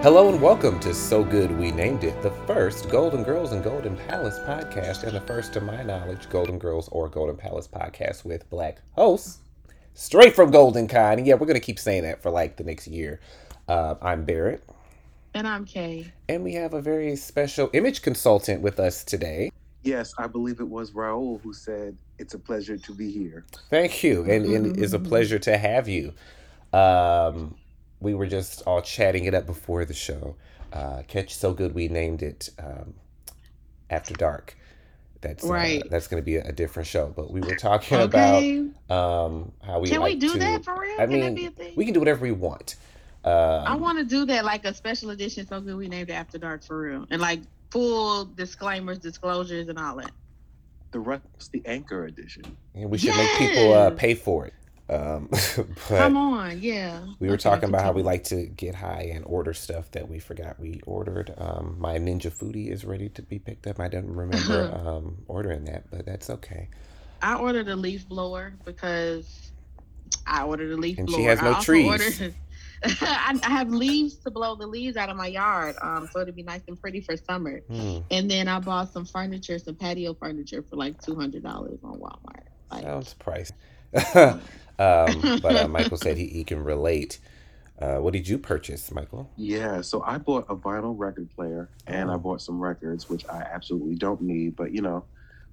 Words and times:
Hello 0.00 0.28
and 0.30 0.40
welcome 0.40 0.80
to 0.80 0.94
So 0.94 1.22
Good 1.22 1.50
We 1.58 1.70
Named 1.70 2.04
It, 2.04 2.22
the 2.22 2.30
first 2.46 2.88
Golden 2.88 3.22
Girls 3.22 3.52
and 3.52 3.62
Golden 3.62 3.96
Palace 3.96 4.38
podcast, 4.38 5.02
and 5.02 5.14
the 5.14 5.20
first, 5.20 5.52
to 5.52 5.60
my 5.60 5.82
knowledge, 5.82 6.30
Golden 6.30 6.58
Girls 6.58 6.88
or 6.88 7.08
Golden 7.08 7.36
Palace 7.36 7.68
podcast 7.68 8.24
with 8.24 8.48
black 8.48 8.80
hosts, 8.92 9.40
straight 9.92 10.34
from 10.34 10.50
Golden. 10.50 10.88
And 10.88 11.26
yeah, 11.26 11.34
we're 11.34 11.46
going 11.46 11.54
to 11.54 11.60
keep 11.60 11.78
saying 11.78 12.04
that 12.04 12.22
for 12.22 12.30
like 12.30 12.56
the 12.56 12.64
next 12.64 12.86
year. 12.86 13.20
Uh, 13.68 13.94
I'm 14.00 14.24
Barrett. 14.24 14.64
And 15.34 15.46
I'm 15.46 15.64
Kay. 15.64 16.10
And 16.28 16.42
we 16.42 16.54
have 16.54 16.72
a 16.74 16.80
very 16.80 17.14
special 17.16 17.70
image 17.74 18.02
consultant 18.02 18.62
with 18.62 18.80
us 18.80 19.04
today. 19.04 19.50
Yes, 19.82 20.12
I 20.18 20.26
believe 20.26 20.60
it 20.60 20.68
was 20.68 20.92
Raul 20.92 21.40
who 21.42 21.52
said, 21.52 21.96
It's 22.18 22.34
a 22.34 22.38
pleasure 22.38 22.76
to 22.78 22.94
be 22.94 23.10
here. 23.12 23.44
Thank 23.70 24.02
you. 24.02 24.22
And, 24.22 24.46
and 24.46 24.78
it's 24.82 24.92
a 24.94 24.98
pleasure 24.98 25.38
to 25.40 25.56
have 25.58 25.88
you. 25.88 26.12
Um, 26.72 27.54
we 28.00 28.14
were 28.14 28.26
just 28.26 28.62
all 28.62 28.80
chatting 28.80 29.24
it 29.24 29.34
up 29.34 29.46
before 29.46 29.84
the 29.84 29.94
show. 29.94 30.36
Uh, 30.72 31.02
Catch 31.06 31.34
So 31.34 31.52
Good 31.52 31.74
We 31.74 31.88
named 31.88 32.22
it 32.22 32.50
um, 32.58 32.94
After 33.90 34.14
Dark. 34.14 34.56
That's 35.20 35.44
uh, 35.44 35.48
Right. 35.52 35.82
that's 35.90 36.06
going 36.06 36.22
to 36.22 36.24
be 36.24 36.36
a, 36.36 36.44
a 36.48 36.52
different 36.52 36.86
show, 36.86 37.12
but 37.14 37.30
we 37.32 37.40
were 37.40 37.56
talking 37.56 37.98
Okay. 37.98 38.56
about 38.88 39.26
um, 39.26 39.52
how 39.62 39.80
we 39.80 39.88
Can 39.88 40.02
we 40.02 40.14
do 40.14 40.32
to- 40.32 40.38
that 40.38 40.64
for 40.64 40.78
real? 40.80 40.94
I 40.94 41.04
Can 41.06 41.10
mean, 41.10 41.20
that 41.20 41.34
be 41.34 41.46
a 41.46 41.50
thing? 41.50 41.74
we 41.76 41.84
can 41.84 41.92
do 41.94 42.00
whatever 42.00 42.22
we 42.22 42.32
want. 42.32 42.76
Um, 43.24 43.32
I 43.66 43.74
want 43.76 43.98
to 43.98 44.04
do 44.04 44.24
that 44.26 44.44
like 44.44 44.64
a 44.64 44.72
special 44.72 45.10
edition 45.10 45.46
so 45.46 45.60
good 45.60 45.76
we 45.76 45.88
named 45.88 46.08
it 46.10 46.14
After 46.14 46.38
Dark 46.38 46.64
for 46.64 46.78
real. 46.80 47.06
And 47.10 47.20
like 47.20 47.40
full 47.70 48.24
disclaimers, 48.24 48.98
disclosures, 48.98 49.68
and 49.68 49.78
all 49.78 49.96
that. 49.96 50.12
The 50.92 51.00
Rusty 51.00 51.60
Anchor 51.66 52.06
edition. 52.06 52.44
and 52.74 52.88
we 52.90 52.96
should 52.98 53.14
make 53.14 53.36
people 53.36 53.74
uh, 53.74 53.90
pay 53.90 54.14
for 54.14 54.46
it. 54.46 54.54
Um, 54.90 55.28
but 55.56 55.66
Come 55.98 56.16
on, 56.16 56.62
yeah. 56.62 57.04
we 57.20 57.26
were 57.28 57.34
Okay, 57.34 57.42
talking 57.42 57.68
about 57.68 57.82
how 57.82 57.92
we 57.92 58.02
like 58.02 58.24
to 58.24 58.46
get 58.46 58.74
high 58.74 59.10
and 59.14 59.22
order 59.26 59.52
stuff 59.52 59.90
that 59.90 60.08
we 60.08 60.18
forgot 60.18 60.58
we 60.58 60.80
ordered. 60.86 61.34
Um, 61.36 61.76
my 61.78 61.98
Ninja 61.98 62.30
Foodi 62.32 62.70
is 62.72 62.86
ready 62.86 63.10
to 63.10 63.20
be 63.22 63.38
picked 63.38 63.66
up. 63.66 63.80
I 63.80 63.88
don't 63.88 64.06
remember 64.06 64.72
um, 64.86 65.18
ordering 65.26 65.66
that, 65.66 65.90
but 65.90 66.06
that's 66.06 66.30
okay. 66.30 66.70
I 67.20 67.34
ordered 67.34 67.68
a 67.68 67.76
leaf 67.76 68.08
blower 68.08 68.54
because 68.64 69.50
I 70.26 70.44
ordered 70.44 70.72
a 70.72 70.76
leaf 70.78 70.96
And 70.96 71.10
she 71.10 71.16
blower. 71.16 71.28
has 71.28 71.42
no 71.42 71.52
I 71.54 71.60
trees. 71.60 71.86
ordered- 71.86 72.34
I, 73.00 73.38
I 73.42 73.50
have 73.50 73.70
leaves 73.70 74.16
to 74.18 74.30
blow 74.30 74.54
the 74.54 74.66
leaves 74.66 74.96
out 74.96 75.08
of 75.08 75.16
my 75.16 75.26
yard, 75.26 75.76
um, 75.82 76.08
so 76.12 76.20
it'd 76.20 76.36
be 76.36 76.42
nice 76.42 76.62
and 76.68 76.80
pretty 76.80 77.00
for 77.00 77.16
summer. 77.16 77.60
Hmm, 77.68 77.98
And 78.10 78.30
then 78.30 78.48
I 78.48 78.58
bought 78.60 78.92
some 78.92 79.04
furniture, 79.04 79.58
some 79.58 79.74
patio 79.74 80.14
furniture 80.14 80.62
for 80.62 80.76
like 80.76 81.00
two 81.02 81.14
hundred 81.14 81.42
dollars 81.42 81.78
on 81.82 81.98
Walmart. 81.98 82.44
Like, 82.70 82.82
sounds 82.84 83.14
pricey. 83.18 83.52
um, 84.78 85.40
but 85.42 85.56
uh, 85.56 85.68
Michael 85.68 85.96
said 85.96 86.16
he, 86.16 86.26
he 86.28 86.44
can 86.44 86.62
relate. 86.62 87.18
Uh, 87.80 87.96
what 87.98 88.12
did 88.12 88.26
you 88.28 88.38
purchase, 88.38 88.90
Michael? 88.90 89.30
Yeah, 89.36 89.82
so 89.82 90.02
I 90.02 90.18
bought 90.18 90.46
a 90.48 90.56
vinyl 90.56 90.94
record 90.98 91.30
player 91.34 91.68
and 91.86 92.10
I 92.10 92.14
Oh. 92.14 92.18
bought 92.18 92.42
some 92.42 92.58
records, 92.60 93.08
which 93.08 93.24
I 93.28 93.38
absolutely 93.38 93.94
don't 93.94 94.20
need. 94.20 94.56
But, 94.56 94.72
you 94.72 94.82
know, 94.82 95.04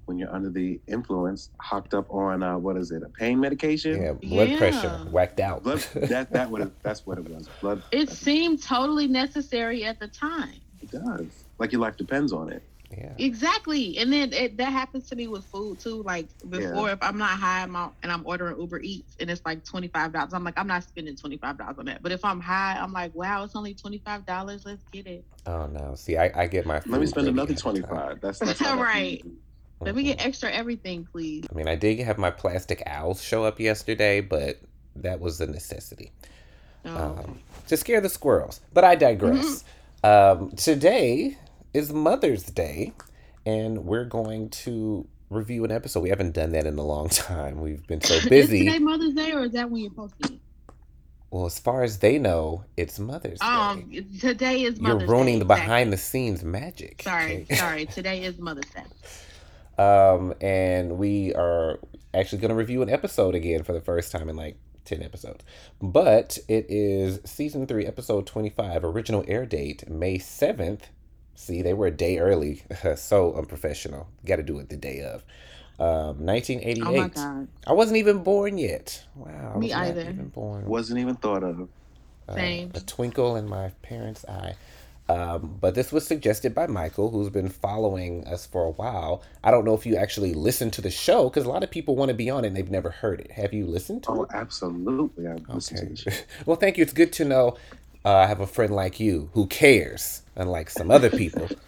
when 0.06 0.18
you're 0.18 0.34
under 0.34 0.50
the 0.50 0.80
influence, 0.88 1.50
hooked 1.62 1.94
up 1.94 2.08
on, 2.12 2.44
uh, 2.44 2.58
what 2.58 2.78
is 2.78 2.92
it, 2.92 3.04
a 3.04 3.10
pain 3.10 3.40
medication? 3.40 4.02
Yeah, 4.02 4.14
blood 4.14 4.50
Yeah. 4.50 4.58
pressure 4.58 4.90
whacked 5.12 5.40
out. 5.40 5.64
Blood, 5.64 5.80
that, 5.96 6.32
that 6.32 6.50
what 6.50 6.62
it, 6.62 6.72
that's 6.84 7.06
what 7.06 7.18
it 7.18 7.26
was. 7.26 7.50
Blood. 7.62 7.84
It 7.92 8.10
seemed 8.10 8.62
totally 8.64 9.08
necessary 9.08 9.84
at 9.84 10.00
the 10.00 10.08
time. 10.08 10.62
It 10.82 10.92
does. 10.92 11.46
Like 11.60 11.72
your 11.72 11.82
life 11.82 11.98
depends 11.98 12.32
on 12.34 12.52
it. 12.52 12.64
yeah. 12.96 13.14
Exactly. 13.18 13.98
And 13.98 14.14
then 14.14 14.32
it, 14.34 14.58
that 14.58 14.72
happens 14.72 15.08
to 15.10 15.16
me 15.16 15.28
with 15.28 15.46
food 15.46 15.80
too. 15.80 16.04
Like 16.04 16.30
before, 16.48 16.92
if 16.92 17.00
I'm 17.02 17.18
not 17.18 17.32
high 17.40 17.64
I'm 17.64 17.76
out, 17.76 17.96
and 18.04 18.12
I'm 18.12 18.22
ordering 18.28 18.60
Uber 18.60 18.80
Eats 18.82 19.16
and 19.20 19.30
it's 19.32 19.42
like 19.46 19.64
$25, 19.66 20.34
I'm 20.34 20.44
like, 20.44 20.54
I'm 20.58 20.68
not 20.68 20.84
spending 20.84 21.16
$25 21.16 21.80
on 21.80 21.86
that. 21.86 22.04
But 22.04 22.12
if 22.12 22.24
I'm 22.24 22.40
high, 22.40 22.78
I'm 22.80 22.94
like, 22.94 23.16
wow, 23.16 23.44
it's 23.44 23.56
only 23.56 23.74
$25. 23.74 24.66
Let's 24.66 24.84
get 24.92 25.08
it. 25.08 25.26
Oh 25.48 25.68
no! 25.68 25.94
See, 25.96 26.18
I, 26.18 26.32
I 26.44 26.48
get 26.48 26.66
my. 26.66 26.82
Let 26.88 27.00
me 27.02 27.06
spend 27.06 27.28
another 27.28 27.54
ahead 27.54 27.58
of 27.58 27.64
time. 27.64 28.18
25 28.18 28.22
That's, 28.22 28.40
that's 28.40 28.62
Right. 28.62 29.24
Let 29.86 29.96
me 29.96 30.04
get 30.04 30.26
extra 30.26 30.52
everything, 30.52 31.08
please. 31.12 31.46
I 31.50 31.56
mean, 31.56 31.68
I 31.68 31.76
did 31.76 32.00
have 32.00 32.18
my 32.18 32.32
plastic 32.32 32.82
owls 32.86 33.22
show 33.24 33.44
up 33.44 33.60
yesterday, 33.60 34.20
but 34.22 34.60
that 34.96 35.20
was 35.20 35.40
a 35.42 35.48
necessity 35.48 36.12
Oh, 36.86 36.96
um, 36.96 37.40
to 37.68 37.78
scare 37.78 38.02
the 38.02 38.10
squirrels. 38.10 38.62
But 38.74 38.84
I 38.84 38.96
digress. 38.96 39.64
Um, 40.04 40.52
today 40.52 41.38
is 41.74 41.92
Mother's 41.92 42.44
Day, 42.44 42.94
and 43.46 43.86
we're 43.86 44.06
going 44.06 44.50
to 44.50 45.08
review 45.30 45.66
an 45.66 45.72
episode. 45.72 46.02
We 46.02 46.10
haven't 46.10 46.34
done 46.34 46.52
that 46.52 46.66
in 46.66 46.78
a 46.78 46.84
long 46.84 47.10
time. 47.10 47.60
We've 47.62 47.86
been 47.88 48.02
so 48.02 48.14
Is 48.16 48.26
busy. 48.26 48.66
today 48.66 48.80
Mother's 48.80 49.14
Day 49.14 49.32
or 49.34 49.46
is 49.46 49.52
that 49.54 49.70
when 49.70 49.82
you're 49.82 49.92
posting? 49.92 50.40
well, 51.32 51.46
as 51.48 51.60
far 51.60 51.84
as 51.84 51.98
they 51.98 52.18
know, 52.18 52.64
it's 52.78 52.98
Mother's 53.00 53.40
Day. 53.40 53.46
Um, 53.48 53.92
today 54.22 54.62
is 54.62 54.80
Mother's 54.80 55.02
You're 55.02 55.10
ruining 55.10 55.36
Day. 55.36 55.40
the 55.40 55.46
exactly. 55.46 55.66
behind 55.66 55.94
the 55.94 55.98
scenes 55.98 56.44
magic. 56.44 57.02
Sorry, 57.04 57.42
okay? 57.42 57.56
sorry. 57.56 57.86
Today 57.88 58.24
is 58.24 58.38
Mother's 58.40 58.70
Day. 58.70 58.84
Um, 59.78 60.34
and 60.42 60.98
we 60.98 61.34
are 61.34 61.80
actually 62.14 62.40
going 62.40 62.50
to 62.50 62.56
review 62.56 62.82
an 62.82 62.90
episode 62.90 63.36
again 63.36 63.64
for 63.64 63.74
the 63.74 63.82
first 63.82 64.12
time 64.12 64.30
in 64.30 64.36
like 64.36 64.58
10 64.86 65.04
episodes. 65.04 65.44
But 65.82 66.38
it 66.48 66.66
is 66.70 67.20
season 67.26 67.68
3, 67.68 67.86
episode 67.86 68.26
25, 68.26 68.84
original 68.84 69.24
air 69.28 69.46
date, 69.46 69.90
May 69.90 70.18
7th. 70.18 70.82
See, 71.36 71.62
they 71.62 71.74
were 71.74 71.88
a 71.88 71.92
day 71.92 72.18
early. 72.20 72.64
so 72.96 73.34
unprofessional. 73.34 74.08
Got 74.26 74.38
to 74.38 74.44
do 74.44 74.60
it 74.60 74.70
the 74.70 74.78
day 74.78 75.02
of. 75.02 75.24
Um, 75.78 76.26
1988. 76.26 76.84
Oh 76.86 77.02
my 77.02 77.08
god. 77.10 77.48
I 77.68 77.74
wasn't 77.74 77.98
even 77.98 78.24
born 78.24 78.58
yet. 78.58 79.04
Wow. 79.16 79.54
I 79.56 79.58
Me 79.58 79.68
was 79.68 79.72
not 79.74 79.84
either. 79.88 80.02
even 80.02 80.28
born. 80.30 80.66
Wasn't 80.66 81.00
even 81.00 81.16
thought 81.16 81.44
of. 81.44 81.68
Uh, 82.30 82.36
Same. 82.36 82.72
a 82.74 82.80
twinkle 82.80 83.36
in 83.36 83.48
my 83.50 83.70
parents' 83.82 84.24
eye. 84.26 84.56
Um, 85.08 85.58
but 85.62 85.76
this 85.76 85.92
was 85.92 86.08
suggested 86.08 86.56
by 86.56 86.66
Michael, 86.68 87.12
who's 87.12 87.30
been 87.30 87.50
following 87.50 88.26
us 88.28 88.46
for 88.48 88.64
a 88.66 88.72
while. 88.72 89.22
I 89.44 89.52
don't 89.52 89.64
know 89.64 89.76
if 89.76 89.86
you 89.86 89.96
actually 89.96 90.34
listened 90.34 90.74
to 90.74 90.82
the 90.82 90.90
show 90.90 91.30
because 91.30 91.46
a 91.46 91.50
lot 91.50 91.64
of 91.64 91.70
people 91.70 91.96
want 91.96 92.10
to 92.10 92.16
be 92.16 92.30
on 92.30 92.44
it 92.44 92.48
and 92.48 92.56
they've 92.58 92.72
never 92.72 92.90
heard 92.90 93.20
it. 93.22 93.32
Have 93.32 93.54
you 93.54 93.68
listened 93.68 94.04
to 94.04 94.10
Oh, 94.12 94.24
it? 94.24 94.30
absolutely. 94.34 95.28
I 95.28 95.36
listened 95.54 95.78
to 95.78 95.84
Okay. 95.86 95.94
the 95.94 96.12
show. 96.12 96.18
well, 96.48 96.58
thank 96.58 96.78
you. 96.78 96.82
It's 96.82 96.94
good 96.94 97.14
to 97.14 97.26
know 97.26 97.56
uh, 98.04 98.16
I 98.16 98.26
have 98.28 98.40
a 98.40 98.48
friend 98.48 98.74
like 98.74 99.00
you 99.00 99.30
who 99.34 99.46
cares, 99.48 100.24
unlike 100.36 100.70
some 100.72 100.90
other 100.92 101.10
people. 101.12 101.50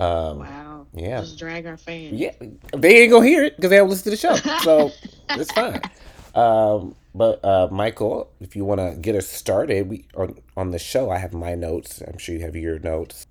Um, 0.00 0.40
Wow. 0.40 0.86
yeah. 0.94 1.20
Just 1.20 1.38
drag 1.38 1.64
our 1.66 1.76
fans. 1.76 2.14
yeah, 2.18 2.32
they 2.76 3.02
ain't 3.02 3.12
gonna 3.12 3.24
hear 3.24 3.44
it 3.44 3.54
because 3.54 3.70
they 3.70 3.76
don't 3.76 3.88
listen 3.88 4.04
to 4.04 4.10
the 4.10 4.16
show, 4.16 4.34
so 4.62 4.90
it's 5.30 5.52
fine. 5.52 5.80
Um, 6.34 6.96
but 7.14 7.44
uh, 7.44 7.68
Michael, 7.70 8.30
if 8.40 8.56
you 8.56 8.64
want 8.64 8.80
to 8.80 8.96
get 9.00 9.14
us 9.14 9.28
started, 9.28 9.88
we 9.88 10.06
on 10.14 10.38
on 10.56 10.70
the 10.70 10.78
show. 10.78 11.10
I 11.10 11.18
have 11.18 11.32
my 11.32 11.54
notes. 11.54 12.02
I'm 12.06 12.18
sure 12.18 12.34
you 12.34 12.42
have 12.42 12.56
your 12.56 12.78
notes. 12.78 13.26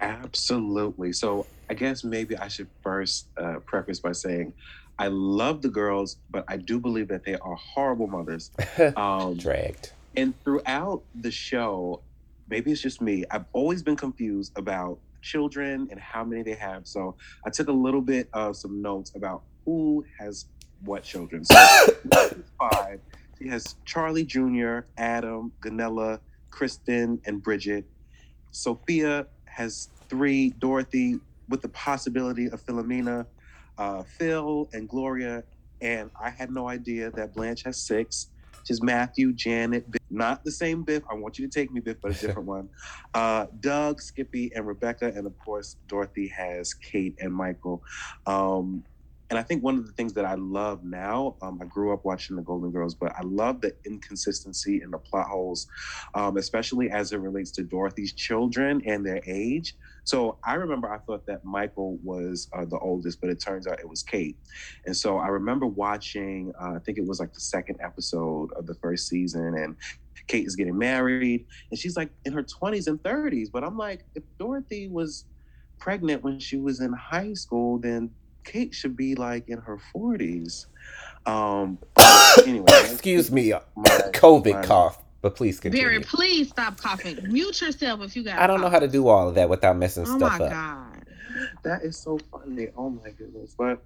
Absolutely. 0.00 1.12
So 1.12 1.46
I 1.70 1.74
guess 1.74 2.04
maybe 2.04 2.36
I 2.36 2.48
should 2.48 2.68
first 2.82 3.28
uh, 3.36 3.60
preface 3.64 4.00
by 4.00 4.12
saying 4.12 4.52
I 4.98 5.08
love 5.08 5.62
the 5.62 5.68
girls, 5.68 6.16
but 6.30 6.44
I 6.48 6.56
do 6.56 6.78
believe 6.78 7.08
that 7.08 7.24
they 7.24 7.36
are 7.36 7.54
horrible 7.56 8.06
mothers. 8.06 8.50
Um, 8.96 9.36
Dragged. 9.36 9.92
and 10.16 10.32
throughout 10.44 11.02
the 11.14 11.30
show, 11.30 12.00
maybe 12.48 12.72
it's 12.72 12.80
just 12.80 13.00
me, 13.00 13.24
I've 13.30 13.44
always 13.52 13.82
been 13.82 13.96
confused 13.96 14.52
about 14.56 14.98
children 15.22 15.88
and 15.90 15.98
how 16.00 16.24
many 16.24 16.42
they 16.42 16.54
have. 16.54 16.86
So 16.86 17.14
I 17.44 17.50
took 17.50 17.68
a 17.68 17.72
little 17.72 18.00
bit 18.00 18.28
of 18.32 18.56
some 18.56 18.80
notes 18.80 19.12
about 19.14 19.42
who 19.64 20.04
has 20.18 20.46
what 20.82 21.02
children. 21.02 21.44
So 21.44 21.56
five, 22.58 23.00
she 23.38 23.48
has 23.48 23.76
Charlie 23.84 24.24
Jr., 24.24 24.80
Adam, 24.96 25.52
Gunilla, 25.60 26.20
Kristen, 26.50 27.20
and 27.26 27.42
Bridget. 27.42 27.84
Sophia 28.50 29.26
has 29.44 29.90
three, 30.08 30.50
Dorothy, 30.58 31.18
with 31.48 31.62
the 31.62 31.68
possibility 31.68 32.46
of 32.46 32.64
Philomena, 32.64 33.26
uh, 33.78 34.02
Phil, 34.02 34.68
and 34.72 34.88
Gloria. 34.88 35.44
And 35.80 36.10
I 36.20 36.30
had 36.30 36.50
no 36.50 36.68
idea 36.68 37.10
that 37.12 37.34
Blanche 37.34 37.62
has 37.64 37.76
six. 37.76 38.28
She's 38.64 38.82
Matthew, 38.82 39.32
Janet, 39.32 39.88
Biff. 39.90 40.00
not 40.10 40.42
the 40.42 40.50
same 40.50 40.82
Biff. 40.82 41.04
I 41.08 41.14
want 41.14 41.38
you 41.38 41.46
to 41.46 41.52
take 41.52 41.70
me, 41.70 41.80
Biff, 41.80 41.98
but 42.00 42.12
a 42.12 42.14
different 42.14 42.48
one. 42.48 42.68
Uh, 43.14 43.46
Doug, 43.60 44.02
Skippy, 44.02 44.52
and 44.54 44.66
Rebecca. 44.66 45.06
And 45.06 45.26
of 45.26 45.38
course, 45.38 45.76
Dorothy 45.88 46.28
has 46.28 46.74
Kate 46.74 47.16
and 47.18 47.32
Michael. 47.32 47.82
Um, 48.26 48.84
and 49.30 49.38
I 49.38 49.42
think 49.42 49.64
one 49.64 49.76
of 49.76 49.86
the 49.86 49.92
things 49.92 50.12
that 50.14 50.24
I 50.24 50.34
love 50.34 50.84
now, 50.84 51.36
um, 51.42 51.58
I 51.60 51.64
grew 51.64 51.92
up 51.92 52.04
watching 52.04 52.36
the 52.36 52.42
Golden 52.42 52.70
Girls, 52.70 52.94
but 52.94 53.12
I 53.16 53.22
love 53.24 53.60
the 53.60 53.74
inconsistency 53.84 54.82
in 54.82 54.90
the 54.90 54.98
plot 54.98 55.26
holes, 55.26 55.66
um, 56.14 56.36
especially 56.36 56.90
as 56.90 57.12
it 57.12 57.18
relates 57.18 57.50
to 57.52 57.64
Dorothy's 57.64 58.12
children 58.12 58.80
and 58.86 59.04
their 59.04 59.20
age. 59.26 59.74
So 60.04 60.38
I 60.44 60.54
remember 60.54 60.92
I 60.92 60.98
thought 60.98 61.26
that 61.26 61.44
Michael 61.44 61.98
was 62.04 62.48
uh, 62.56 62.64
the 62.64 62.78
oldest, 62.78 63.20
but 63.20 63.28
it 63.28 63.42
turns 63.44 63.66
out 63.66 63.80
it 63.80 63.88
was 63.88 64.04
Kate. 64.04 64.36
And 64.84 64.96
so 64.96 65.18
I 65.18 65.26
remember 65.26 65.66
watching, 65.66 66.52
uh, 66.60 66.74
I 66.76 66.78
think 66.78 66.98
it 66.98 67.06
was 67.06 67.18
like 67.18 67.32
the 67.32 67.40
second 67.40 67.78
episode 67.82 68.50
of 68.56 68.66
the 68.66 68.74
first 68.74 69.08
season, 69.08 69.56
and 69.56 69.76
Kate 70.28 70.46
is 70.46 70.54
getting 70.54 70.78
married, 70.78 71.46
and 71.70 71.78
she's 71.78 71.96
like 71.96 72.10
in 72.24 72.32
her 72.32 72.44
20s 72.44 72.86
and 72.86 73.02
30s. 73.02 73.48
But 73.52 73.64
I'm 73.64 73.76
like, 73.76 74.04
if 74.14 74.22
Dorothy 74.38 74.86
was 74.88 75.24
pregnant 75.80 76.22
when 76.22 76.38
she 76.38 76.56
was 76.56 76.80
in 76.80 76.92
high 76.92 77.34
school, 77.34 77.78
then 77.78 78.10
Kate 78.46 78.74
should 78.74 78.96
be 78.96 79.14
like 79.14 79.48
in 79.48 79.58
her 79.58 79.78
40s. 79.94 80.66
Um, 81.26 81.78
anyway, 82.46 82.64
excuse 82.68 83.30
me, 83.30 83.52
uh, 83.52 83.60
my, 83.76 83.84
COVID 84.12 84.54
my, 84.54 84.62
cough. 84.64 85.02
But 85.20 85.34
please 85.34 85.58
continue. 85.58 85.84
Barry, 85.84 86.00
please 86.00 86.50
stop 86.50 86.78
coughing. 86.80 87.18
Mute 87.30 87.60
yourself 87.60 88.00
if 88.02 88.14
you 88.14 88.22
got. 88.22 88.38
I 88.38 88.46
don't 88.46 88.60
know 88.60 88.68
how 88.68 88.78
to 88.78 88.86
do 88.86 89.08
all 89.08 89.28
of 89.28 89.34
that 89.34 89.48
without 89.48 89.76
messing 89.76 90.04
oh 90.06 90.16
stuff 90.16 90.34
up. 90.34 90.40
Oh 90.40 90.44
my 90.44 90.50
god, 90.50 91.06
that 91.64 91.82
is 91.82 91.96
so 91.96 92.18
funny. 92.30 92.68
Oh 92.76 92.90
my 92.90 93.10
goodness, 93.10 93.54
but 93.58 93.82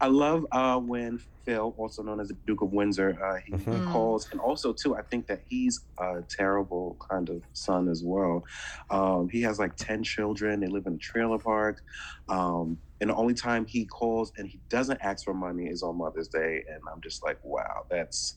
I 0.00 0.06
love 0.06 0.46
uh, 0.52 0.78
when 0.78 1.18
Phil, 1.44 1.74
also 1.76 2.02
known 2.02 2.20
as 2.20 2.28
the 2.28 2.36
Duke 2.46 2.62
of 2.62 2.72
Windsor, 2.72 3.18
uh, 3.22 3.40
he 3.44 3.52
mm-hmm. 3.52 3.92
calls, 3.92 4.28
and 4.30 4.40
also 4.40 4.72
too, 4.72 4.96
I 4.96 5.02
think 5.02 5.26
that 5.26 5.42
he's 5.48 5.80
a 5.98 6.22
terrible 6.28 6.96
kind 7.10 7.28
of 7.28 7.42
son 7.52 7.88
as 7.88 8.02
well. 8.04 8.44
Um, 8.90 9.28
he 9.28 9.42
has 9.42 9.58
like 9.58 9.76
ten 9.76 10.02
children. 10.02 10.60
They 10.60 10.68
live 10.68 10.86
in 10.86 10.94
a 10.94 10.98
trailer 10.98 11.38
park, 11.38 11.82
um, 12.28 12.78
and 13.00 13.10
the 13.10 13.14
only 13.14 13.34
time 13.34 13.66
he 13.66 13.84
calls 13.86 14.32
and 14.36 14.46
he 14.48 14.60
doesn't 14.68 15.00
ask 15.02 15.24
for 15.24 15.34
money 15.34 15.66
is 15.66 15.82
on 15.82 15.96
Mother's 15.96 16.28
Day, 16.28 16.64
and 16.70 16.82
I'm 16.92 17.00
just 17.00 17.24
like, 17.24 17.38
wow, 17.42 17.86
that's 17.90 18.36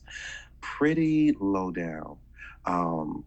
pretty 0.60 1.36
low 1.40 1.70
down. 1.70 2.16
Um, 2.64 3.24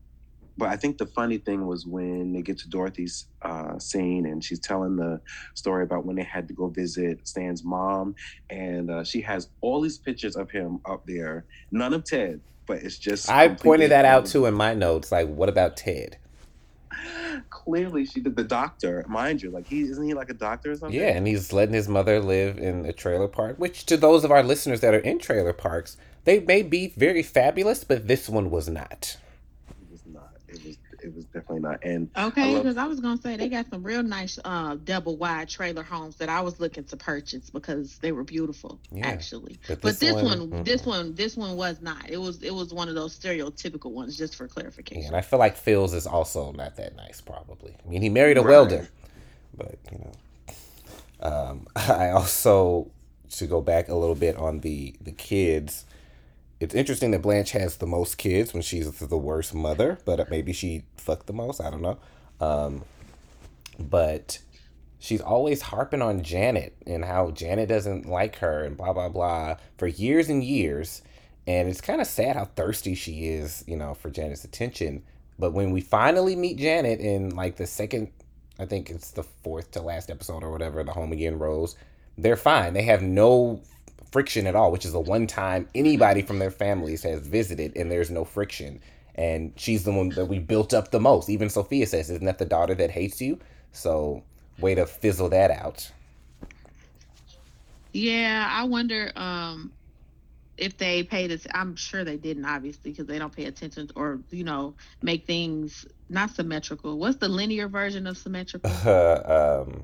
but 0.57 0.69
I 0.69 0.75
think 0.75 0.97
the 0.97 1.05
funny 1.05 1.37
thing 1.37 1.67
was 1.67 1.85
when 1.85 2.33
they 2.33 2.41
get 2.41 2.57
to 2.59 2.69
Dorothy's 2.69 3.27
uh, 3.43 3.77
scene 3.77 4.25
and 4.25 4.43
she's 4.43 4.59
telling 4.59 4.95
the 4.95 5.21
story 5.53 5.83
about 5.83 6.05
when 6.05 6.15
they 6.15 6.23
had 6.23 6.47
to 6.47 6.53
go 6.53 6.67
visit 6.67 7.27
Stan's 7.27 7.63
mom, 7.63 8.15
and 8.49 8.89
uh, 8.89 9.03
she 9.03 9.21
has 9.21 9.49
all 9.61 9.81
these 9.81 9.97
pictures 9.97 10.35
of 10.35 10.49
him 10.49 10.79
up 10.85 11.05
there, 11.05 11.45
none 11.71 11.93
of 11.93 12.03
Ted, 12.03 12.41
but 12.65 12.77
it's 12.77 12.97
just. 12.97 13.29
I 13.29 13.49
pointed 13.49 13.91
that 13.91 14.05
out 14.05 14.25
too 14.25 14.45
in 14.47 14.55
my 14.55 14.73
notes. 14.73 15.11
Like, 15.11 15.27
what 15.27 15.47
about 15.47 15.77
Ted? 15.77 16.17
Clearly, 17.51 18.05
she 18.05 18.19
did 18.19 18.35
the 18.35 18.43
doctor, 18.43 19.05
mind 19.07 19.43
you. 19.43 19.51
Like 19.51 19.67
he 19.67 19.81
isn't 19.81 20.03
he 20.03 20.15
like 20.15 20.31
a 20.31 20.33
doctor 20.33 20.71
or 20.71 20.75
something? 20.75 20.99
Yeah, 20.99 21.09
and 21.09 21.27
he's 21.27 21.53
letting 21.53 21.75
his 21.75 21.87
mother 21.87 22.19
live 22.19 22.57
in 22.57 22.85
a 22.85 22.93
trailer 22.93 23.27
park. 23.27 23.57
Which, 23.57 23.85
to 23.85 23.97
those 23.97 24.23
of 24.23 24.31
our 24.31 24.41
listeners 24.41 24.81
that 24.81 24.95
are 24.95 24.99
in 24.99 25.19
trailer 25.19 25.53
parks, 25.53 25.97
they 26.23 26.39
may 26.39 26.63
be 26.63 26.93
very 26.97 27.21
fabulous, 27.21 27.83
but 27.83 28.07
this 28.07 28.27
one 28.27 28.49
was 28.49 28.67
not 28.67 29.17
it 31.07 31.15
was 31.15 31.25
definitely 31.25 31.61
not. 31.61 31.83
And 31.83 32.09
okay, 32.17 32.55
because 32.55 32.77
I, 32.77 32.83
I, 32.83 32.87
was 32.87 32.99
gonna 32.99 33.21
say 33.21 33.37
they 33.37 33.49
got 33.49 33.69
some 33.69 33.81
real 33.81 34.03
nice 34.03 34.37
uh, 34.43 34.75
double 34.83 35.15
wide 35.15 35.47
trailer 35.47 35.83
homes 35.83 36.17
that 36.17 36.29
I 36.29 36.41
was 36.41 36.59
looking 36.59 36.83
to 36.85 36.97
purchase 36.97 37.49
because 37.49 37.97
they 37.99 38.11
were 38.11 38.23
beautiful, 38.23 38.79
yeah. 38.91 39.07
actually. 39.07 39.57
But 39.67 39.81
this, 39.81 39.93
but 39.93 39.99
this 39.99 40.13
one, 40.13 40.25
one 40.25 40.39
mm-hmm. 40.49 40.63
this 40.63 40.85
one, 40.85 41.15
this 41.15 41.37
one 41.37 41.55
was 41.55 41.81
not. 41.81 42.09
It 42.09 42.17
was 42.17 42.43
it 42.43 42.53
was 42.53 42.73
one 42.73 42.89
of 42.89 42.95
those 42.95 43.17
stereotypical 43.17 43.91
ones, 43.91 44.17
just 44.17 44.35
for 44.35 44.47
clarification. 44.47 45.03
Yeah, 45.03 45.07
and 45.07 45.15
I 45.15 45.21
feel 45.21 45.39
like 45.39 45.55
Phil's 45.55 45.93
is 45.93 46.05
also 46.05 46.51
not 46.51 46.75
that 46.75 46.95
nice. 46.95 47.21
Probably. 47.21 47.73
I 47.85 47.89
mean, 47.89 48.01
he 48.01 48.09
married 48.09 48.37
a 48.37 48.41
right. 48.41 48.49
welder, 48.49 48.89
but 49.55 49.77
you 49.91 49.99
know. 49.99 50.11
Um, 51.19 51.67
I 51.75 52.09
also 52.09 52.91
to 53.29 53.47
go 53.47 53.61
back 53.61 53.89
a 53.89 53.95
little 53.95 54.15
bit 54.15 54.35
on 54.35 54.59
the 54.59 54.95
the 55.01 55.11
kids 55.11 55.85
it's 56.59 56.73
interesting 56.73 57.11
that 57.11 57.21
Blanche 57.21 57.51
has 57.51 57.77
the 57.77 57.85
most 57.85 58.17
kids 58.17 58.53
when 58.53 58.63
she's 58.63 58.91
the 58.99 59.17
worst 59.17 59.53
mother, 59.53 59.99
but 60.05 60.29
maybe 60.29 60.53
she 60.53 60.83
fucked 60.97 61.27
the 61.27 61.33
most. 61.33 61.61
I 61.61 61.69
don't 61.69 61.81
know. 61.81 61.99
Um, 62.41 62.83
but 63.79 64.39
she's 64.99 65.21
always 65.21 65.61
harping 65.61 66.01
on 66.01 66.23
Janet 66.23 66.75
and 66.85 67.05
how 67.05 67.31
Janet 67.31 67.69
doesn't 67.69 68.07
like 68.07 68.37
her 68.37 68.63
and 68.63 68.75
blah 68.75 68.93
blah 68.93 69.09
blah 69.09 69.57
for 69.77 69.87
years 69.87 70.29
and 70.29 70.43
years. 70.43 71.01
And 71.45 71.69
it's 71.69 71.79
kind 71.79 72.01
of 72.01 72.07
sad 72.07 72.35
how 72.35 72.45
thirsty 72.45 72.93
she 72.93 73.27
is, 73.29 73.63
you 73.67 73.77
know, 73.77 73.93
for 73.93 74.09
Janet's 74.09 74.43
attention. 74.43 75.03
But 75.39 75.53
when 75.53 75.71
we 75.71 75.81
finally 75.81 76.35
meet 76.35 76.57
Janet 76.57 76.99
in 76.99 77.35
like 77.35 77.55
the 77.55 77.67
second, 77.67 78.11
I 78.59 78.65
think 78.65 78.89
it's 78.89 79.11
the 79.11 79.23
fourth 79.23 79.71
to 79.71 79.81
last 79.81 80.09
episode 80.09 80.43
or 80.43 80.51
whatever, 80.51 80.83
the 80.83 80.91
Home 80.91 81.13
Again 81.13 81.39
Rose, 81.39 81.75
they're 82.17 82.35
fine. 82.35 82.73
They 82.73 82.83
have 82.83 83.01
no 83.01 83.61
friction 84.11 84.47
at 84.47 84.55
all, 84.55 84.71
which 84.71 84.85
is 84.85 84.93
the 84.93 84.99
one 84.99 85.27
time 85.27 85.67
anybody 85.75 86.21
from 86.21 86.39
their 86.39 86.51
families 86.51 87.03
has 87.03 87.25
visited 87.25 87.75
and 87.75 87.91
there's 87.91 88.09
no 88.09 88.23
friction. 88.23 88.79
And 89.15 89.53
she's 89.55 89.83
the 89.83 89.91
one 89.91 90.09
that 90.09 90.25
we 90.25 90.39
built 90.39 90.73
up 90.73 90.91
the 90.91 90.99
most. 90.99 91.29
Even 91.29 91.49
Sophia 91.49 91.87
says, 91.87 92.09
Isn't 92.09 92.25
that 92.25 92.37
the 92.37 92.45
daughter 92.45 92.75
that 92.75 92.91
hates 92.91 93.19
you? 93.19 93.39
So, 93.71 94.23
way 94.59 94.75
to 94.75 94.85
fizzle 94.85 95.29
that 95.29 95.51
out. 95.51 95.91
Yeah, 97.93 98.47
I 98.49 98.63
wonder 98.65 99.11
um, 99.15 99.71
if 100.57 100.77
they 100.77 101.01
paid 101.01 101.31
this. 101.31 101.47
I'm 101.51 101.75
sure 101.75 102.03
they 102.03 102.17
didn't, 102.17 102.45
obviously, 102.45 102.91
because 102.91 103.07
they 103.07 103.17
don't 103.17 103.35
pay 103.35 103.45
attention 103.45 103.89
or, 103.95 104.19
you 104.29 104.43
know, 104.43 104.75
make 105.01 105.25
things 105.25 105.85
not 106.09 106.29
symmetrical. 106.29 106.99
What's 106.99 107.17
the 107.17 107.27
linear 107.27 107.67
version 107.67 108.05
of 108.07 108.17
symmetrical? 108.17 108.71
Uh, 108.85 109.63
um, 109.65 109.83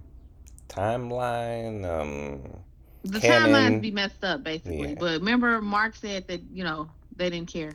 timeline. 0.70 1.86
Um, 1.86 2.60
the 3.04 3.20
timelines 3.20 3.82
be 3.82 3.92
messed 3.92 4.24
up 4.24 4.44
basically. 4.44 4.90
Yeah. 4.90 4.96
But 5.00 5.20
remember, 5.20 5.62
Mark 5.62 5.96
said 5.96 6.28
that 6.28 6.42
you 6.52 6.64
know 6.64 6.90
they 7.16 7.30
didn't 7.30 7.52
care. 7.52 7.74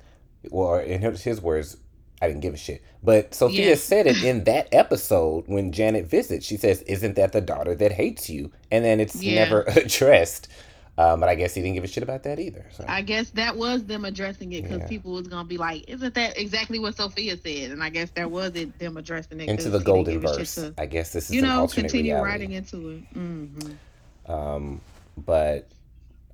Well, 0.50 0.76
in 0.76 1.02
his 1.02 1.40
words, 1.40 1.76
I 2.20 2.28
didn't 2.28 2.40
give 2.40 2.54
a 2.54 2.58
shit. 2.58 2.82
But 3.02 3.34
Sophia 3.34 3.76
said 3.76 4.06
it 4.06 4.22
in 4.22 4.44
that 4.44 4.69
episode 4.72 5.44
when 5.46 5.72
Janet 5.72 6.06
visits. 6.06 6.46
She 6.46 6.56
says, 6.56 6.82
"Isn't 6.82 7.16
that 7.16 7.32
the 7.32 7.40
daughter 7.40 7.75
that 7.75 7.92
hates 7.92 8.28
you?" 8.28 8.50
And 8.70 8.84
then 8.84 9.00
it's 9.00 9.22
yeah. 9.22 9.44
never 9.44 9.62
addressed. 9.69 10.48
Um, 10.96 11.20
but 11.20 11.28
I 11.28 11.36
guess 11.36 11.54
he 11.54 11.62
didn't 11.62 11.76
give 11.76 11.84
a 11.84 11.88
shit 11.88 12.02
about 12.02 12.25
that 12.25 12.40
either. 12.40 12.66
So. 12.72 12.84
I 12.88 13.02
guess 13.02 13.30
that 13.30 13.56
was 13.56 13.84
them 13.84 14.04
addressing 14.04 14.52
it 14.52 14.62
because 14.62 14.80
yeah. 14.80 14.88
people 14.88 15.12
was 15.12 15.28
gonna 15.28 15.46
be 15.46 15.56
like, 15.56 15.88
"Isn't 15.88 16.12
that 16.14 16.36
exactly 16.36 16.80
what 16.80 16.96
Sophia 16.96 17.36
said?" 17.36 17.70
And 17.70 17.84
I 17.84 17.88
guess 17.88 18.10
that 18.10 18.28
was 18.28 18.56
it 18.56 18.76
them 18.80 18.96
addressing 18.96 19.40
it 19.40 19.48
into 19.48 19.70
the 19.70 19.78
golden 19.78 20.20
verse. 20.20 20.56
To, 20.56 20.75
I 20.76 20.86
guess 20.86 21.12
this 21.12 21.30
is 21.30 21.36
you 21.36 21.42
know 21.42 21.69
continue 21.69 22.14
reality. 22.14 22.30
writing 22.30 22.52
into 22.52 22.88
it. 22.90 23.14
Mm-hmm. 23.14 24.32
Um, 24.32 24.80
but 25.24 25.70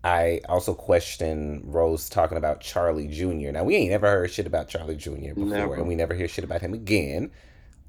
I 0.04 0.40
also 0.48 0.74
question 0.74 1.62
Rose 1.64 2.08
talking 2.08 2.36
about 2.36 2.60
Charlie 2.60 3.08
Jr. 3.08 3.50
Now 3.52 3.64
we 3.64 3.76
ain't 3.76 3.90
never 3.90 4.08
heard 4.08 4.30
shit 4.30 4.46
about 4.46 4.68
Charlie 4.68 4.96
Jr. 4.96 5.34
before, 5.34 5.46
never. 5.46 5.74
and 5.74 5.88
we 5.88 5.94
never 5.94 6.14
hear 6.14 6.28
shit 6.28 6.44
about 6.44 6.60
him 6.60 6.74
again. 6.74 7.30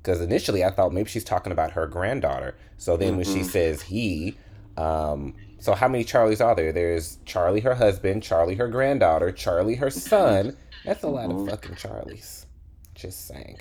Because 0.01 0.21
initially 0.21 0.63
I 0.63 0.69
thought 0.69 0.94
maybe 0.94 1.09
she's 1.09 1.24
talking 1.24 1.51
about 1.51 1.71
her 1.71 1.88
granddaughter. 1.88 2.56
So 2.77 2.95
then 2.95 3.09
mm-hmm. 3.09 3.18
when 3.18 3.25
she 3.25 3.39
mm-hmm. 3.39 3.50
says 3.50 3.81
he, 3.81 4.38
um, 4.77 5.33
so 5.59 5.74
how 5.74 5.88
many 5.88 6.06
Charlies 6.06 6.45
are 6.45 6.56
there? 6.56 6.71
There's 6.71 7.18
Charlie, 7.25 7.62
her 7.62 7.75
husband, 7.75 8.24
Charlie, 8.24 8.56
her 8.56 8.68
granddaughter, 8.68 9.31
Charlie, 9.31 9.75
her 9.75 9.89
son. 9.89 10.56
That's 10.86 11.03
a 11.03 11.07
lot 11.07 11.25
of 11.25 11.38
mm-hmm. 11.38 11.50
fucking 11.50 11.75
Charlies. 11.75 12.45
Just 12.94 13.27
saying. 13.27 13.57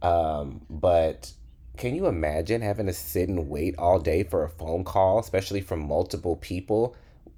Um, 0.00 0.60
but 0.70 1.32
can 1.76 1.94
you 1.94 2.06
imagine 2.06 2.62
having 2.62 2.86
to 2.86 2.92
sit 2.92 3.28
and 3.28 3.48
wait 3.48 3.74
all 3.78 3.98
day 3.98 4.22
for 4.22 4.44
a 4.44 4.48
phone 4.48 4.84
call, 4.84 5.18
especially 5.18 5.60
from 5.60 5.86
multiple 5.86 6.36
people? 6.36 6.94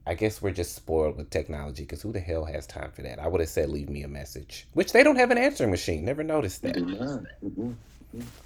I 0.06 0.14
guess 0.14 0.40
we're 0.40 0.52
just 0.52 0.76
spoiled 0.76 1.16
with 1.16 1.30
technology 1.30 1.82
because 1.82 2.02
who 2.02 2.12
the 2.12 2.20
hell 2.20 2.44
has 2.44 2.66
time 2.66 2.92
for 2.92 3.02
that? 3.02 3.18
I 3.18 3.26
would 3.26 3.40
have 3.40 3.50
said 3.50 3.70
leave 3.70 3.88
me 3.88 4.02
a 4.02 4.08
message, 4.08 4.66
which 4.74 4.92
they 4.92 5.02
don't 5.02 5.16
have 5.16 5.30
an 5.30 5.38
answering 5.38 5.70
machine. 5.70 6.04
Never 6.04 6.22
noticed 6.22 6.62
that. 6.62 6.76
Mm-hmm. 6.76 7.72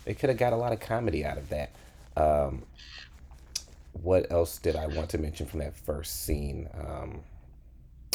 They 0.04 0.14
could 0.14 0.30
have 0.30 0.38
got 0.38 0.52
a 0.52 0.56
lot 0.56 0.73
of 0.73 0.80
comedy 0.80 1.25
out 1.25 1.38
of 1.38 1.49
that. 1.50 1.70
Um, 2.16 2.62
what 3.92 4.30
else 4.30 4.59
did 4.59 4.76
I 4.76 4.87
want 4.87 5.11
to 5.11 5.18
mention 5.18 5.47
from 5.47 5.61
that 5.61 5.76
first 5.76 6.25
scene? 6.25 6.68
Um, 6.75 7.20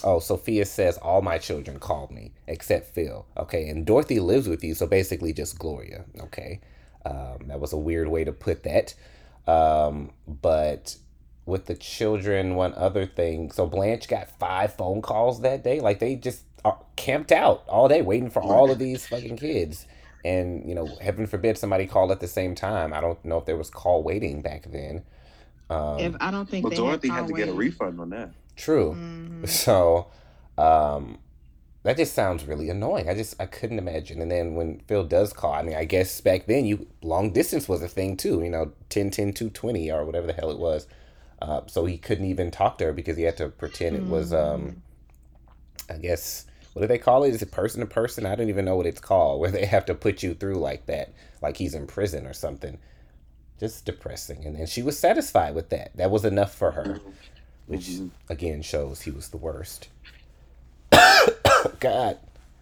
oh, 0.03 0.19
Sophia 0.19 0.65
says 0.65 0.97
all 0.97 1.21
my 1.21 1.37
children 1.37 1.79
called 1.79 2.11
me 2.11 2.31
except 2.47 2.95
Phil. 2.95 3.25
Okay, 3.37 3.67
and 3.67 3.85
Dorothy 3.85 4.19
lives 4.19 4.47
with 4.47 4.63
you, 4.63 4.73
so 4.73 4.87
basically 4.87 5.33
just 5.33 5.59
Gloria. 5.59 6.05
Okay. 6.19 6.61
Um, 7.05 7.47
that 7.47 7.59
was 7.59 7.71
a 7.71 7.77
weird 7.77 8.07
way 8.07 8.23
to 8.23 8.31
put 8.31 8.63
that. 8.63 8.95
Um, 9.47 10.11
but 10.27 10.97
with 11.45 11.67
the 11.67 11.75
children, 11.75 12.55
one 12.55 12.73
other 12.75 13.05
thing. 13.05 13.51
So 13.51 13.67
Blanche 13.67 14.07
got 14.07 14.29
five 14.39 14.73
phone 14.73 15.01
calls 15.01 15.41
that 15.41 15.63
day. 15.63 15.79
Like 15.79 15.99
they 15.99 16.15
just 16.15 16.41
camped 16.95 17.31
out 17.31 17.63
all 17.67 17.87
day 17.87 18.01
waiting 18.01 18.29
for 18.29 18.41
all 18.41 18.71
of 18.71 18.79
these 18.79 19.05
fucking 19.07 19.37
kids. 19.37 19.85
And, 20.23 20.67
you 20.67 20.73
know, 20.73 20.87
heaven 20.99 21.27
forbid 21.27 21.57
somebody 21.57 21.85
called 21.85 22.11
at 22.11 22.19
the 22.19 22.27
same 22.27 22.55
time. 22.55 22.93
I 22.93 23.01
don't 23.01 23.23
know 23.23 23.37
if 23.37 23.45
there 23.45 23.57
was 23.57 23.69
call 23.69 24.01
waiting 24.01 24.41
back 24.41 24.65
then. 24.71 25.03
Um, 25.69 25.99
if 25.99 26.15
I 26.19 26.31
don't 26.31 26.49
think 26.49 26.65
well, 26.65 26.75
Dorothy 26.75 27.09
had, 27.09 27.15
had 27.15 27.27
to 27.27 27.33
waiting. 27.33 27.47
get 27.47 27.55
a 27.55 27.57
refund 27.57 27.99
on 27.99 28.09
that. 28.09 28.31
True. 28.55 28.95
Mm-hmm. 28.97 29.45
So, 29.45 30.07
um, 30.57 31.19
that 31.85 31.97
just 31.97 32.15
sounds 32.15 32.45
really 32.45 32.71
annoying. 32.71 33.07
I 33.07 33.13
just 33.13 33.39
I 33.39 33.45
couldn't 33.45 33.77
imagine. 33.77 34.19
And 34.19 34.31
then 34.31 34.55
when 34.55 34.79
Phil 34.87 35.03
does 35.03 35.31
call, 35.31 35.53
I 35.53 35.61
mean, 35.61 35.75
I 35.75 35.85
guess 35.85 36.19
back 36.19 36.47
then 36.47 36.65
you 36.65 36.87
long 37.03 37.31
distance 37.31 37.69
was 37.69 37.83
a 37.83 37.87
thing 37.87 38.17
too. 38.17 38.41
You 38.41 38.49
know, 38.49 38.71
10, 38.89 39.11
10, 39.11 39.33
220 39.33 39.91
or 39.91 40.03
whatever 40.03 40.25
the 40.25 40.33
hell 40.33 40.49
it 40.49 40.57
was. 40.57 40.87
Uh, 41.39 41.61
so 41.67 41.85
he 41.85 41.99
couldn't 41.99 42.25
even 42.25 42.49
talk 42.49 42.79
to 42.79 42.85
her 42.85 42.93
because 42.93 43.17
he 43.17 43.23
had 43.23 43.37
to 43.37 43.49
pretend 43.49 43.95
it 43.95 44.05
was 44.05 44.33
um, 44.33 44.61
mm. 44.61 45.93
I 45.93 45.97
guess 45.99 46.47
what 46.73 46.81
do 46.81 46.87
they 46.87 46.97
call 46.97 47.23
it? 47.23 47.35
Is 47.35 47.43
it 47.43 47.51
person 47.51 47.81
to 47.81 47.85
person? 47.85 48.25
I 48.25 48.33
don't 48.33 48.49
even 48.49 48.65
know 48.65 48.75
what 48.75 48.87
it's 48.87 48.99
called. 48.99 49.39
Where 49.41 49.51
they 49.51 49.65
have 49.65 49.85
to 49.85 49.93
put 49.93 50.23
you 50.23 50.33
through 50.33 50.55
like 50.55 50.87
that, 50.87 51.13
like 51.43 51.55
he's 51.57 51.75
in 51.75 51.85
prison 51.85 52.25
or 52.25 52.33
something. 52.33 52.79
Just 53.59 53.85
depressing. 53.85 54.43
And 54.43 54.55
then 54.55 54.65
she 54.65 54.81
was 54.81 54.97
satisfied 54.97 55.53
with 55.53 55.69
that. 55.69 55.95
That 55.95 56.09
was 56.09 56.25
enough 56.25 56.55
for 56.55 56.71
her, 56.71 56.99
which 57.67 57.89
mm-hmm. 57.89 58.07
again 58.27 58.63
shows 58.63 59.01
he 59.01 59.11
was 59.11 59.29
the 59.29 59.37
worst. 59.37 59.89
God. 61.79 62.17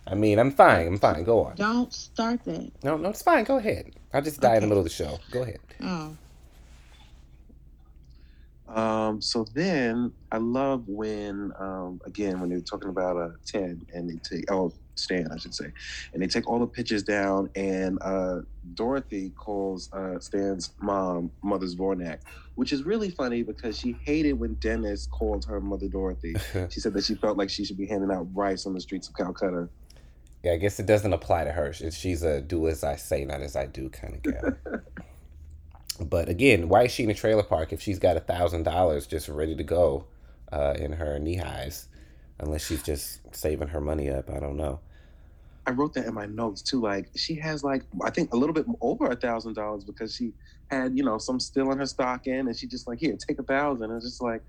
I 0.06 0.16
mean, 0.16 0.38
I'm 0.38 0.52
fine. 0.52 0.88
I'm 0.88 0.98
fine. 0.98 1.24
Go 1.24 1.46
on. 1.46 1.56
Don't 1.56 1.94
start 1.94 2.44
that. 2.46 2.72
No, 2.84 2.98
no, 2.98 3.10
it's 3.10 3.22
fine. 3.22 3.46
Go 3.46 3.58
ahead. 3.58 3.92
I'll 4.14 4.22
just 4.22 4.42
die 4.42 4.56
in 4.56 4.62
the 4.62 4.68
middle 4.68 4.80
of 4.80 4.84
the 4.84 4.90
show. 4.90 5.20
Go 5.32 5.44
ahead. 5.44 5.60
Oh. 5.82 6.16
Um, 9.14 9.22
so 9.22 9.46
then 9.54 10.12
I 10.32 10.38
love 10.38 10.88
when, 10.88 11.52
um, 11.60 12.02
again, 12.06 12.40
when 12.40 12.50
they're 12.50 12.62
talking 12.62 12.90
about 12.90 13.16
a 13.18 13.34
Ted 13.46 13.86
and 13.94 14.10
they 14.10 14.18
take, 14.28 14.52
oh, 14.52 14.74
Stan, 14.96 15.28
I 15.32 15.38
should 15.38 15.56
say, 15.56 15.72
and 16.14 16.22
they 16.22 16.28
take 16.28 16.48
all 16.48 16.60
the 16.60 16.68
pictures 16.68 17.02
down, 17.02 17.50
and 17.56 17.98
uh, 18.02 18.42
Dorothy 18.76 19.32
calls 19.32 19.92
uh, 19.92 20.20
Stan's 20.20 20.72
mom 20.82 21.32
Mother 21.42 21.66
Zbornak, 21.66 22.20
which 22.56 22.72
is 22.72 22.84
really 22.84 23.10
funny 23.10 23.42
because 23.42 23.76
she 23.78 23.96
hated 24.04 24.34
when 24.34 24.54
Dennis 24.56 25.08
called 25.08 25.46
her 25.46 25.60
Mother 25.60 25.88
Dorothy. 25.88 26.36
she 26.70 26.80
said 26.80 26.94
that 26.94 27.04
she 27.06 27.16
felt 27.16 27.38
like 27.38 27.50
she 27.50 27.66
should 27.66 27.78
be 27.78 27.88
handing 27.88 28.12
out 28.12 28.28
rice 28.36 28.68
on 28.68 28.74
the 28.74 28.82
streets 28.82 29.08
of 29.08 29.16
Calcutta. 29.16 29.68
Yeah, 30.44 30.52
I 30.52 30.58
guess 30.58 30.80
it 30.80 30.86
doesn't 30.86 31.14
apply 31.14 31.46
to 31.46 31.52
her. 31.52 31.74
She's 31.74 32.22
a 32.22 32.42
do 32.42 32.68
as 32.68 32.84
I 32.84 32.96
say, 32.96 33.26
not 33.26 33.42
as 33.42 33.56
I 33.56 33.66
do 33.66 33.90
kind 33.90 34.14
of 34.14 34.22
gal. 34.22 34.76
but 36.00 36.30
again, 36.30 36.70
why 36.70 36.84
is 36.84 36.92
she 36.92 37.04
in 37.04 37.10
a 37.10 37.14
trailer 37.14 37.44
park 37.44 37.74
if 37.74 37.82
she's 37.82 38.00
got 38.00 38.18
a 38.18 38.20
thousand 38.20 38.64
dollars 38.64 39.08
just 39.08 39.30
ready 39.30 39.56
to 39.56 39.64
go 39.64 40.06
uh, 40.52 40.76
in 40.78 40.94
her 40.94 41.20
knee 41.20 41.36
highs? 41.36 41.88
Unless 42.40 42.66
she's 42.66 42.84
just 42.84 43.36
saving 43.36 43.70
her 43.70 43.80
money 43.80 44.10
up. 44.10 44.30
I 44.30 44.40
don't 44.40 44.58
know. 44.58 44.80
I 45.66 45.72
wrote 45.72 45.94
that 45.94 46.06
in 46.06 46.14
my 46.14 46.26
notes 46.26 46.62
too. 46.62 46.82
Like 46.82 47.10
she 47.16 47.36
has 47.36 47.64
like 47.64 47.84
I 48.04 48.10
think 48.10 48.34
a 48.34 48.38
little 48.38 48.54
bit 48.54 48.66
over 48.82 49.06
a 49.08 49.16
thousand 49.16 49.54
dollars 49.54 49.84
because 49.84 50.14
she 50.16 50.34
had 50.70 50.98
you 50.98 51.04
know 51.04 51.18
some 51.18 51.40
still 51.40 51.72
in 51.72 51.78
her 51.78 51.86
stocking, 51.86 52.40
and 52.40 52.56
she 52.56 52.68
just 52.68 52.88
like 52.88 53.00
here 53.00 53.16
take 53.16 53.40
a 53.40 53.44
thousand. 53.44 53.92
And 53.92 53.96
it's 53.96 54.06
just 54.06 54.22
like 54.22 54.44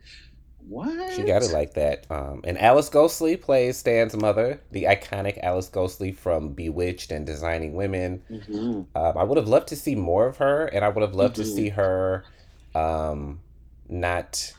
what 0.68 1.12
She 1.12 1.22
got 1.22 1.42
it 1.42 1.52
like 1.52 1.74
that. 1.74 2.06
Um, 2.10 2.40
and 2.44 2.58
Alice 2.58 2.88
Ghostley 2.90 3.40
plays 3.40 3.76
Stan's 3.76 4.16
mother, 4.16 4.60
the 4.70 4.84
iconic 4.84 5.38
Alice 5.42 5.68
Ghostley 5.70 6.14
from 6.16 6.50
Bewitched 6.50 7.10
and 7.12 7.26
Designing 7.26 7.74
Women. 7.74 8.22
Mhm. 8.30 8.86
Um, 8.94 9.18
I 9.18 9.24
would 9.24 9.36
have 9.36 9.48
loved 9.48 9.68
to 9.68 9.76
see 9.76 9.94
more 9.94 10.26
of 10.26 10.38
her, 10.38 10.66
and 10.66 10.84
I 10.84 10.88
would 10.88 11.02
have 11.02 11.14
loved 11.14 11.36
to 11.36 11.42
Mhm. 11.42 11.54
see 11.54 11.68
her 11.70 12.24
um, 12.74 13.40
not 13.88 14.52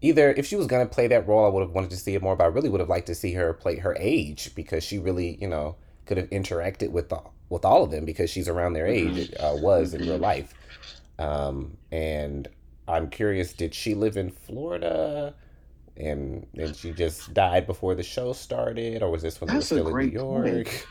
either. 0.00 0.32
If 0.32 0.46
she 0.46 0.56
was 0.56 0.66
going 0.66 0.84
to 0.86 0.92
play 0.92 1.06
that 1.06 1.28
role, 1.28 1.46
I 1.46 1.48
would 1.48 1.60
have 1.62 1.70
wanted 1.70 1.90
to 1.90 1.96
see 1.96 2.14
it 2.14 2.22
more, 2.22 2.34
but 2.34 2.44
I 2.44 2.48
really 2.48 2.68
would 2.68 2.80
have 2.80 2.88
liked 2.88 3.06
to 3.06 3.14
see 3.14 3.34
her 3.34 3.52
play 3.52 3.76
her 3.76 3.96
age 4.00 4.52
because 4.56 4.82
she 4.82 4.98
really, 4.98 5.36
you 5.40 5.46
know, 5.46 5.76
could 6.06 6.16
have 6.16 6.28
interacted 6.30 6.90
with 6.90 7.08
the, 7.08 7.20
with 7.50 7.64
all 7.64 7.84
of 7.84 7.92
them 7.92 8.04
because 8.04 8.30
she's 8.30 8.48
around 8.48 8.72
their 8.72 8.86
age, 8.88 9.32
uh, 9.38 9.54
was 9.60 9.94
in 9.94 10.00
real 10.02 10.18
life. 10.18 10.54
Um, 11.20 11.76
and 11.92 12.48
I'm 12.88 13.08
curious, 13.10 13.52
did 13.52 13.74
she 13.74 13.94
live 13.94 14.16
in 14.16 14.30
Florida? 14.30 15.34
And 15.96 16.46
and 16.56 16.74
she 16.74 16.92
just 16.92 17.32
died 17.34 17.66
before 17.66 17.94
the 17.94 18.02
show 18.02 18.32
started, 18.32 19.02
or 19.02 19.10
was 19.10 19.22
this 19.22 19.40
when 19.40 19.48
they 19.48 19.54
were 19.56 19.60
still 19.60 19.88
in 19.88 20.06
New. 20.06 20.12
York? 20.12 20.86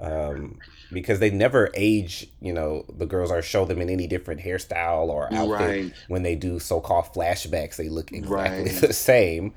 um, 0.00 0.58
because 0.92 1.18
they 1.18 1.30
never 1.30 1.70
age. 1.74 2.28
You 2.40 2.52
know, 2.52 2.84
the 2.96 3.06
girls 3.06 3.30
are 3.30 3.42
show 3.42 3.64
them 3.64 3.80
in 3.80 3.90
any 3.90 4.06
different 4.06 4.40
hairstyle 4.40 5.08
or 5.08 5.24
outfit. 5.34 5.50
Right. 5.50 5.92
When 6.08 6.22
they 6.22 6.36
do 6.36 6.58
so-called 6.60 7.06
flashbacks, 7.06 7.76
they 7.76 7.88
look 7.88 8.12
exactly 8.12 8.62
Right. 8.72 8.80
the 8.80 8.92
same, 8.92 9.52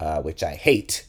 uh, 0.00 0.22
which 0.22 0.42
I 0.44 0.54
hate. 0.54 1.04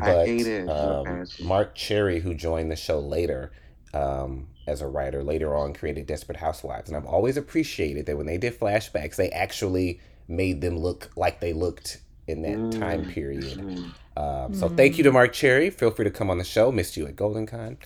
I 0.00 0.04
But 0.12 0.26
hate 0.26 0.46
it. 0.46 0.68
um. 0.68 1.24
Marc 1.42 1.74
Cherry, 1.76 2.18
who 2.20 2.34
joined 2.34 2.72
the 2.72 2.76
show 2.76 2.98
later 2.98 3.52
um, 3.94 4.48
as 4.66 4.80
a 4.80 4.86
writer, 4.86 5.22
later 5.22 5.54
on 5.54 5.74
created 5.74 6.06
Desperate 6.06 6.38
Housewives, 6.38 6.88
and 6.88 6.96
I've 6.96 7.04
always 7.06 7.36
appreciated 7.36 8.06
that 8.06 8.16
when 8.16 8.26
they 8.26 8.38
did 8.38 8.58
flashbacks, 8.58 9.16
they 9.16 9.30
actually 9.30 10.00
made 10.28 10.60
them 10.60 10.78
look 10.78 11.10
like 11.16 11.40
they 11.40 11.52
looked 11.52 12.00
in 12.26 12.42
that 12.42 12.78
time 12.80 13.04
Mm. 13.04 13.10
period. 13.12 13.58
Mhm. 13.58 13.94
Um, 14.16 14.54
so 14.54 14.68
thank 14.68 14.96
you 14.96 15.04
to 15.04 15.12
Marc 15.12 15.32
Cherry. 15.32 15.68
Feel 15.70 15.90
free 15.90 16.04
to 16.04 16.10
come 16.10 16.30
on 16.30 16.38
the 16.38 16.44
show. 16.44 16.72
Missed 16.72 16.96
you 16.96 17.06
at 17.06 17.16
Golden 17.16 17.46
Con. 17.46 17.76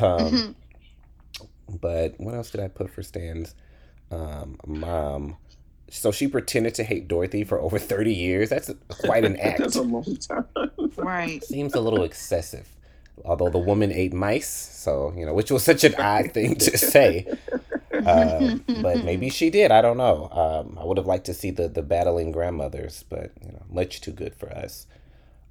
Um, 0.00 0.56
but 1.80 2.18
what 2.18 2.34
else 2.34 2.50
did 2.50 2.60
I 2.60 2.68
put 2.68 2.90
for 2.90 3.02
Stan's 3.02 3.54
um, 4.10 4.58
mom? 4.66 5.36
So 5.90 6.10
she 6.10 6.26
pretended 6.26 6.74
to 6.76 6.84
hate 6.84 7.06
Dorothy 7.06 7.44
for 7.44 7.60
over 7.60 7.78
30 7.78 8.14
years. 8.14 8.48
That's 8.48 8.70
quite 8.88 9.24
an 9.24 9.36
act. 9.36 9.58
That's 9.60 9.76
a 9.76 9.82
long 9.82 10.16
time. 10.16 10.46
right. 10.96 11.44
Seems 11.44 11.74
a 11.74 11.80
little 11.80 12.02
excessive. 12.02 12.68
Although 13.24 13.50
the 13.50 13.58
woman 13.58 13.92
ate 13.92 14.12
mice, 14.12 14.48
so, 14.48 15.12
you 15.16 15.24
know, 15.26 15.34
which 15.34 15.50
was 15.50 15.62
such 15.62 15.84
an 15.84 15.94
odd 15.96 16.32
thing 16.32 16.56
to 16.56 16.76
say. 16.78 17.26
Uh, 17.92 18.56
but 18.82 19.04
maybe 19.04 19.28
she 19.28 19.50
did. 19.50 19.70
I 19.70 19.80
don't 19.82 19.96
know. 19.98 20.28
Um, 20.32 20.78
I 20.80 20.84
would 20.84 20.96
have 20.96 21.06
liked 21.06 21.26
to 21.26 21.34
see 21.34 21.50
the, 21.50 21.68
the 21.68 21.82
battling 21.82 22.32
grandmothers, 22.32 23.04
but, 23.08 23.30
you 23.44 23.52
know, 23.52 23.62
much 23.70 24.00
too 24.00 24.12
good 24.12 24.34
for 24.34 24.50
us. 24.50 24.86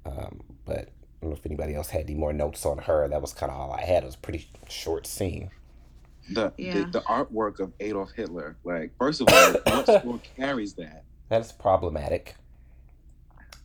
Um, 0.04 0.42
but 0.66 0.78
I 0.78 0.86
don't 1.22 1.30
know 1.30 1.36
if 1.36 1.46
anybody 1.46 1.74
else 1.74 1.90
had 1.90 2.02
any 2.02 2.14
more 2.14 2.32
notes 2.32 2.66
on 2.66 2.78
her. 2.78 3.08
That 3.08 3.22
was 3.22 3.32
kind 3.32 3.50
of 3.52 3.58
all 3.58 3.72
I 3.72 3.82
had. 3.82 4.02
It 4.02 4.06
was 4.06 4.16
a 4.16 4.18
pretty 4.18 4.48
short 4.68 5.06
scene. 5.06 5.50
The, 6.30 6.52
Yeah. 6.58 6.74
the 6.74 6.84
the 6.86 7.00
artwork 7.02 7.58
of 7.60 7.72
Adolf 7.80 8.10
Hitler. 8.12 8.56
Like 8.64 8.92
first 8.98 9.20
of 9.20 9.28
all, 9.32 9.52
what 9.64 9.84
store 10.02 10.20
carries 10.36 10.74
that? 10.74 11.04
That's 11.28 11.52
problematic, 11.52 12.34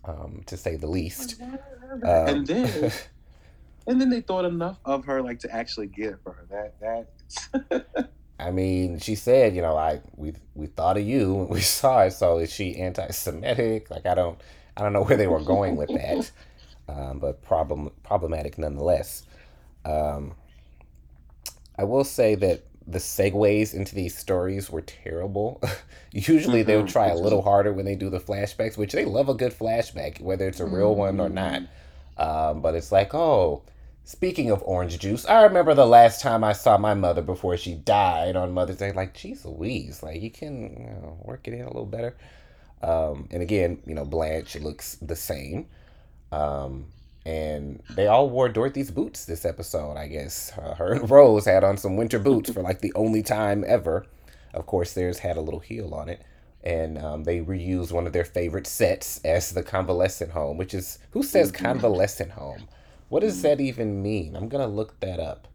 um, 0.06 0.44
to 0.46 0.56
say 0.58 0.76
the 0.76 0.88
least. 0.88 1.42
Um, 1.42 1.60
and 2.04 2.48
then 2.48 2.92
and 3.88 4.00
then 4.00 4.10
they 4.10 4.22
thought 4.22 4.46
enough 4.46 4.80
of 4.86 5.06
her 5.06 5.22
like 5.22 5.40
to 5.40 5.54
actually 5.54 5.88
get 5.88 6.14
it 6.14 6.20
for 6.24 6.34
her. 6.34 6.46
That 6.50 7.08
that 7.62 8.10
I 8.40 8.52
mean, 8.52 9.00
she 9.00 9.16
said, 9.16 9.56
you 9.56 9.62
know, 9.62 9.76
I 9.78 10.02
we 10.16 10.34
we 10.54 10.68
thought 10.68 10.98
of 10.98 11.04
you 11.08 11.34
when 11.34 11.48
we 11.50 11.62
saw 11.80 12.02
it. 12.04 12.12
So 12.12 12.38
is 12.38 12.52
she 12.52 12.76
anti-Semitic? 12.78 13.90
Like, 13.90 14.06
I 14.06 14.14
don't, 14.14 14.40
I 14.76 14.82
don't 14.84 14.94
know 14.94 15.04
where 15.04 15.18
they 15.18 15.28
were 15.28 15.42
going 15.42 15.76
with 15.76 15.90
that, 15.90 16.32
um, 16.90 17.20
but 17.20 17.42
problem 17.42 17.92
problematic 18.04 18.58
nonetheless. 18.58 19.24
Um, 19.86 20.36
I 21.78 21.84
will 21.84 22.04
say 22.04 22.36
that 22.36 22.64
the 22.86 23.00
segues 23.00 23.74
into 23.74 23.94
these 23.96 24.18
stories 24.18 24.70
were 24.70 24.82
terrible. 24.82 25.62
Usually 26.12 26.64
they'll 26.64 26.84
Mhm. 26.84 26.88
try 26.92 27.08
a 27.10 27.16
little 27.16 27.42
harder 27.42 27.74
when 27.74 27.86
they 27.86 27.96
do 27.96 28.10
the 28.10 28.20
flashbacks, 28.20 28.78
which 28.78 28.94
they 28.94 29.04
love 29.04 29.28
a 29.30 29.34
good 29.34 29.52
flashback, 29.52 30.22
whether 30.22 30.48
it's 30.48 30.62
a 30.62 30.66
real 30.66 30.96
one 30.96 31.20
or 31.20 31.28
not. 31.30 31.64
Um, 32.18 32.62
but 32.62 32.76
it's 32.76 32.92
like, 32.92 33.14
oh, 33.14 33.62
speaking 34.08 34.50
of 34.50 34.64
orange 34.64 34.98
juice, 35.00 35.26
I 35.26 35.44
remember 35.44 35.74
the 35.74 35.86
last 35.86 36.22
time 36.22 36.42
I 36.42 36.54
saw 36.54 36.78
my 36.78 36.94
mother 36.94 37.22
before 37.22 37.58
she 37.58 37.74
died 37.74 38.38
on 38.38 38.54
Mother's 38.54 38.78
Day. 38.78 38.94
Like, 38.94 39.14
geez 39.14 39.44
Louise, 39.44 40.02
like 40.02 40.22
you 40.22 40.32
can 40.32 40.62
you 40.80 40.86
know, 41.02 41.18
work 41.24 41.46
it 41.48 41.54
in 41.54 41.62
a 41.62 41.68
little 41.68 41.86
better. 41.86 42.16
Um, 42.82 43.28
and 43.32 43.42
again, 43.44 43.82
you 43.86 43.94
know, 43.94 44.06
Blanche 44.06 44.56
looks 44.62 44.96
the 45.02 45.16
same. 45.16 45.68
Um, 46.32 46.86
and 47.26 47.84
they 47.90 48.08
all 48.08 48.30
wore 48.30 48.48
Dorothy's 48.48 48.92
boots 48.92 49.26
this 49.26 49.44
episode, 49.44 49.98
I 49.98 50.08
guess. 50.08 50.54
Uh, 50.58 50.76
her 50.76 50.94
and 50.94 51.10
Rose 51.10 51.44
had 51.46 51.66
on 51.66 51.76
some 51.78 51.98
winter 51.98 52.18
boots 52.20 52.50
for 52.50 52.62
like 52.62 52.80
the 52.80 52.94
only 52.96 53.22
time 53.24 53.66
ever. 53.68 54.06
Of 54.54 54.66
course, 54.68 54.94
theirs 54.94 55.20
had 55.20 55.36
a 55.36 55.42
little 55.42 55.60
heel 55.60 55.94
on 55.94 56.08
it. 56.08 56.22
And 56.64 56.98
um, 56.98 57.24
they 57.26 57.40
reused 57.42 57.92
one 57.92 58.08
of 58.08 58.14
their 58.14 58.26
favorite 58.26 58.68
sets 58.68 59.20
as 59.26 59.52
the 59.52 59.64
convalescent 59.64 60.32
home, 60.32 60.56
which 60.58 60.74
is 60.74 61.00
who 61.12 61.24
says 61.24 61.52
Mhm. 61.52 61.56
convalescent 61.56 62.32
home? 62.32 62.70
What 63.10 63.22
does 63.22 63.42
that 63.42 63.62
even 63.62 64.02
mean? 64.02 64.36
I'm 64.36 64.50
gonna 64.50 64.68
look 64.68 65.00
that 65.02 65.20
up. 65.20 65.48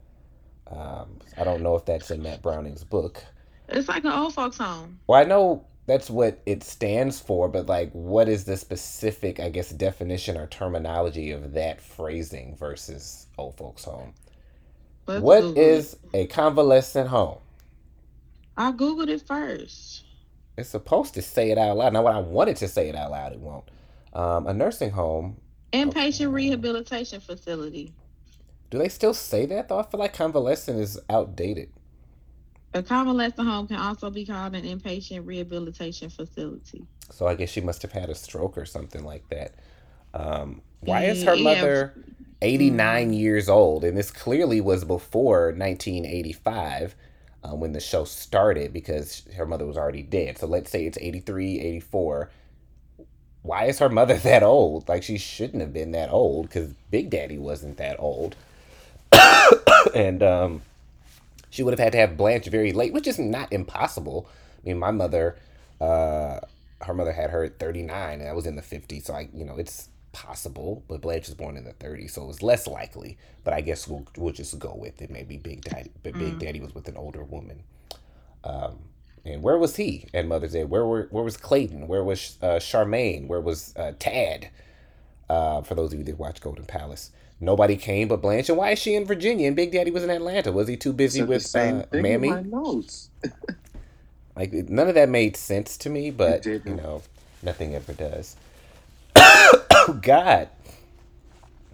Um, 0.66 1.20
I 1.36 1.44
don't 1.44 1.62
know 1.62 1.76
if 1.76 1.84
that's 1.84 2.10
in 2.10 2.22
Matt 2.22 2.42
Browning's 2.42 2.84
book. 2.84 3.24
It's 3.68 3.88
like 3.88 4.04
an 4.04 4.12
old 4.12 4.34
folks 4.34 4.58
home. 4.58 5.00
Well, 5.06 5.20
I 5.20 5.24
know 5.24 5.66
that's 5.86 6.10
what 6.10 6.40
it 6.46 6.62
stands 6.64 7.20
for, 7.20 7.48
but 7.48 7.66
like, 7.66 7.90
what 7.92 8.28
is 8.28 8.44
the 8.44 8.56
specific, 8.56 9.40
I 9.40 9.48
guess, 9.50 9.70
definition 9.70 10.36
or 10.36 10.46
terminology 10.46 11.30
of 11.30 11.52
that 11.52 11.80
phrasing 11.80 12.56
versus 12.56 13.26
old 13.38 13.56
folks' 13.56 13.84
home? 13.84 14.14
Let's 15.06 15.22
What 15.22 15.40
Google 15.40 15.62
is 15.62 15.94
it. 15.94 16.00
a 16.14 16.26
convalescent 16.26 17.08
home? 17.08 17.38
I 18.56 18.72
googled 18.72 19.08
it 19.10 19.26
first. 19.26 20.04
It's 20.56 20.68
supposed 20.70 21.14
to 21.14 21.22
say 21.22 21.50
it 21.50 21.58
out 21.58 21.76
loud. 21.76 21.92
Now, 21.92 22.02
when 22.02 22.14
I 22.14 22.20
wanted 22.20 22.56
to 22.56 22.68
say 22.68 22.88
it 22.88 22.94
out 22.94 23.10
loud, 23.10 23.32
it 23.32 23.40
won't. 23.40 23.64
Um, 24.12 24.46
a 24.46 24.54
nursing 24.54 24.90
home. 24.90 25.38
Inpatient 25.72 26.26
Okay. 26.26 26.26
rehabilitation 26.26 27.20
facility. 27.20 27.94
Do 28.70 28.78
they 28.78 28.88
still 28.88 29.14
say 29.14 29.46
that? 29.46 29.68
Though 29.68 29.78
I 29.78 29.82
feel 29.82 30.00
like 30.00 30.14
convalescent 30.14 30.78
is 30.80 30.98
outdated. 31.10 31.70
A 32.74 32.82
convalescent 32.82 33.46
home 33.48 33.66
can 33.68 33.76
also 33.76 34.10
be 34.10 34.24
called 34.24 34.54
an 34.54 34.64
inpatient 34.64 35.26
rehabilitation 35.26 36.08
facility. 36.10 36.86
So 37.10 37.26
I 37.26 37.34
guess 37.34 37.50
she 37.50 37.60
must 37.60 37.82
have 37.82 37.92
had 37.92 38.08
a 38.10 38.14
stroke 38.14 38.56
or 38.56 38.64
something 38.64 39.04
like 39.04 39.28
that. 39.28 39.54
Um, 40.14 40.62
why 40.80 41.04
is 41.04 41.24
her 41.24 41.36
Yeah. 41.36 41.42
mother 41.42 41.94
89 42.40 43.12
years 43.12 43.48
old? 43.48 43.84
And 43.84 43.96
this 43.96 44.10
clearly 44.10 44.60
was 44.60 44.84
before 44.84 45.52
1985 45.52 46.96
uh, 47.44 47.54
when 47.54 47.72
the 47.72 47.80
show 47.80 48.04
started 48.04 48.72
because 48.72 49.24
her 49.36 49.46
mother 49.46 49.66
was 49.66 49.76
already 49.76 50.02
dead. 50.02 50.38
So 50.38 50.46
let's 50.46 50.70
say 50.70 50.86
it's 50.86 50.98
83, 50.98 51.60
84. 51.60 52.30
Why 53.42 53.66
is 53.66 53.78
her 53.78 53.88
mother 53.88 54.14
that 54.18 54.42
old? 54.42 54.88
Like 54.88 55.02
she 55.02 55.18
shouldn't 55.18 55.60
have 55.60 55.72
been 55.72 55.92
that 55.92 56.10
old 56.10 56.48
because 56.48 56.72
Big 56.90 57.10
Daddy 57.10 57.38
wasn't 57.38 57.76
that 57.78 57.96
old. 57.98 58.36
and 59.94 60.22
um, 60.22 60.62
she 61.50 61.62
would 61.62 61.72
have 61.72 61.80
had 61.80 61.92
to 61.92 61.98
have 61.98 62.16
Blanche 62.16 62.46
very 62.46 62.72
late, 62.72 62.92
which 62.92 63.06
is 63.06 63.18
not 63.18 63.52
impossible. 63.52 64.28
I 64.62 64.68
mean, 64.68 64.78
my 64.78 64.90
mother, 64.90 65.36
uh, 65.80 66.40
her 66.80 66.94
mother 66.94 67.12
had 67.12 67.30
her 67.30 67.44
at 67.44 67.58
39, 67.58 68.20
and 68.20 68.28
I 68.28 68.32
was 68.32 68.46
in 68.46 68.56
the 68.56 68.62
50s. 68.62 69.04
So 69.04 69.14
I, 69.14 69.28
you 69.34 69.44
know, 69.44 69.56
it's 69.56 69.88
possible, 70.12 70.82
but 70.88 71.00
Blanche 71.00 71.26
was 71.26 71.34
born 71.34 71.56
in 71.56 71.64
the 71.64 71.72
30s, 71.74 72.12
so 72.12 72.22
it 72.22 72.26
was 72.26 72.42
less 72.42 72.66
likely. 72.66 73.18
But 73.44 73.54
I 73.54 73.60
guess 73.60 73.88
we'll 73.88 74.06
we'll 74.16 74.32
just 74.32 74.58
go 74.58 74.74
with 74.74 75.02
it. 75.02 75.10
Maybe 75.10 75.36
Big 75.36 75.62
Daddy, 75.62 75.90
but 76.02 76.14
Big 76.14 76.34
mm. 76.34 76.38
Daddy 76.38 76.60
was 76.60 76.74
with 76.74 76.88
an 76.88 76.96
older 76.96 77.24
woman. 77.24 77.62
Um, 78.44 78.78
and 79.24 79.42
where 79.42 79.58
was 79.58 79.76
he 79.76 80.06
at 80.12 80.26
Mother's 80.26 80.52
Day? 80.52 80.64
Where 80.64 80.84
were 80.84 81.06
where 81.10 81.22
was 81.24 81.36
Clayton? 81.36 81.86
Where 81.86 82.02
was 82.02 82.38
uh, 82.42 82.56
Charmaine? 82.56 83.28
Where 83.28 83.40
was 83.40 83.74
uh, 83.76 83.92
Tad? 83.98 84.50
Uh, 85.28 85.62
for 85.62 85.74
those 85.74 85.92
of 85.92 85.98
you 85.98 86.04
that 86.04 86.18
watch 86.18 86.40
Golden 86.40 86.66
Palace, 86.66 87.10
nobody 87.40 87.76
came 87.76 88.08
but 88.08 88.20
Blanche. 88.20 88.48
And 88.48 88.58
why 88.58 88.70
is 88.70 88.78
she 88.78 88.94
in 88.94 89.06
Virginia 89.06 89.46
and 89.46 89.56
Big 89.56 89.72
Daddy 89.72 89.90
was 89.90 90.02
in 90.02 90.10
Atlanta? 90.10 90.52
Was 90.52 90.68
he 90.68 90.76
too 90.76 90.92
busy 90.92 91.22
with 91.22 91.54
uh, 91.54 91.84
Mammy? 91.92 92.30
like 94.36 94.52
none 94.52 94.88
of 94.88 94.94
that 94.94 95.08
made 95.08 95.36
sense 95.36 95.76
to 95.78 95.90
me, 95.90 96.10
but 96.10 96.44
you 96.44 96.60
know, 96.66 97.02
nothing 97.42 97.74
ever 97.74 97.92
does. 97.92 98.36
oh 99.16 99.98
God. 100.02 100.48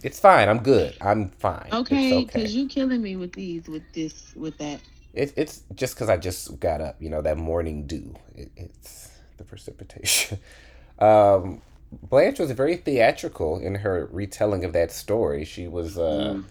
It's 0.03 0.21
fine. 0.21 0.49
I'm 0.49 0.61
good. 0.63 0.97
I'm 1.01 1.31
fine. 1.31 1.69
Okay, 1.73 2.25
because 2.25 2.45
okay. 2.45 2.53
you 2.53 2.69
killing 2.69 3.03
me 3.03 3.17
with 3.17 3.33
these, 3.33 3.67
with 3.67 3.83
this, 3.93 4.33
with 4.37 4.57
that. 4.59 4.81
It, 5.19 5.33
it's 5.37 5.63
just 5.75 5.95
because 5.95 6.09
I 6.09 6.17
just 6.17 6.61
got 6.61 6.81
up. 6.81 6.97
You 7.01 7.11
know 7.11 7.23
that 7.23 7.37
morning 7.37 7.87
dew. 7.87 8.15
It, 8.35 8.51
it's 8.57 9.11
the 9.37 9.45
precipitation. 9.45 10.39
um, 10.99 11.63
Blanche 11.91 12.39
was 12.39 12.51
very 12.53 12.77
theatrical 12.77 13.59
in 13.59 13.77
her 13.77 14.09
retelling 14.13 14.65
of 14.65 14.73
that 14.75 14.93
story. 14.93 15.45
She 15.45 15.67
was 15.69 15.99
uh, 15.99 16.37
mm. 16.37 16.45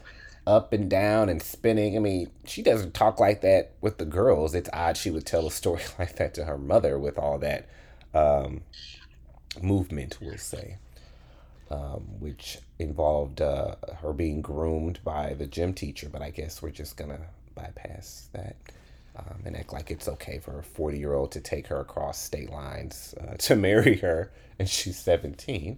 up 0.45 0.73
and 0.73 0.89
down 0.89 1.29
and 1.29 1.41
spinning. 1.41 1.95
I 1.95 1.99
mean, 1.99 2.29
she 2.45 2.61
doesn't 2.63 2.93
talk 2.93 3.19
like 3.19 3.41
that 3.41 3.73
with 3.81 3.97
the 3.97 4.05
girls. 4.05 4.55
It's 4.55 4.69
odd 4.73 4.97
she 4.97 5.11
would 5.11 5.25
tell 5.25 5.47
a 5.47 5.51
story 5.51 5.83
like 5.99 6.15
that 6.15 6.33
to 6.35 6.45
her 6.45 6.57
mother 6.57 6.97
with 6.97 7.17
all 7.17 7.37
that 7.39 7.69
um, 8.13 8.61
movement, 9.61 10.17
we'll 10.19 10.37
say 10.37 10.77
um, 11.69 12.19
which 12.19 12.59
involved 12.79 13.41
uh, 13.41 13.75
her 14.01 14.13
being 14.13 14.41
groomed 14.41 14.99
by 15.03 15.33
the 15.33 15.47
gym 15.47 15.73
teacher. 15.73 16.09
But 16.09 16.21
I 16.21 16.29
guess 16.29 16.61
we're 16.61 16.71
just 16.71 16.97
gonna 16.97 17.27
bypass 17.57 18.29
that 18.33 18.55
um, 19.17 19.41
and 19.45 19.57
act 19.57 19.73
like 19.73 19.89
it's 19.89 20.07
okay 20.07 20.39
for 20.39 20.59
a 20.59 20.63
40 20.63 20.97
year 20.97 21.13
old 21.13 21.31
to 21.31 21.41
take 21.41 21.67
her 21.67 21.79
across 21.79 22.19
state 22.19 22.51
lines 22.51 23.15
uh, 23.19 23.35
to 23.39 23.55
marry 23.55 23.97
her, 23.97 24.31
and 24.59 24.69
she's 24.69 24.97
17. 24.97 25.77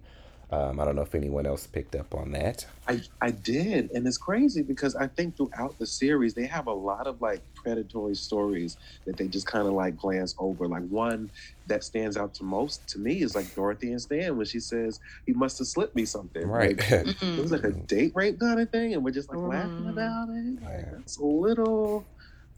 Um, 0.51 0.79
I 0.79 0.85
don't 0.85 0.95
know 0.95 1.03
if 1.03 1.13
anyone 1.13 1.45
else 1.45 1.67
picked 1.67 1.95
up 1.95 2.15
on 2.15 2.31
that. 2.31 2.65
I, 2.87 3.01
I 3.21 3.29
did. 3.29 3.91
And 3.91 4.07
it's 4.07 4.17
crazy 4.17 4.63
because 4.63 4.95
I 4.95 5.05
think 5.05 5.37
throughout 5.37 5.77
the 5.77 5.85
series, 5.85 6.33
they 6.33 6.47
have 6.47 6.65
a 6.65 6.73
lot 6.73 7.05
of 7.05 7.21
like 7.21 7.41
predatory 7.53 8.15
stories 8.15 8.77
that 9.05 9.15
they 9.15 9.27
just 9.27 9.45
kind 9.45 9.67
of 9.67 9.73
like 9.73 9.95
glance 9.95 10.33
over. 10.39 10.67
Like 10.67 10.87
one 10.87 11.29
that 11.67 11.83
stands 11.83 12.17
out 12.17 12.33
to 12.35 12.43
most 12.43 12.87
to 12.89 12.99
me 12.99 13.21
is 13.21 13.35
like 13.35 13.53
Dorothy 13.53 13.91
and 13.91 14.01
Stan 14.01 14.37
when 14.37 14.47
she 14.47 14.59
says, 14.59 14.99
he 15.27 15.33
must 15.33 15.59
have 15.59 15.67
slipped 15.67 15.95
me 15.95 16.05
something. 16.05 16.47
Right. 16.47 16.79
Like, 16.79 16.91
it 17.21 17.39
was 17.39 17.51
like 17.51 17.63
a 17.63 17.71
date 17.71 18.13
rape 18.15 18.39
kind 18.39 18.59
of 18.59 18.71
thing. 18.71 18.95
And 18.95 19.03
we're 19.03 19.11
just 19.11 19.29
like 19.29 19.37
mm. 19.37 19.49
laughing 19.49 19.87
about 19.87 20.29
it. 20.29 20.63
Like, 20.63 20.99
it's 20.99 21.17
a 21.17 21.25
little, 21.25 22.05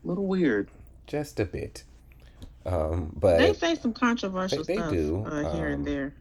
little 0.06 0.28
weird. 0.28 0.70
Just 1.08 1.42
a 1.42 1.46
bit. 1.46 1.84
Um, 2.66 3.12
but 3.20 3.40
they 3.40 3.54
say 3.54 3.76
some 3.76 3.92
controversial 3.92 4.64
they, 4.64 4.76
they 4.76 4.80
stuff 4.80 4.92
do. 4.92 5.26
Uh, 5.26 5.54
here 5.56 5.68
um, 5.68 5.74
and 5.74 5.86
there 5.86 6.14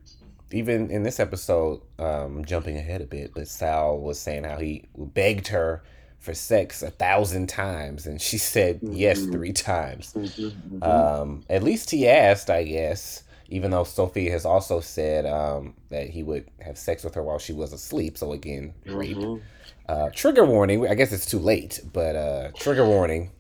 even 0.52 0.90
in 0.90 1.02
this 1.02 1.21
episode, 1.21 1.80
um, 1.99 2.45
jumping 2.45 2.76
ahead 2.76 3.00
a 3.00 3.07
bit, 3.07 3.33
but 3.35 3.49
Sal 3.49 3.99
was 3.99 4.19
saying 4.19 4.45
how 4.45 4.59
he 4.59 4.85
begged 4.97 5.49
her 5.49 5.83
for 6.19 6.35
sex 6.35 6.83
a 6.83 6.90
thousand 6.90 7.49
times, 7.49 8.07
and 8.07 8.21
she 8.21 8.38
said 8.38 8.80
yes 8.83 9.21
mm-hmm. 9.21 9.33
three 9.33 9.52
times. 9.52 10.12
Mm-hmm. 10.14 10.83
Um, 10.83 11.42
at 11.49 11.62
least 11.62 11.90
he 11.90 12.09
asked, 12.09 12.50
I 12.50 12.64
guess. 12.64 13.25
Even 13.52 13.73
though 13.73 13.83
Sophie 13.83 14.28
has 14.28 14.45
also 14.45 14.78
said 14.78 15.26
um, 15.26 15.75
that 15.88 16.09
he 16.09 16.23
would 16.23 16.49
have 16.61 16.78
sex 16.78 17.02
with 17.02 17.16
her 17.16 17.23
while 17.25 17.40
she 17.40 17.52
was 17.52 17.73
asleep. 17.73 18.16
So 18.16 18.33
again, 18.33 18.75
rape. 18.87 19.16
Mm-hmm. 19.16 19.42
Uh, 19.88 20.11
trigger 20.14 20.45
warning. 20.45 20.87
I 20.87 20.95
guess 20.95 21.11
it's 21.11 21.26
too 21.26 21.40
late, 21.40 21.80
but 21.92 22.14
uh, 22.14 22.50
trigger 22.54 22.87
warning. 22.87 23.33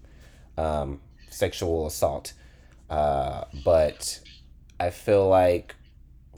Um, 0.58 1.00
sexual 1.28 1.86
assault. 1.86 2.32
Uh, 2.88 3.44
but 3.64 4.18
I 4.80 4.90
feel 4.90 5.28
like 5.28 5.76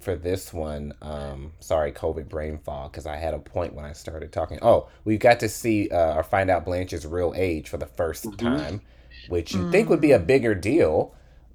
for 0.03 0.17
this 0.17 0.53
one, 0.53 0.95
um, 1.01 1.53
sorry, 1.61 1.93
COVID 1.93 2.29
brain 2.29 2.59
fog, 2.59 2.93
because 2.93 3.07
I 3.07 3.17
had 3.17 3.35
a 3.35 3.39
point 3.39 3.75
when 3.75 3.85
I 3.85 3.93
started 3.93 4.33
talking. 4.33 4.59
Oh, 4.61 4.89
we 5.05 5.17
got 5.17 5.41
to 5.41 5.49
see 5.49 5.89
uh, 5.91 6.15
or 6.15 6.23
find 6.23 6.51
out 6.51 6.65
Blanche's 6.65 7.07
real 7.07 7.33
age 7.37 7.69
for 7.69 7.77
the 7.77 7.87
1st 7.87 8.27
mm-hmm. 8.27 8.47
time, 8.47 8.81
which 9.29 9.55
you 9.55 9.61
mm. 9.61 9.71
think 9.71 9.89
would 9.89 10.01
be 10.01 10.13
a 10.13 10.19
mm. 10.19 10.27
bigger 10.27 10.55
deal. 10.55 11.15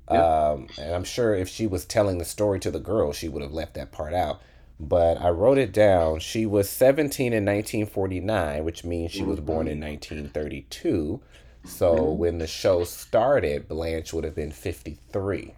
Yep. 0.09 0.23
Um, 0.23 0.67
and 0.79 0.95
I'm 0.95 1.03
sure 1.03 1.35
if 1.35 1.49
she 1.49 1.67
was 1.67 1.85
telling 1.85 2.17
the 2.17 2.25
story 2.25 2.59
to 2.61 2.71
the 2.71 2.79
girl, 2.79 3.11
she 3.11 3.27
would 3.27 3.41
have 3.41 3.51
left 3.51 3.73
that 3.73 3.91
part 3.91 4.13
out. 4.13 4.41
But 4.79 5.19
I 5.19 5.29
wrote 5.29 5.57
it 5.57 5.73
down. 5.73 6.19
She 6.19 6.45
was 6.45 6.69
17 6.69 7.33
in 7.33 7.43
1949, 7.43 8.63
which 8.63 8.83
means 8.83 9.11
she 9.11 9.23
was 9.23 9.39
born 9.39 9.67
in 9.67 9.81
1932. 9.81 11.19
So 11.65 11.95
mm-hmm. 11.95 12.17
when 12.17 12.37
the 12.37 12.47
show 12.47 12.83
started, 12.83 13.67
Blanche 13.67 14.13
would 14.13 14.23
have 14.23 14.35
been 14.35 14.51
53 14.51 15.53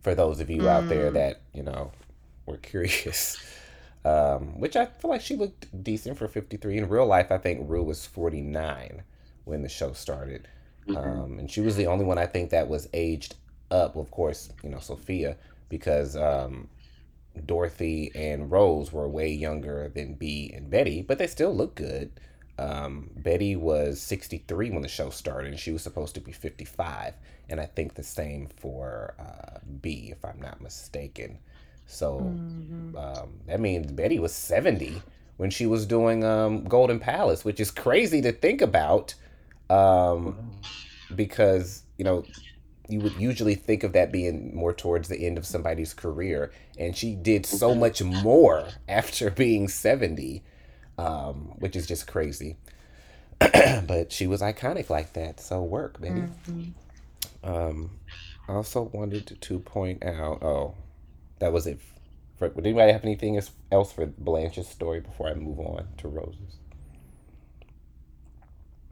for 0.00 0.14
those 0.14 0.40
of 0.40 0.50
you 0.50 0.62
mm. 0.62 0.68
out 0.68 0.88
there 0.88 1.10
mm. 1.10 1.14
that 1.14 1.42
you 1.52 1.62
know 1.62 1.92
were 2.46 2.58
curious. 2.58 3.38
Um, 4.04 4.58
which 4.58 4.76
I 4.76 4.86
feel 4.86 5.10
like 5.10 5.20
she 5.20 5.36
looked 5.36 5.66
decent 5.84 6.16
for 6.16 6.28
53. 6.28 6.78
In 6.78 6.88
real 6.88 7.04
life, 7.04 7.30
I 7.30 7.36
think 7.36 7.68
Rue 7.68 7.82
was 7.82 8.06
49 8.06 9.02
when 9.44 9.62
the 9.62 9.68
show 9.68 9.92
started. 9.92 10.48
Mm-hmm. 10.86 10.96
Um, 10.96 11.38
and 11.38 11.50
she 11.50 11.60
was 11.60 11.76
the 11.76 11.88
only 11.88 12.04
one 12.04 12.16
I 12.16 12.24
think 12.24 12.50
that 12.50 12.68
was 12.68 12.88
aged 12.94 13.34
up. 13.70 13.96
Of 13.96 14.10
course, 14.10 14.50
you 14.62 14.70
know, 14.70 14.78
Sophia, 14.78 15.36
because 15.68 16.16
um, 16.16 16.68
Dorothy 17.44 18.10
and 18.14 18.50
Rose 18.50 18.92
were 18.92 19.08
way 19.08 19.30
younger 19.30 19.90
than 19.94 20.14
Bea 20.14 20.52
and 20.54 20.70
Betty, 20.70 21.02
but 21.02 21.18
they 21.18 21.26
still 21.26 21.54
look 21.54 21.74
good. 21.74 22.12
Um, 22.58 23.10
Betty 23.16 23.54
was 23.56 24.00
63 24.00 24.70
when 24.70 24.82
the 24.82 24.88
show 24.88 25.10
started, 25.10 25.50
and 25.52 25.60
she 25.60 25.70
was 25.70 25.82
supposed 25.82 26.14
to 26.16 26.20
be 26.20 26.32
55 26.32 27.14
and 27.48 27.60
I 27.60 27.66
think 27.66 27.94
the 27.94 28.02
same 28.02 28.48
for 28.56 29.14
uh, 29.18 29.58
Bea, 29.80 30.10
if 30.10 30.24
I'm 30.24 30.40
not 30.40 30.60
mistaken. 30.60 31.38
So 31.86 32.20
mm-hmm. 32.20 32.96
um, 32.96 33.40
that 33.46 33.60
means 33.60 33.90
Betty 33.90 34.18
was 34.18 34.34
70 34.34 35.02
when 35.38 35.50
she 35.50 35.66
was 35.66 35.86
doing 35.86 36.24
um, 36.24 36.64
Golden 36.64 36.98
Palace, 37.00 37.44
which 37.44 37.60
is 37.60 37.70
crazy 37.70 38.20
to 38.22 38.32
think 38.32 38.60
about 38.60 39.14
um, 39.70 40.50
because, 41.14 41.84
you 41.96 42.04
know, 42.04 42.24
you 42.90 43.00
would 43.00 43.14
usually 43.14 43.54
think 43.54 43.82
of 43.82 43.92
that 43.92 44.12
being 44.12 44.54
more 44.54 44.72
towards 44.72 45.08
the 45.08 45.18
end 45.26 45.38
of 45.38 45.46
somebody's 45.46 45.94
career. 45.94 46.52
And 46.78 46.96
she 46.96 47.14
did 47.14 47.46
so 47.46 47.74
much 47.74 48.02
more 48.02 48.68
after 48.88 49.30
being 49.30 49.68
70, 49.68 50.42
um, 50.98 51.52
which 51.58 51.76
is 51.76 51.86
just 51.86 52.06
crazy. 52.06 52.56
but 53.38 54.12
she 54.12 54.26
was 54.26 54.42
iconic 54.42 54.90
like 54.90 55.12
that. 55.14 55.40
So 55.40 55.62
work, 55.62 56.00
baby. 56.00 56.20
Mm-hmm. 56.20 57.48
Um, 57.48 57.90
I 58.48 58.52
also 58.52 58.82
wanted 58.82 59.38
to 59.40 59.58
point 59.60 60.04
out. 60.04 60.42
Oh, 60.42 60.74
that 61.38 61.52
was 61.52 61.66
it. 61.66 61.78
For, 62.36 62.48
would 62.48 62.66
anybody 62.66 62.92
have 62.92 63.04
anything 63.04 63.40
else 63.70 63.92
for 63.92 64.06
Blanche's 64.06 64.68
story 64.68 65.00
before 65.00 65.28
I 65.28 65.34
move 65.34 65.58
on 65.60 65.88
to 65.98 66.08
Rose's? 66.08 66.58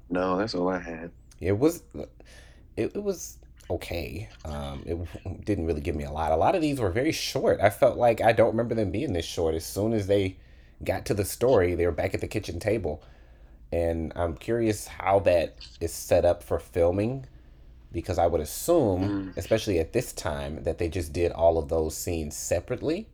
No, 0.08 0.36
that's 0.36 0.54
all 0.54 0.68
I 0.68 0.78
had. 0.78 1.10
It 1.40 1.58
was, 1.58 1.82
it, 2.76 2.92
it 2.94 3.02
was 3.02 3.38
okay. 3.68 4.28
Um, 4.44 4.82
it 4.86 5.44
didn't 5.44 5.66
really 5.66 5.80
give 5.80 5.96
me 5.96 6.04
a 6.04 6.10
lot. 6.10 6.32
A 6.32 6.36
lot 6.36 6.54
of 6.54 6.62
these 6.62 6.80
were 6.80 6.90
very 6.90 7.12
short. 7.12 7.60
I 7.60 7.70
felt 7.70 7.96
like 7.96 8.20
I 8.20 8.32
don't 8.32 8.50
remember 8.50 8.74
them 8.74 8.90
being 8.90 9.12
this 9.12 9.24
short. 9.24 9.54
As 9.54 9.66
soon 9.66 9.92
as 9.92 10.06
they 10.06 10.36
got 10.84 11.04
to 11.06 11.14
the 11.14 11.24
story, 11.24 11.74
they 11.74 11.86
were 11.86 11.92
back 11.92 12.14
at 12.14 12.20
the 12.20 12.28
kitchen 12.28 12.60
table, 12.60 13.02
and 13.72 14.12
I'm 14.14 14.36
curious 14.36 14.86
how 14.86 15.20
that 15.20 15.56
is 15.80 15.92
set 15.92 16.24
up 16.24 16.42
for 16.42 16.58
filming 16.58 17.26
because 17.92 18.18
I 18.18 18.26
would 18.26 18.40
assume, 18.40 19.32
mm. 19.32 19.36
especially 19.36 19.78
at 19.78 19.92
this 19.92 20.12
time, 20.12 20.62
that 20.64 20.78
they 20.78 20.88
just 20.88 21.12
did 21.12 21.32
all 21.32 21.58
of 21.58 21.68
those 21.68 21.96
scenes 21.96 22.36
separately 22.36 23.08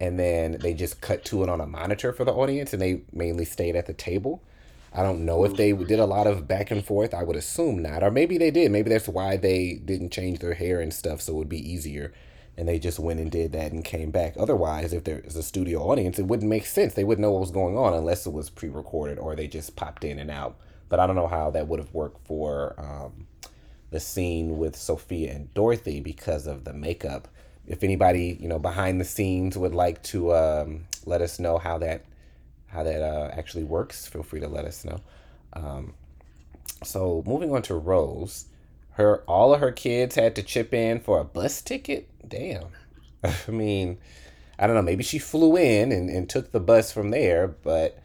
and 0.00 0.18
then 0.18 0.56
they 0.60 0.74
just 0.74 1.00
cut 1.00 1.24
to 1.26 1.42
it 1.42 1.48
on 1.48 1.60
a 1.60 1.66
monitor 1.66 2.12
for 2.12 2.24
the 2.24 2.32
audience 2.32 2.72
and 2.72 2.82
they 2.82 3.02
mainly 3.12 3.44
stayed 3.44 3.76
at 3.76 3.86
the 3.86 3.92
table. 3.92 4.42
I 4.92 5.02
don't 5.02 5.24
know 5.24 5.44
if 5.44 5.56
they 5.56 5.72
did 5.72 6.00
a 6.00 6.06
lot 6.06 6.26
of 6.26 6.48
back 6.48 6.70
and 6.70 6.84
forth. 6.84 7.14
I 7.14 7.22
would 7.22 7.36
assume 7.36 7.80
not. 7.80 8.02
Or 8.02 8.10
maybe 8.10 8.36
they 8.36 8.50
did. 8.50 8.72
Maybe 8.72 8.90
that's 8.90 9.08
why 9.08 9.36
they 9.36 9.80
didn't 9.84 10.10
change 10.10 10.40
their 10.40 10.54
hair 10.54 10.80
and 10.80 10.92
stuff 10.92 11.22
so 11.22 11.34
it 11.34 11.36
would 11.36 11.48
be 11.48 11.72
easier. 11.72 12.12
And 12.56 12.68
they 12.68 12.78
just 12.78 12.98
went 12.98 13.18
and 13.18 13.30
did 13.30 13.52
that 13.52 13.72
and 13.72 13.84
came 13.84 14.10
back. 14.10 14.34
Otherwise, 14.38 14.92
if 14.92 15.04
there's 15.04 15.36
a 15.36 15.42
studio 15.42 15.80
audience, 15.80 16.18
it 16.18 16.26
wouldn't 16.26 16.50
make 16.50 16.66
sense. 16.66 16.94
They 16.94 17.04
wouldn't 17.04 17.22
know 17.22 17.32
what 17.32 17.40
was 17.40 17.50
going 17.50 17.78
on 17.78 17.94
unless 17.94 18.26
it 18.26 18.32
was 18.32 18.50
pre 18.50 18.68
recorded 18.68 19.18
or 19.18 19.34
they 19.34 19.46
just 19.46 19.74
popped 19.74 20.04
in 20.04 20.18
and 20.18 20.30
out. 20.30 20.56
But 20.88 21.00
I 21.00 21.06
don't 21.06 21.16
know 21.16 21.28
how 21.28 21.50
that 21.52 21.68
would 21.68 21.78
have 21.78 21.94
worked 21.94 22.26
for 22.26 22.74
um, 22.76 23.26
the 23.90 24.00
scene 24.00 24.58
with 24.58 24.76
Sophia 24.76 25.32
and 25.32 25.52
Dorothy 25.54 26.00
because 26.00 26.46
of 26.46 26.64
the 26.64 26.74
makeup. 26.74 27.28
If 27.66 27.82
anybody, 27.82 28.36
you 28.40 28.48
know, 28.48 28.58
behind 28.58 29.00
the 29.00 29.04
scenes 29.04 29.56
would 29.56 29.74
like 29.74 30.02
to 30.04 30.34
um, 30.34 30.84
let 31.06 31.22
us 31.22 31.38
know 31.38 31.58
how 31.58 31.78
that 31.78 32.04
how 32.66 32.82
that 32.82 33.02
uh, 33.02 33.30
actually 33.32 33.64
works, 33.64 34.06
feel 34.06 34.22
free 34.22 34.40
to 34.40 34.48
let 34.48 34.64
us 34.64 34.84
know. 34.84 35.00
Um, 35.52 35.94
so 36.82 37.22
moving 37.26 37.54
on 37.54 37.62
to 37.62 37.74
Rose, 37.74 38.46
her 38.92 39.22
all 39.22 39.54
of 39.54 39.60
her 39.60 39.72
kids 39.72 40.14
had 40.14 40.34
to 40.36 40.42
chip 40.42 40.72
in 40.74 41.00
for 41.00 41.18
a 41.18 41.24
bus 41.24 41.62
ticket. 41.62 42.08
Damn, 42.26 42.68
I 43.24 43.50
mean, 43.50 43.98
I 44.58 44.66
don't 44.66 44.76
know, 44.76 44.82
maybe 44.82 45.02
she 45.02 45.18
flew 45.18 45.56
in 45.56 45.92
and, 45.92 46.08
and 46.08 46.28
took 46.28 46.52
the 46.52 46.60
bus 46.60 46.92
from 46.92 47.10
there, 47.10 47.48
but 47.48 47.98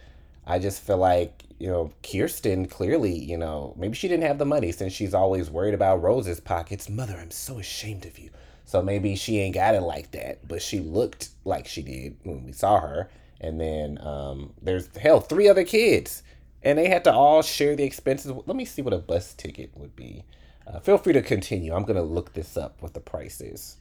I 0.45 0.59
just 0.59 0.81
feel 0.81 0.97
like, 0.97 1.43
you 1.59 1.67
know, 1.67 1.91
Kirsten 2.03 2.67
clearly, 2.67 3.13
you 3.13 3.37
know, 3.37 3.73
maybe 3.77 3.95
she 3.95 4.07
didn't 4.07 4.27
have 4.27 4.37
the 4.37 4.45
money 4.45 4.71
since 4.71 4.93
she's 4.93 5.13
always 5.13 5.49
worried 5.49 5.73
about 5.73 6.01
Rose's 6.01 6.39
pockets. 6.39 6.89
Mother, 6.89 7.17
I'm 7.19 7.31
so 7.31 7.59
ashamed 7.59 8.05
of 8.05 8.17
you. 8.17 8.29
So 8.67 8.81
maybe 8.81 9.15
she 9.15 9.39
ain't 9.39 9.55
got 9.55 9.75
it 9.75 9.81
like 9.81 10.11
that, 10.11 10.45
but 10.45 10.61
she 10.61 10.81
looked 10.81 11.29
like 11.45 11.67
she 11.67 11.81
did 11.81 12.17
when 12.23 12.43
we 12.43 12.51
saw 12.51 12.79
her. 12.81 13.09
And 13.39 13.61
then 13.61 13.97
um, 14.01 14.53
there's 14.61 14.89
hell 14.97 15.21
three 15.21 15.47
other 15.47 15.63
kids, 15.63 16.23
and 16.63 16.77
they 16.77 16.89
had 16.89 17.03
to 17.05 17.13
all 17.13 17.41
share 17.41 17.75
the 17.75 17.83
expenses. 17.83 18.31
Let 18.45 18.55
me 18.57 18.65
see 18.65 18.81
what 18.81 18.93
a 18.93 18.97
bus 18.97 19.33
ticket 19.33 19.71
would 19.75 19.95
be. 19.95 20.25
Uh, 20.65 20.79
feel 20.79 20.97
free 20.97 21.13
to 21.13 21.21
continue. 21.21 21.73
I'm 21.73 21.85
gonna 21.85 22.03
look 22.03 22.33
this 22.33 22.57
up. 22.57 22.81
What 22.81 22.93
the 22.93 22.99
price 22.99 23.39
is. 23.39 23.77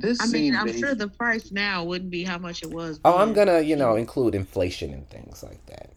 This 0.00 0.18
I 0.20 0.26
mean, 0.26 0.56
I'm 0.56 0.76
sure 0.78 0.94
the 0.94 1.08
price 1.08 1.52
now 1.52 1.84
wouldn't 1.84 2.10
be 2.10 2.24
how 2.24 2.38
much 2.38 2.62
it 2.62 2.70
was. 2.70 3.00
Oh, 3.04 3.18
I'm 3.18 3.32
gonna, 3.32 3.60
you 3.60 3.76
know, 3.76 3.96
include 3.96 4.34
inflation 4.34 4.94
and 4.94 5.08
things 5.10 5.42
like 5.42 5.64
that. 5.66 5.92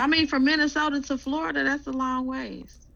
I 0.00 0.08
mean, 0.08 0.26
from 0.26 0.44
Minnesota 0.44 1.00
to 1.02 1.16
Florida, 1.16 1.62
that's 1.62 1.86
a 1.86 1.92
long 1.92 2.26
ways. 2.26 2.86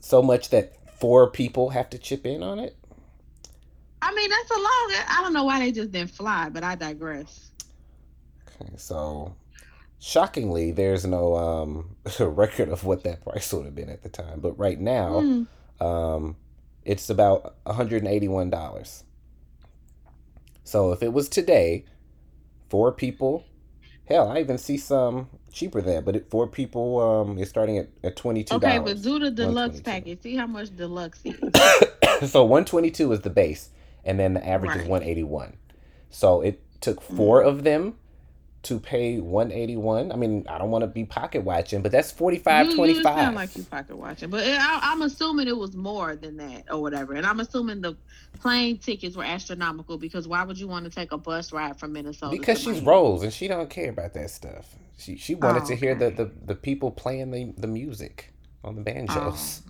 So 0.00 0.22
much 0.22 0.48
that 0.50 0.72
four 0.98 1.30
people 1.30 1.68
have 1.70 1.90
to 1.90 1.98
chip 1.98 2.24
in 2.24 2.42
on 2.42 2.58
it. 2.58 2.76
I 4.00 4.14
mean, 4.14 4.30
that's 4.30 4.50
a 4.50 4.54
long. 4.54 4.92
I 5.08 5.20
don't 5.22 5.32
know 5.32 5.44
why 5.44 5.60
they 5.60 5.72
just 5.72 5.92
didn't 5.92 6.10
fly, 6.10 6.48
but 6.48 6.64
I 6.64 6.74
digress. 6.74 7.50
Okay, 8.48 8.72
so 8.76 9.34
shockingly, 10.00 10.72
there's 10.72 11.04
no 11.04 11.36
um, 11.36 11.96
record 12.18 12.70
of 12.70 12.84
what 12.84 13.04
that 13.04 13.22
price 13.22 13.52
would 13.52 13.66
have 13.66 13.74
been 13.74 13.90
at 13.90 14.02
the 14.02 14.08
time. 14.08 14.40
But 14.40 14.58
right 14.58 14.80
now, 14.80 15.20
mm. 15.20 15.46
um, 15.80 16.36
it's 16.84 17.10
about 17.10 17.56
$181. 17.66 19.02
So 20.64 20.92
if 20.92 21.02
it 21.02 21.12
was 21.12 21.28
today, 21.28 21.84
four 22.68 22.92
people, 22.92 23.44
hell, 24.06 24.28
I 24.28 24.40
even 24.40 24.58
see 24.58 24.76
some 24.76 25.28
cheaper 25.52 25.82
than 25.82 26.04
but 26.04 26.16
it, 26.16 26.30
four 26.30 26.46
people 26.46 27.00
um, 27.00 27.38
is 27.38 27.48
starting 27.48 27.78
at, 27.78 27.88
at 28.02 28.16
$22. 28.16 28.52
Okay, 28.52 28.78
but 28.78 29.02
do 29.02 29.18
the 29.18 29.30
deluxe 29.30 29.80
package. 29.80 30.22
See 30.22 30.36
how 30.36 30.46
much 30.46 30.74
deluxe 30.76 31.20
is. 31.24 32.30
so 32.30 32.42
122 32.42 33.12
is 33.12 33.20
the 33.20 33.30
base, 33.30 33.70
and 34.04 34.18
then 34.18 34.34
the 34.34 34.46
average 34.46 34.70
right. 34.70 34.80
is 34.80 34.88
181. 34.88 35.56
So 36.10 36.40
it 36.40 36.60
took 36.80 37.00
four 37.00 37.42
mm. 37.42 37.48
of 37.48 37.64
them 37.64 37.94
to 38.62 38.78
pay 38.78 39.18
181 39.18 40.12
i 40.12 40.16
mean 40.16 40.46
i 40.48 40.56
don't 40.56 40.70
want 40.70 40.82
to 40.82 40.86
be 40.86 41.04
pocket 41.04 41.42
watching 41.42 41.82
but 41.82 41.90
that's 41.90 42.12
45 42.12 42.66
mm, 42.66 42.70
you, 42.70 42.76
25 42.76 42.96
you 42.96 43.02
sound 43.02 43.34
like 43.34 43.56
you 43.56 43.62
pocket 43.64 43.96
watching 43.96 44.30
but 44.30 44.46
eh, 44.46 44.56
I, 44.58 44.92
am 44.92 45.02
assuming 45.02 45.48
it 45.48 45.56
was 45.56 45.74
more 45.74 46.14
than 46.14 46.36
that 46.36 46.64
or 46.70 46.80
whatever 46.80 47.14
and 47.14 47.26
i'm 47.26 47.40
assuming 47.40 47.80
the 47.80 47.96
plane 48.40 48.78
tickets 48.78 49.16
were 49.16 49.24
astronomical 49.24 49.98
because 49.98 50.28
why 50.28 50.44
would 50.44 50.58
you 50.58 50.68
want 50.68 50.84
to 50.84 50.90
take 50.90 51.12
a 51.12 51.18
bus 51.18 51.52
ride 51.52 51.78
from 51.78 51.92
minnesota 51.92 52.36
because 52.36 52.58
she's 52.58 52.80
Miami? 52.82 52.86
rose 52.86 53.22
and 53.22 53.32
she 53.32 53.48
don't 53.48 53.70
care 53.70 53.90
about 53.90 54.14
that 54.14 54.30
stuff. 54.30 54.74
She 54.96 55.16
she 55.16 55.34
wanted 55.34 55.64
oh, 55.64 55.66
to 55.66 55.76
hear 55.76 55.94
the, 55.94 56.10
the 56.10 56.30
the 56.46 56.54
people 56.54 56.90
playing 56.90 57.30
the 57.30 57.52
the 57.58 57.66
music 57.66 58.32
on 58.62 58.76
the 58.76 58.82
banjos. 58.82 59.62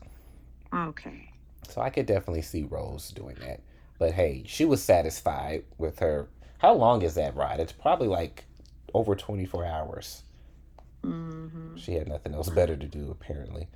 Oh, 0.73 0.89
okay. 0.89 1.31
So 1.69 1.81
i 1.81 1.89
could 1.89 2.07
definitely 2.07 2.43
see 2.43 2.65
rose 2.65 3.11
doing 3.11 3.37
that 3.41 3.61
but 3.99 4.13
hey 4.13 4.43
she 4.47 4.65
was 4.65 4.83
satisfied 4.83 5.65
with 5.79 6.01
her 6.01 6.29
how 6.63 6.75
long 6.75 7.03
is 7.03 7.15
that 7.15 7.35
ride? 7.35 7.59
It's 7.59 7.73
probably 7.73 8.07
like 8.07 8.45
over 8.95 9.15
24 9.15 9.65
hours. 9.65 10.23
Mm-hmm. 11.05 11.77
She 11.77 11.95
had 11.95 12.09
nothing 12.09 12.35
else 12.35 12.49
better 12.49 12.77
to 12.77 12.87
do, 12.87 13.11
apparently. 13.11 13.69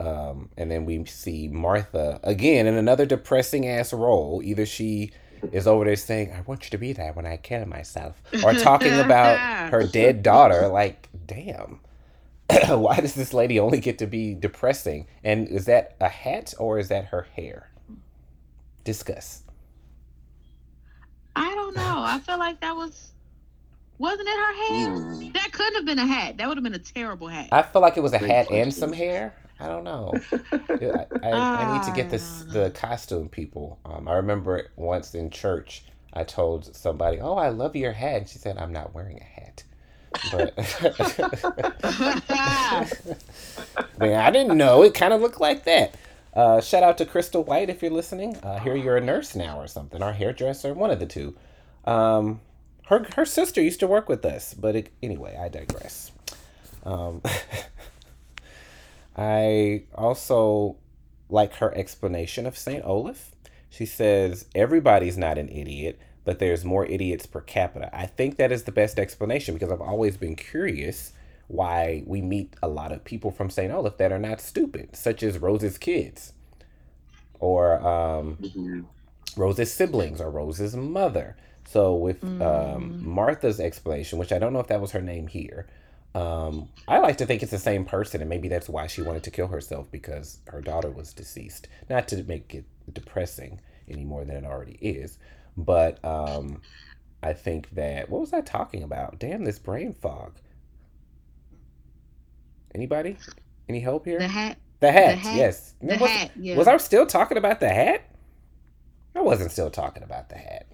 Um, 0.00 0.50
and 0.56 0.70
then 0.70 0.84
we 0.84 1.04
see 1.04 1.48
Martha 1.48 2.20
again 2.22 2.66
in 2.66 2.74
another 2.74 3.06
depressing 3.06 3.68
ass 3.68 3.92
role. 3.92 4.42
Either 4.42 4.66
she 4.66 5.12
is 5.52 5.66
over 5.66 5.84
there 5.84 5.96
saying, 5.96 6.32
I 6.32 6.40
want 6.42 6.64
you 6.64 6.70
to 6.70 6.78
be 6.78 6.92
there 6.92 7.12
when 7.12 7.26
I 7.26 7.36
kill 7.36 7.66
myself, 7.66 8.20
or 8.42 8.54
talking 8.54 8.98
about 8.98 9.38
her 9.70 9.86
dead 9.86 10.22
daughter. 10.22 10.68
Like, 10.68 11.08
damn. 11.26 11.80
Why 12.68 13.00
does 13.00 13.14
this 13.14 13.32
lady 13.32 13.58
only 13.58 13.80
get 13.80 13.98
to 13.98 14.06
be 14.06 14.34
depressing? 14.34 15.06
And 15.22 15.48
is 15.48 15.66
that 15.66 15.96
a 16.00 16.08
hat 16.08 16.54
or 16.58 16.78
is 16.78 16.88
that 16.88 17.06
her 17.06 17.26
hair? 17.34 17.70
Discuss. 18.84 19.42
I 21.36 21.54
don't 21.54 21.74
know. 21.74 22.02
I 22.04 22.20
feel 22.20 22.38
like 22.38 22.60
that 22.60 22.76
was 22.76 23.13
wasn't 24.04 24.28
it 24.28 24.36
her 24.36 24.52
hair? 24.52 24.90
Mm. 24.90 25.32
That 25.32 25.50
couldn't 25.52 25.76
have 25.76 25.86
been 25.86 25.98
a 25.98 26.06
hat. 26.06 26.36
That 26.36 26.46
would 26.46 26.58
have 26.58 26.64
been 26.64 26.74
a 26.74 26.78
terrible 26.78 27.28
hat. 27.28 27.48
I 27.50 27.62
feel 27.62 27.80
like 27.80 27.96
it 27.96 28.02
was 28.02 28.12
a 28.12 28.18
hat 28.18 28.50
and 28.50 28.72
some 28.72 28.92
hair. 28.92 29.34
I 29.58 29.66
don't 29.66 29.84
know. 29.84 30.12
I, 30.52 31.06
I, 31.22 31.32
I, 31.32 31.78
need 31.78 31.86
to 31.86 31.92
get 31.94 32.10
this 32.10 32.44
the 32.48 32.70
costume 32.70 33.28
people. 33.28 33.78
Um, 33.84 34.08
I 34.08 34.14
remember 34.14 34.70
once 34.76 35.14
in 35.14 35.30
church, 35.30 35.84
I 36.12 36.24
told 36.24 36.74
somebody, 36.76 37.20
"Oh, 37.20 37.34
I 37.34 37.48
love 37.48 37.76
your 37.76 37.92
hat," 37.92 38.16
and 38.16 38.28
she 38.28 38.38
said, 38.38 38.58
"I'm 38.58 38.72
not 38.72 38.94
wearing 38.94 39.20
a 39.20 39.24
hat." 39.24 39.62
But 40.30 40.56
man, 43.98 44.20
I 44.20 44.30
didn't 44.30 44.58
know. 44.58 44.82
It 44.82 44.94
kind 44.94 45.14
of 45.14 45.20
looked 45.20 45.40
like 45.40 45.64
that. 45.64 45.94
Uh, 46.34 46.60
shout 46.60 46.82
out 46.82 46.98
to 46.98 47.06
Crystal 47.06 47.44
White 47.44 47.70
if 47.70 47.80
you're 47.80 47.92
listening. 47.92 48.36
Uh, 48.38 48.58
here 48.58 48.76
you're 48.76 48.96
a 48.96 49.00
nurse 49.00 49.34
now 49.34 49.58
or 49.58 49.66
something, 49.66 50.02
or 50.02 50.12
hairdresser, 50.12 50.74
one 50.74 50.90
of 50.90 50.98
the 50.98 51.06
two. 51.06 51.34
Um, 51.84 52.40
her 52.86 53.06
her 53.16 53.24
sister 53.24 53.60
used 53.60 53.80
to 53.80 53.86
work 53.86 54.08
with 54.08 54.24
us, 54.24 54.54
but 54.54 54.76
it, 54.76 54.90
anyway, 55.02 55.38
I 55.40 55.48
digress. 55.48 56.12
Um, 56.84 57.22
I 59.16 59.84
also 59.94 60.76
like 61.28 61.54
her 61.54 61.74
explanation 61.74 62.46
of 62.46 62.58
Saint 62.58 62.84
Olaf. 62.84 63.32
She 63.70 63.86
says 63.86 64.46
everybody's 64.54 65.18
not 65.18 65.38
an 65.38 65.48
idiot, 65.48 65.98
but 66.24 66.38
there's 66.38 66.64
more 66.64 66.86
idiots 66.86 67.26
per 67.26 67.40
capita. 67.40 67.94
I 67.96 68.06
think 68.06 68.36
that 68.36 68.52
is 68.52 68.64
the 68.64 68.72
best 68.72 68.98
explanation 68.98 69.54
because 69.54 69.70
I've 69.70 69.80
always 69.80 70.16
been 70.16 70.36
curious 70.36 71.12
why 71.48 72.02
we 72.06 72.22
meet 72.22 72.54
a 72.62 72.68
lot 72.68 72.92
of 72.92 73.04
people 73.04 73.30
from 73.30 73.50
St. 73.50 73.72
Olaf 73.72 73.98
that 73.98 74.12
are 74.12 74.18
not 74.18 74.40
stupid, 74.40 74.96
such 74.96 75.22
as 75.22 75.38
Rose's 75.38 75.78
kids 75.78 76.32
or 77.38 77.78
um, 77.86 78.38
mm-hmm. 78.40 78.80
Rose's 79.36 79.72
siblings 79.72 80.20
or 80.20 80.30
Rose's 80.30 80.76
mother. 80.76 81.36
So 81.66 81.94
with 81.94 82.22
um, 82.22 82.38
mm. 82.38 82.76
um, 82.76 83.08
Martha's 83.08 83.60
explanation, 83.60 84.18
which 84.18 84.32
I 84.32 84.38
don't 84.38 84.52
know 84.52 84.60
if 84.60 84.68
that 84.68 84.80
was 84.80 84.92
her 84.92 85.00
name 85.00 85.26
here, 85.26 85.66
um, 86.14 86.68
I 86.86 86.98
like 86.98 87.16
to 87.18 87.26
think 87.26 87.42
it's 87.42 87.50
the 87.50 87.58
same 87.58 87.84
person, 87.84 88.20
and 88.20 88.30
maybe 88.30 88.48
that's 88.48 88.68
why 88.68 88.86
she 88.86 89.02
wanted 89.02 89.24
to 89.24 89.30
kill 89.30 89.48
herself 89.48 89.90
because 89.90 90.38
her 90.48 90.60
daughter 90.60 90.90
was 90.90 91.12
deceased. 91.12 91.68
Not 91.90 92.06
to 92.08 92.22
make 92.24 92.54
it 92.54 92.64
depressing 92.92 93.60
any 93.88 94.04
more 94.04 94.24
than 94.24 94.36
it 94.36 94.44
already 94.44 94.78
is, 94.80 95.18
but 95.56 96.04
um, 96.04 96.62
I 97.22 97.32
think 97.32 97.70
that 97.70 98.08
what 98.08 98.20
was 98.20 98.32
I 98.32 98.42
talking 98.42 98.82
about? 98.82 99.18
Damn, 99.18 99.44
this 99.44 99.58
brain 99.58 99.94
fog. 99.94 100.34
Anybody? 102.74 103.16
Any 103.68 103.80
help 103.80 104.04
here? 104.04 104.18
The 104.18 104.28
hat. 104.28 104.58
The 104.80 104.92
hat. 104.92 105.10
The 105.10 105.16
hat. 105.16 105.36
Yes. 105.36 105.74
The 105.80 105.96
was, 105.96 106.10
hat. 106.10 106.30
Yeah. 106.38 106.56
Was 106.56 106.68
I 106.68 106.76
still 106.76 107.06
talking 107.06 107.38
about 107.38 107.60
the 107.60 107.68
hat? 107.68 108.08
I 109.16 109.20
wasn't 109.20 109.52
still 109.52 109.70
talking 109.70 110.02
about 110.02 110.28
the 110.28 110.36
hat 110.36 110.66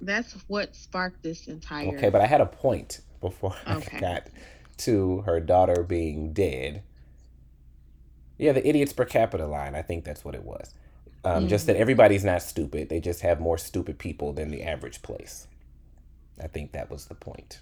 that's 0.00 0.32
what 0.48 0.74
sparked 0.74 1.22
this 1.22 1.46
entire. 1.46 1.88
Okay, 1.96 2.10
but 2.10 2.20
I 2.20 2.26
had 2.26 2.40
a 2.40 2.46
point 2.46 3.00
before 3.20 3.54
okay. 3.68 3.96
I 3.96 4.00
got 4.00 4.26
to 4.78 5.22
her 5.22 5.40
daughter 5.40 5.82
being 5.82 6.32
dead. 6.32 6.82
Yeah, 8.38 8.52
the 8.52 8.66
idiots 8.66 8.92
per 8.92 9.04
capita 9.04 9.46
line. 9.46 9.74
I 9.74 9.82
think 9.82 10.04
that's 10.04 10.24
what 10.24 10.34
it 10.34 10.42
was. 10.42 10.74
Um, 11.24 11.32
mm-hmm. 11.32 11.48
Just 11.48 11.66
that 11.68 11.76
everybody's 11.76 12.24
not 12.24 12.42
stupid. 12.42 12.88
They 12.88 13.00
just 13.00 13.22
have 13.22 13.40
more 13.40 13.56
stupid 13.56 13.98
people 13.98 14.32
than 14.32 14.50
the 14.50 14.62
average 14.62 15.02
place. 15.02 15.46
I 16.42 16.48
think 16.48 16.72
that 16.72 16.90
was 16.90 17.06
the 17.06 17.14
point. 17.14 17.60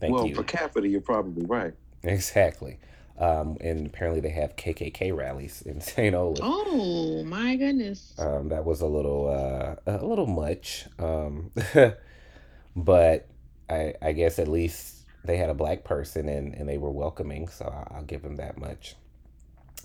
Thank 0.00 0.14
well, 0.14 0.26
you. 0.26 0.34
Well, 0.34 0.42
per 0.42 0.48
capita, 0.48 0.88
you're 0.88 1.00
probably 1.00 1.46
right. 1.46 1.72
Exactly. 2.04 2.80
Um, 3.18 3.56
and 3.60 3.86
apparently 3.86 4.20
they 4.20 4.30
have 4.30 4.56
KKK 4.56 5.14
rallies 5.14 5.62
in 5.62 5.80
St. 5.80 6.14
Olaf. 6.14 6.38
Oh 6.42 7.22
my 7.24 7.56
goodness! 7.56 8.14
Um, 8.18 8.48
that 8.48 8.64
was 8.64 8.80
a 8.80 8.86
little 8.86 9.28
uh, 9.28 9.76
a 9.86 10.04
little 10.04 10.26
much, 10.26 10.86
um, 10.98 11.50
but 12.76 13.28
I 13.68 13.94
I 14.02 14.12
guess 14.12 14.38
at 14.38 14.48
least 14.48 15.06
they 15.24 15.36
had 15.36 15.50
a 15.50 15.54
black 15.54 15.84
person 15.84 16.28
and, 16.28 16.54
and 16.54 16.68
they 16.68 16.78
were 16.78 16.90
welcoming, 16.90 17.48
so 17.48 17.64
I'll, 17.66 17.98
I'll 17.98 18.04
give 18.04 18.22
them 18.22 18.36
that 18.36 18.58
much. 18.58 18.96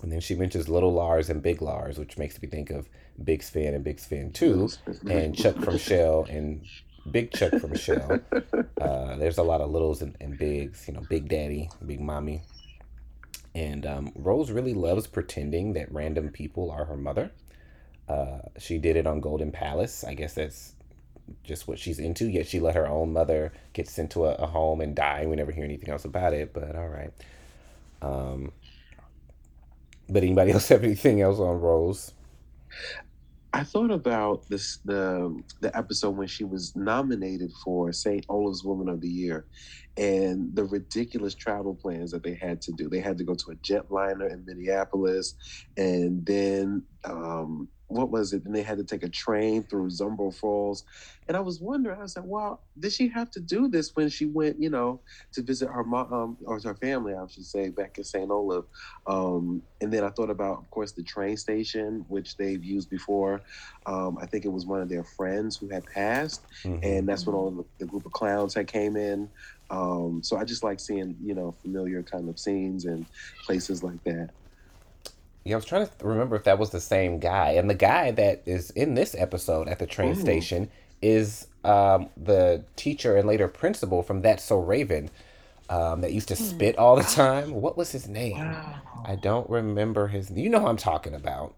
And 0.02 0.12
then 0.12 0.20
she 0.20 0.34
mentions 0.34 0.68
Little 0.68 0.92
Lars 0.92 1.28
and 1.30 1.42
Big 1.42 1.60
Lars, 1.60 1.98
which 1.98 2.18
makes 2.18 2.40
me 2.40 2.48
think 2.48 2.70
of 2.70 2.88
Big 3.22 3.42
Sven 3.42 3.74
and 3.74 3.82
Big 3.82 3.98
Sven 3.98 4.32
2, 4.32 4.68
and 5.08 5.36
Chuck 5.36 5.56
from 5.56 5.76
Shell 5.78 6.26
and 6.30 6.64
Big 7.10 7.32
Chuck 7.32 7.52
from 7.60 7.76
Shell. 7.76 8.20
Uh, 8.80 9.16
there's 9.16 9.38
a 9.38 9.42
lot 9.42 9.60
of 9.60 9.70
littles 9.70 10.02
and, 10.02 10.16
and 10.20 10.38
bigs, 10.38 10.86
you 10.86 10.94
know, 10.94 11.02
Big 11.10 11.28
Daddy, 11.28 11.68
Big 11.84 12.00
Mommy. 12.00 12.42
And 13.58 13.84
um, 13.86 14.12
Rose 14.14 14.52
really 14.52 14.72
loves 14.72 15.08
pretending 15.08 15.72
that 15.72 15.90
random 15.90 16.28
people 16.28 16.70
are 16.70 16.84
her 16.84 16.96
mother. 16.96 17.32
Uh, 18.08 18.38
she 18.56 18.78
did 18.78 18.94
it 18.94 19.04
on 19.04 19.20
Golden 19.20 19.50
Palace. 19.50 20.04
I 20.04 20.14
guess 20.14 20.34
that's 20.34 20.74
just 21.42 21.66
what 21.66 21.76
she's 21.80 21.98
into. 21.98 22.28
Yet 22.28 22.46
she 22.46 22.60
let 22.60 22.76
her 22.76 22.86
own 22.86 23.12
mother 23.12 23.52
get 23.72 23.88
sent 23.88 24.12
to 24.12 24.26
a, 24.26 24.34
a 24.34 24.46
home 24.46 24.80
and 24.80 24.94
die. 24.94 25.26
We 25.26 25.34
never 25.34 25.50
hear 25.50 25.64
anything 25.64 25.90
else 25.90 26.04
about 26.04 26.34
it, 26.34 26.54
but 26.54 26.76
all 26.76 26.86
right. 26.86 27.12
Um, 28.00 28.52
but 30.08 30.22
anybody 30.22 30.52
else 30.54 30.68
have 30.68 30.84
anything 30.84 31.20
else 31.20 31.40
on 31.40 31.60
Rose? 31.60 32.12
I 33.58 33.64
thought 33.64 33.90
about 33.90 34.48
this 34.48 34.78
the 34.84 35.36
the 35.60 35.76
episode 35.76 36.16
when 36.16 36.28
she 36.28 36.44
was 36.44 36.76
nominated 36.76 37.50
for 37.64 37.92
St. 37.92 38.24
Olaf's 38.28 38.62
Woman 38.62 38.88
of 38.88 39.00
the 39.00 39.08
Year, 39.08 39.46
and 39.96 40.54
the 40.54 40.62
ridiculous 40.62 41.34
travel 41.34 41.74
plans 41.74 42.12
that 42.12 42.22
they 42.22 42.34
had 42.34 42.62
to 42.62 42.72
do. 42.72 42.88
They 42.88 43.00
had 43.00 43.18
to 43.18 43.24
go 43.24 43.34
to 43.34 43.50
a 43.50 43.56
jetliner 43.56 44.32
in 44.32 44.44
Minneapolis, 44.46 45.34
and 45.76 46.24
then 46.24 46.84
um, 47.02 47.68
what 47.88 48.10
was 48.10 48.32
it? 48.32 48.44
And 48.44 48.54
they 48.54 48.62
had 48.62 48.78
to 48.78 48.84
take 48.84 49.02
a 49.02 49.08
train 49.08 49.62
through 49.64 49.88
Zumbro 49.88 50.34
Falls. 50.34 50.84
And 51.26 51.36
I 51.36 51.40
was 51.40 51.60
wondering, 51.60 51.98
I 51.98 52.02
was 52.02 52.16
like, 52.16 52.24
well, 52.26 52.62
did 52.78 52.92
she 52.92 53.08
have 53.08 53.30
to 53.32 53.40
do 53.40 53.68
this 53.68 53.96
when 53.96 54.08
she 54.08 54.26
went, 54.26 54.60
you 54.60 54.70
know, 54.70 55.00
to 55.32 55.42
visit 55.42 55.68
her 55.68 55.84
mom 55.84 56.12
um, 56.12 56.36
or 56.44 56.60
her 56.60 56.74
family, 56.74 57.14
I 57.14 57.26
should 57.26 57.44
say, 57.44 57.70
back 57.70 57.98
in 57.98 58.04
St. 58.04 58.30
Olaf? 58.30 58.64
Um, 59.06 59.62
and 59.80 59.92
then 59.92 60.04
I 60.04 60.10
thought 60.10 60.30
about, 60.30 60.58
of 60.58 60.70
course, 60.70 60.92
the 60.92 61.02
train 61.02 61.36
station, 61.36 62.04
which 62.08 62.36
they've 62.36 62.62
used 62.62 62.88
before. 62.88 63.42
Um, 63.86 64.18
I 64.20 64.26
think 64.26 64.44
it 64.44 64.52
was 64.52 64.66
one 64.66 64.80
of 64.80 64.88
their 64.88 65.04
friends 65.04 65.56
who 65.56 65.68
had 65.68 65.84
passed. 65.86 66.46
Mm-hmm. 66.64 66.84
And 66.84 67.08
that's 67.08 67.26
when 67.26 67.34
all 67.34 67.50
the, 67.50 67.64
the, 67.78 67.86
group 67.86 68.04
of 68.06 68.12
clowns 68.12 68.54
had 68.54 68.66
came 68.66 68.96
in. 68.96 69.28
Um, 69.70 70.22
so 70.22 70.36
I 70.36 70.44
just 70.44 70.62
like 70.62 70.80
seeing, 70.80 71.16
you 71.22 71.34
know, 71.34 71.52
familiar 71.62 72.02
kind 72.02 72.28
of 72.28 72.38
scenes 72.38 72.84
and 72.84 73.06
places 73.44 73.82
like 73.82 74.02
that. 74.04 74.30
Yeah, 75.44 75.54
I 75.54 75.56
was 75.56 75.64
trying 75.64 75.86
to 75.86 76.06
remember 76.06 76.36
if 76.36 76.44
that 76.44 76.58
was 76.58 76.70
the 76.70 76.80
same 76.80 77.18
guy. 77.18 77.52
And 77.52 77.70
the 77.70 77.74
guy 77.74 78.10
that 78.12 78.42
is 78.44 78.70
in 78.70 78.94
this 78.94 79.14
episode 79.16 79.68
at 79.68 79.78
the 79.78 79.86
train 79.86 80.12
Ooh. 80.12 80.20
station 80.20 80.70
is 81.00 81.46
um, 81.64 82.08
the 82.16 82.64
teacher 82.76 83.16
and 83.16 83.26
later 83.26 83.48
principal 83.48 84.02
from 84.02 84.22
That's 84.22 84.44
So 84.44 84.58
Raven 84.60 85.10
um, 85.68 86.00
that 86.00 86.12
used 86.12 86.28
to 86.28 86.34
hmm. 86.34 86.44
spit 86.44 86.78
all 86.78 86.96
the 86.96 87.02
time. 87.02 87.52
What 87.52 87.76
was 87.76 87.92
his 87.92 88.08
name? 88.08 88.38
Wow. 88.38 88.80
I 89.04 89.16
don't 89.16 89.48
remember 89.48 90.08
his. 90.08 90.30
You 90.30 90.48
know 90.48 90.60
who 90.60 90.66
I'm 90.66 90.76
talking 90.76 91.14
about. 91.14 91.54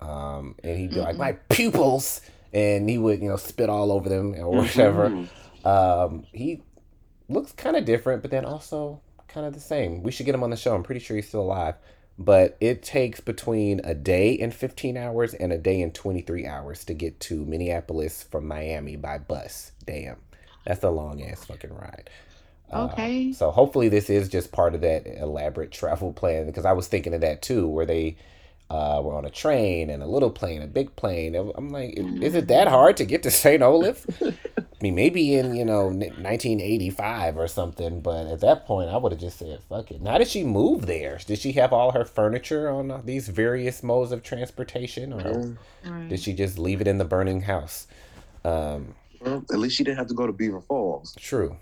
Um, 0.00 0.54
and 0.62 0.78
he'd 0.78 0.90
be 0.90 1.00
like, 1.00 1.16
"My 1.16 1.32
pupils," 1.48 2.20
and 2.52 2.88
he 2.88 2.98
would, 2.98 3.22
you 3.22 3.28
know, 3.28 3.36
spit 3.36 3.70
all 3.70 3.90
over 3.92 4.08
them 4.08 4.34
or 4.34 4.50
whatever. 4.50 5.10
Mm-hmm. 5.10 5.66
Um, 5.66 6.26
he 6.32 6.62
looks 7.28 7.52
kind 7.52 7.76
of 7.76 7.84
different, 7.84 8.22
but 8.22 8.30
then 8.30 8.44
also 8.44 9.00
kind 9.28 9.46
of 9.46 9.54
the 9.54 9.60
same. 9.60 10.02
We 10.02 10.12
should 10.12 10.26
get 10.26 10.34
him 10.34 10.42
on 10.42 10.50
the 10.50 10.56
show. 10.56 10.74
I'm 10.74 10.82
pretty 10.82 11.00
sure 11.00 11.16
he's 11.16 11.28
still 11.28 11.42
alive 11.42 11.74
but 12.18 12.56
it 12.60 12.82
takes 12.82 13.20
between 13.20 13.80
a 13.84 13.94
day 13.94 14.38
and 14.38 14.54
15 14.54 14.96
hours 14.96 15.34
and 15.34 15.52
a 15.52 15.58
day 15.58 15.80
and 15.82 15.94
23 15.94 16.46
hours 16.46 16.84
to 16.84 16.94
get 16.94 17.18
to 17.20 17.44
Minneapolis 17.44 18.22
from 18.22 18.46
Miami 18.46 18.96
by 18.96 19.18
bus. 19.18 19.72
Damn. 19.84 20.16
That's 20.64 20.84
a 20.84 20.90
long 20.90 21.22
ass 21.22 21.44
fucking 21.44 21.74
ride. 21.74 22.08
Uh, 22.72 22.88
okay. 22.92 23.30
Uh, 23.30 23.34
so 23.34 23.50
hopefully 23.50 23.88
this 23.88 24.08
is 24.08 24.28
just 24.28 24.52
part 24.52 24.74
of 24.74 24.80
that 24.82 25.06
elaborate 25.06 25.72
travel 25.72 26.12
plan 26.12 26.46
because 26.46 26.64
I 26.64 26.72
was 26.72 26.88
thinking 26.88 27.14
of 27.14 27.20
that 27.20 27.42
too, 27.42 27.68
where 27.68 27.86
they 27.86 28.16
uh, 28.70 29.00
were 29.04 29.14
on 29.14 29.24
a 29.24 29.30
train 29.30 29.90
and 29.90 30.02
a 30.02 30.06
little 30.06 30.30
plane, 30.30 30.62
a 30.62 30.66
big 30.66 30.96
plane. 30.96 31.34
I'm 31.34 31.70
like, 31.70 31.94
is 31.96 32.34
it 32.34 32.48
that 32.48 32.68
hard 32.68 32.96
to 32.96 33.04
get 33.04 33.22
to 33.24 33.30
St. 33.30 33.62
Olaf? 33.62 34.06
I 34.22 34.82
mean, 34.82 34.94
maybe 34.94 35.34
in 35.34 35.54
you 35.54 35.64
know 35.64 35.86
1985 35.86 37.38
or 37.38 37.48
something, 37.48 38.00
but 38.00 38.26
at 38.26 38.40
that 38.40 38.66
point, 38.66 38.90
I 38.90 38.96
would 38.96 39.12
have 39.12 39.20
just 39.20 39.38
said, 39.38 39.60
"Fuck 39.68 39.90
it." 39.90 40.02
Now, 40.02 40.18
did 40.18 40.28
she 40.28 40.44
move 40.44 40.86
there? 40.86 41.18
Did 41.24 41.38
she 41.38 41.52
have 41.52 41.72
all 41.72 41.92
her 41.92 42.04
furniture 42.04 42.68
on 42.68 43.02
these 43.04 43.28
various 43.28 43.82
modes 43.82 44.12
of 44.12 44.22
transportation, 44.22 45.12
or 45.12 45.56
right. 45.84 46.08
did 46.08 46.20
she 46.20 46.32
just 46.32 46.58
leave 46.58 46.80
it 46.80 46.88
in 46.88 46.98
the 46.98 47.04
burning 47.04 47.42
house? 47.42 47.86
Um, 48.44 48.94
well, 49.20 49.44
at 49.50 49.58
least 49.58 49.76
she 49.76 49.84
didn't 49.84 49.98
have 49.98 50.08
to 50.08 50.14
go 50.14 50.26
to 50.26 50.32
Beaver 50.32 50.60
Falls. 50.60 51.14
True, 51.18 51.56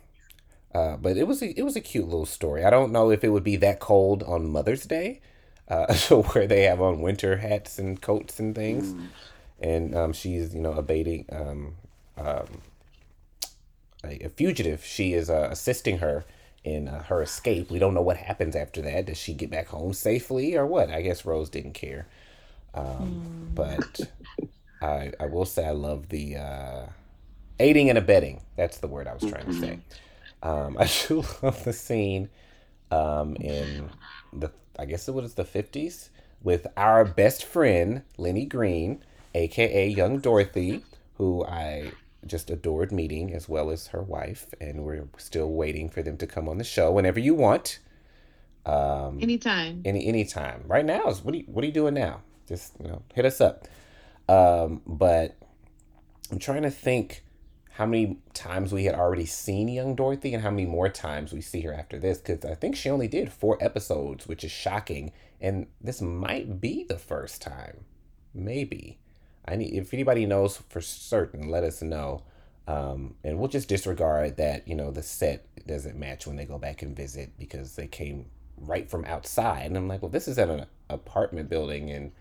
uh, 0.74 0.96
but 0.96 1.16
it 1.16 1.28
was 1.28 1.42
a, 1.42 1.56
it 1.56 1.62
was 1.62 1.76
a 1.76 1.80
cute 1.80 2.06
little 2.06 2.26
story. 2.26 2.64
I 2.64 2.70
don't 2.70 2.90
know 2.90 3.10
if 3.10 3.22
it 3.22 3.28
would 3.28 3.44
be 3.44 3.56
that 3.56 3.78
cold 3.78 4.22
on 4.24 4.50
Mother's 4.50 4.84
Day, 4.84 5.20
uh, 5.68 5.94
where 6.32 6.46
they 6.46 6.64
have 6.64 6.80
on 6.80 7.00
winter 7.00 7.36
hats 7.36 7.78
and 7.78 8.00
coats 8.00 8.38
and 8.38 8.54
things, 8.54 8.92
mm. 8.92 9.06
and 9.60 9.94
um, 9.94 10.12
she's 10.12 10.54
you 10.54 10.60
know 10.60 10.72
abating. 10.72 11.26
Um, 11.30 11.74
um, 12.16 12.62
a, 14.04 14.26
a 14.26 14.28
fugitive. 14.28 14.84
She 14.84 15.14
is 15.14 15.30
uh, 15.30 15.48
assisting 15.50 15.98
her 15.98 16.24
in 16.64 16.88
uh, 16.88 17.02
her 17.04 17.22
escape. 17.22 17.70
We 17.70 17.78
don't 17.78 17.94
know 17.94 18.02
what 18.02 18.16
happens 18.16 18.54
after 18.56 18.82
that. 18.82 19.06
Does 19.06 19.18
she 19.18 19.34
get 19.34 19.50
back 19.50 19.68
home 19.68 19.92
safely 19.92 20.56
or 20.56 20.66
what? 20.66 20.90
I 20.90 21.02
guess 21.02 21.24
Rose 21.24 21.48
didn't 21.48 21.74
care. 21.74 22.06
Um, 22.74 23.50
mm. 23.50 23.54
But 23.54 24.00
I, 24.80 25.12
I 25.20 25.26
will 25.26 25.44
say 25.44 25.66
I 25.66 25.72
love 25.72 26.08
the 26.08 26.36
uh, 26.36 26.86
aiding 27.58 27.88
and 27.88 27.98
abetting. 27.98 28.42
That's 28.56 28.78
the 28.78 28.88
word 28.88 29.06
I 29.06 29.14
was 29.14 29.22
trying 29.22 29.46
to 29.46 29.54
say. 29.54 29.78
Mm-hmm. 30.42 30.48
Um, 30.48 30.76
I 30.80 30.90
do 31.08 31.24
love 31.42 31.64
the 31.64 31.72
scene 31.72 32.28
um, 32.90 33.36
in 33.36 33.90
the, 34.32 34.50
I 34.78 34.84
guess 34.84 35.08
it 35.08 35.14
was 35.14 35.34
the 35.34 35.44
50s, 35.44 36.08
with 36.42 36.66
our 36.76 37.04
best 37.04 37.44
friend, 37.44 38.02
Lynnie 38.18 38.48
Greene, 38.48 39.02
aka 39.34 39.88
Young 39.88 40.18
Dorothy, 40.18 40.82
who 41.14 41.44
I 41.44 41.92
just 42.26 42.50
adored 42.50 42.92
meeting 42.92 43.34
as 43.34 43.48
well 43.48 43.70
as 43.70 43.88
her 43.88 44.02
wife, 44.02 44.46
and 44.60 44.84
we're 44.84 45.08
still 45.18 45.50
waiting 45.50 45.88
for 45.88 46.02
them 46.02 46.16
to 46.18 46.26
come 46.26 46.48
on 46.48 46.58
the 46.58 46.64
show 46.64 46.92
whenever 46.92 47.20
you 47.20 47.34
want. 47.34 47.78
Um, 48.64 49.18
anytime. 49.20 49.82
Any 49.84 50.06
anytime. 50.06 50.64
Right 50.66 50.84
now 50.84 51.08
is 51.08 51.22
what 51.22 51.34
are 51.34 51.38
you, 51.38 51.44
what 51.46 51.64
are 51.64 51.66
you 51.66 51.72
doing 51.72 51.94
now? 51.94 52.22
Just 52.48 52.74
you 52.80 52.88
know, 52.88 53.02
hit 53.14 53.24
us 53.24 53.40
up. 53.40 53.66
Um, 54.28 54.82
but 54.86 55.36
I'm 56.30 56.38
trying 56.38 56.62
to 56.62 56.70
think 56.70 57.24
how 57.72 57.86
many 57.86 58.18
times 58.34 58.70
we 58.72 58.84
had 58.84 58.94
already 58.94 59.24
seen 59.24 59.66
young 59.68 59.94
Dorothy 59.94 60.34
and 60.34 60.42
how 60.42 60.50
many 60.50 60.66
more 60.66 60.90
times 60.90 61.32
we 61.32 61.40
see 61.40 61.62
her 61.62 61.72
after 61.72 61.98
this 61.98 62.18
because 62.18 62.44
I 62.44 62.54
think 62.54 62.76
she 62.76 62.90
only 62.90 63.08
did 63.08 63.32
four 63.32 63.56
episodes, 63.62 64.26
which 64.26 64.44
is 64.44 64.50
shocking. 64.50 65.12
And 65.40 65.66
this 65.80 66.02
might 66.02 66.60
be 66.60 66.84
the 66.84 66.98
first 66.98 67.40
time, 67.40 67.84
maybe. 68.34 68.98
I 69.46 69.56
need 69.56 69.74
if 69.74 69.94
anybody 69.94 70.26
knows 70.26 70.62
for 70.68 70.82
certain, 70.82 71.48
let 71.48 71.64
us 71.64 71.80
know. 71.80 72.24
Um, 72.68 73.14
and 73.24 73.38
we'll 73.38 73.48
just 73.48 73.68
disregard 73.68 74.36
that 74.36 74.68
you 74.68 74.74
know 74.74 74.90
the 74.90 75.02
set 75.02 75.46
doesn't 75.66 75.98
match 75.98 76.26
when 76.26 76.36
they 76.36 76.44
go 76.44 76.58
back 76.58 76.82
and 76.82 76.94
visit 76.94 77.32
because 77.38 77.74
they 77.74 77.86
came 77.86 78.26
right 78.58 78.88
from 78.88 79.04
outside. 79.06 79.66
And 79.66 79.76
I'm 79.78 79.88
like, 79.88 80.02
well, 80.02 80.10
this 80.10 80.28
is 80.28 80.38
at 80.38 80.50
an 80.50 80.66
apartment 80.90 81.48
building 81.48 81.88
in 81.88 82.12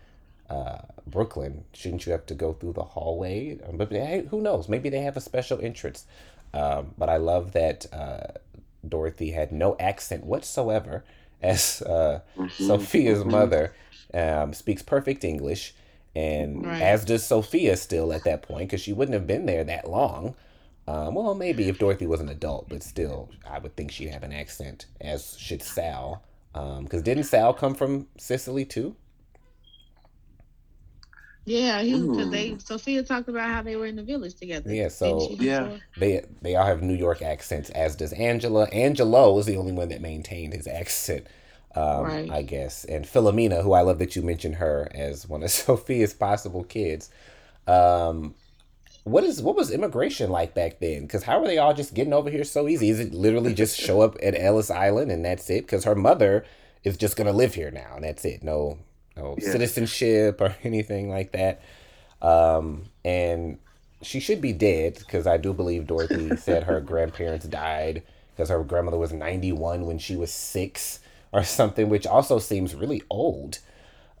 uh, 0.52 0.82
Brooklyn. 1.06 1.64
Shouldn't 1.72 2.06
you 2.06 2.12
have 2.12 2.26
to 2.26 2.34
go 2.34 2.52
through 2.52 2.74
the 2.74 2.82
hallway? 2.82 3.58
Um, 3.66 3.76
but 3.76 3.90
hey, 3.90 4.26
who 4.30 4.40
knows? 4.40 4.68
Maybe 4.68 4.90
they 4.90 5.00
have 5.00 5.16
a 5.16 5.20
special 5.20 5.60
entrance. 5.60 6.04
Um, 6.52 6.94
but 6.98 7.08
I 7.08 7.16
love 7.16 7.52
that 7.52 7.86
uh, 7.92 8.38
Dorothy 8.86 9.30
had 9.30 9.52
no 9.52 9.76
accent 9.80 10.24
whatsoever, 10.24 11.04
as 11.42 11.82
uh, 11.82 12.20
mm-hmm. 12.36 12.64
Sophia's 12.64 13.20
mm-hmm. 13.20 13.30
mother 13.30 13.74
um, 14.14 14.52
speaks 14.52 14.82
perfect 14.82 15.24
English 15.24 15.74
and 16.14 16.66
right. 16.66 16.82
as 16.82 17.04
does 17.04 17.24
Sophia 17.24 17.76
still 17.76 18.12
at 18.12 18.24
that 18.24 18.42
point 18.42 18.68
because 18.68 18.82
she 18.82 18.92
wouldn't 18.92 19.14
have 19.14 19.26
been 19.26 19.46
there 19.46 19.64
that 19.64 19.88
long. 19.88 20.34
Um, 20.86 21.14
well, 21.14 21.34
maybe 21.34 21.68
if 21.68 21.78
Dorothy 21.78 22.06
was 22.06 22.20
an 22.20 22.28
adult, 22.28 22.68
but 22.68 22.82
still, 22.82 23.30
I 23.48 23.58
would 23.58 23.76
think 23.76 23.92
she'd 23.92 24.08
have 24.08 24.24
an 24.24 24.32
accent, 24.32 24.86
as 25.00 25.36
should 25.38 25.62
Sal. 25.62 26.22
Because 26.52 26.98
um, 26.98 27.02
didn't 27.02 27.24
Sal 27.24 27.54
come 27.54 27.74
from 27.74 28.08
Sicily 28.18 28.64
too? 28.64 28.94
Yeah, 31.44 31.82
because 31.82 32.30
they 32.30 32.56
Sophia 32.58 33.02
talked 33.02 33.28
about 33.28 33.50
how 33.50 33.62
they 33.62 33.74
were 33.74 33.86
in 33.86 33.96
the 33.96 34.02
village 34.04 34.34
together. 34.34 34.72
Yeah, 34.72 34.88
so 34.88 35.28
yeah, 35.32 35.78
they 35.98 36.24
they 36.40 36.54
all 36.54 36.66
have 36.66 36.82
New 36.82 36.94
York 36.94 37.20
accents, 37.20 37.70
as 37.70 37.96
does 37.96 38.12
Angela. 38.12 38.66
Angelo 38.66 39.36
is 39.38 39.46
the 39.46 39.56
only 39.56 39.72
one 39.72 39.88
that 39.88 40.00
maintained 40.00 40.52
his 40.52 40.66
accent 40.68 41.26
um, 41.74 42.04
right. 42.04 42.30
I 42.30 42.42
guess. 42.42 42.84
And 42.84 43.04
Philomena, 43.04 43.62
who 43.62 43.72
I 43.72 43.82
love 43.82 43.98
that 43.98 44.16
you 44.16 44.22
mentioned 44.22 44.56
her 44.56 44.88
as 44.94 45.28
one 45.28 45.42
of 45.42 45.50
Sophia's 45.52 46.14
possible 46.14 46.64
kids. 46.64 47.10
Um, 47.66 48.34
what 49.04 49.24
is 49.24 49.42
what 49.42 49.56
was 49.56 49.70
immigration 49.70 50.30
like 50.30 50.54
back 50.54 50.78
then? 50.78 51.02
Because 51.02 51.24
how 51.24 51.40
were 51.40 51.46
they 51.46 51.58
all 51.58 51.74
just 51.74 51.94
getting 51.94 52.12
over 52.12 52.30
here 52.30 52.44
so 52.44 52.68
easy? 52.68 52.88
Is 52.88 53.00
it 53.00 53.12
literally 53.12 53.52
just 53.54 53.78
show 53.78 54.00
up 54.00 54.16
at 54.22 54.38
Ellis 54.38 54.70
Island 54.70 55.10
and 55.10 55.24
that's 55.24 55.50
it? 55.50 55.62
Because 55.62 55.84
her 55.84 55.96
mother 55.96 56.44
is 56.84 56.96
just 56.96 57.16
gonna 57.16 57.32
live 57.32 57.54
here 57.54 57.70
now 57.70 57.94
and 57.96 58.04
that's 58.04 58.24
it. 58.24 58.44
No, 58.44 58.78
no 59.16 59.36
yeah. 59.38 59.50
citizenship 59.50 60.40
or 60.40 60.56
anything 60.64 61.10
like 61.10 61.32
that. 61.32 61.62
Um, 62.20 62.84
and 63.04 63.58
she 64.02 64.20
should 64.20 64.40
be 64.40 64.52
dead 64.52 64.96
because 64.98 65.26
I 65.26 65.36
do 65.36 65.52
believe 65.52 65.86
Dorothy 65.86 66.36
said 66.36 66.64
her 66.64 66.80
grandparents 66.80 67.46
died 67.46 68.02
because 68.34 68.48
her 68.48 68.62
grandmother 68.62 68.98
was 68.98 69.12
ninety 69.12 69.52
one 69.52 69.86
when 69.86 69.98
she 69.98 70.16
was 70.16 70.32
six 70.32 71.00
or 71.32 71.44
something, 71.44 71.88
which 71.88 72.06
also 72.06 72.38
seems 72.38 72.74
really 72.74 73.02
old. 73.10 73.58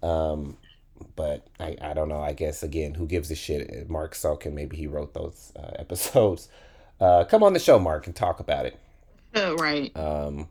Um, 0.02 0.56
but 1.16 1.46
I, 1.60 1.76
I 1.80 1.94
don't 1.94 2.08
know. 2.08 2.20
I 2.20 2.32
guess 2.32 2.62
again, 2.62 2.94
who 2.94 3.06
gives 3.06 3.30
a 3.30 3.34
shit? 3.34 3.88
Marc 3.88 4.14
Sotkin, 4.14 4.52
maybe 4.52 4.76
he 4.76 4.86
wrote 4.86 5.14
those 5.14 5.52
uh, 5.56 5.72
episodes. 5.78 6.48
Uh, 7.00 7.24
come 7.24 7.42
on 7.42 7.52
the 7.52 7.58
show, 7.58 7.78
Mark, 7.78 8.06
and 8.06 8.14
talk 8.14 8.38
about 8.40 8.66
it. 8.66 8.78
Oh, 9.34 9.56
right. 9.56 9.94
Um, 9.96 10.48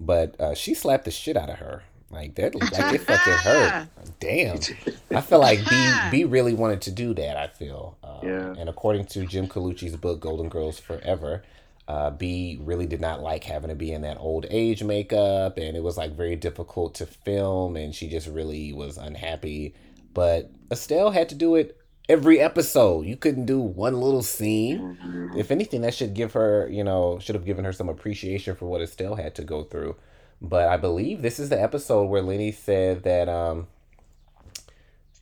but 0.00 0.40
uh, 0.40 0.54
she 0.54 0.74
slapped 0.74 1.04
the 1.04 1.10
shit 1.10 1.36
out 1.36 1.50
of 1.50 1.58
her. 1.58 1.82
Like 2.12 2.34
that, 2.36 2.54
like 2.72 2.94
it 2.94 3.00
fucking 3.00 3.32
hurt. 3.32 3.88
Damn. 4.20 4.58
I 5.10 5.20
feel 5.20 5.40
like 5.40 5.58
Bea 5.68 5.92
Bea 6.10 6.24
really 6.24 6.54
wanted 6.54 6.82
to 6.82 6.90
do 6.90 7.14
that. 7.14 7.36
I 7.36 7.48
feel. 7.48 7.96
Uh, 8.04 8.20
yeah. 8.22 8.54
And 8.58 8.68
according 8.68 9.06
to 9.06 9.26
Jim 9.26 9.48
Colucci's 9.48 9.96
book, 9.96 10.20
Golden 10.20 10.48
Girls 10.48 10.78
Forever, 10.78 11.42
uh, 11.88 12.10
Bea 12.10 12.58
really 12.62 12.86
did 12.86 13.00
not 13.00 13.22
like 13.22 13.44
having 13.44 13.70
to 13.70 13.74
be 13.74 13.92
in 13.92 14.02
that 14.02 14.18
old 14.18 14.46
age 14.50 14.84
makeup, 14.84 15.56
and 15.56 15.76
it 15.76 15.82
was 15.82 15.96
like 15.96 16.12
very 16.12 16.36
difficult 16.36 16.94
to 16.96 17.06
film, 17.06 17.76
and 17.76 17.94
she 17.94 18.08
just 18.08 18.28
really 18.28 18.72
was 18.72 18.98
unhappy 18.98 19.74
but 20.14 20.50
Estelle 20.70 21.10
had 21.10 21.28
to 21.30 21.34
do 21.34 21.54
it 21.54 21.78
every 22.08 22.40
episode. 22.40 23.06
You 23.06 23.16
couldn't 23.16 23.46
do 23.46 23.60
one 23.60 24.00
little 24.00 24.22
scene. 24.22 24.98
Mm-hmm. 25.02 25.38
If 25.38 25.50
anything, 25.50 25.82
that 25.82 25.94
should 25.94 26.14
give 26.14 26.32
her, 26.34 26.68
you 26.70 26.84
know, 26.84 27.18
should 27.20 27.34
have 27.34 27.44
given 27.44 27.64
her 27.64 27.72
some 27.72 27.88
appreciation 27.88 28.54
for 28.56 28.66
what 28.66 28.82
Estelle 28.82 29.16
had 29.16 29.34
to 29.36 29.44
go 29.44 29.64
through. 29.64 29.96
But 30.42 30.66
I 30.66 30.76
believe 30.76 31.22
this 31.22 31.38
is 31.38 31.50
the 31.50 31.62
episode 31.62 32.06
where 32.06 32.20
Lynnie 32.20 32.52
said 32.52 33.04
that 33.04 33.28
um, 33.28 33.68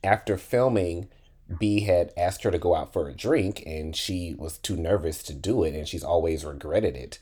after 0.02 0.38
filming, 0.38 1.08
Bea 1.58 1.80
had 1.80 2.14
asked 2.16 2.42
her 2.44 2.50
to 2.50 2.58
go 2.58 2.74
out 2.74 2.94
for 2.94 3.06
a 3.06 3.12
drink, 3.12 3.62
and 3.66 3.94
she 3.94 4.34
was 4.38 4.56
too 4.56 4.76
nervous 4.76 5.22
to 5.24 5.34
do 5.34 5.62
it, 5.62 5.74
and 5.74 5.86
she's 5.86 6.02
always 6.02 6.42
regretted 6.42 6.96
it. 6.96 7.18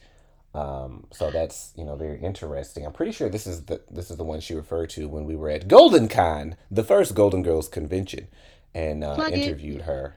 Um, 0.55 1.09
so 1.11 1.33
that's 1.33 1.73
you 1.77 1.85
know 1.85 1.97
very 1.97 2.21
interesting. 2.21 2.87
I'm 2.87 2.93
pretty 2.93 3.13
sure 3.13 3.29
this 3.29 3.49
is 3.49 3.65
the 3.65 3.81
this 3.91 4.13
is 4.13 4.17
the 4.17 4.25
one 4.25 4.39
she 4.41 4.55
referred 4.55 4.91
to 4.91 5.09
when 5.09 5.25
we 5.25 5.35
were 5.35 5.51
at 5.51 5.67
Golden 5.67 6.07
Con, 6.07 6.57
the 6.71 6.85
first 6.85 7.17
Golden 7.17 7.43
Girls 7.43 7.69
convention, 7.69 8.29
and 8.75 9.03
uh, 9.03 9.29
interviewed 9.33 9.83
her. 9.83 10.17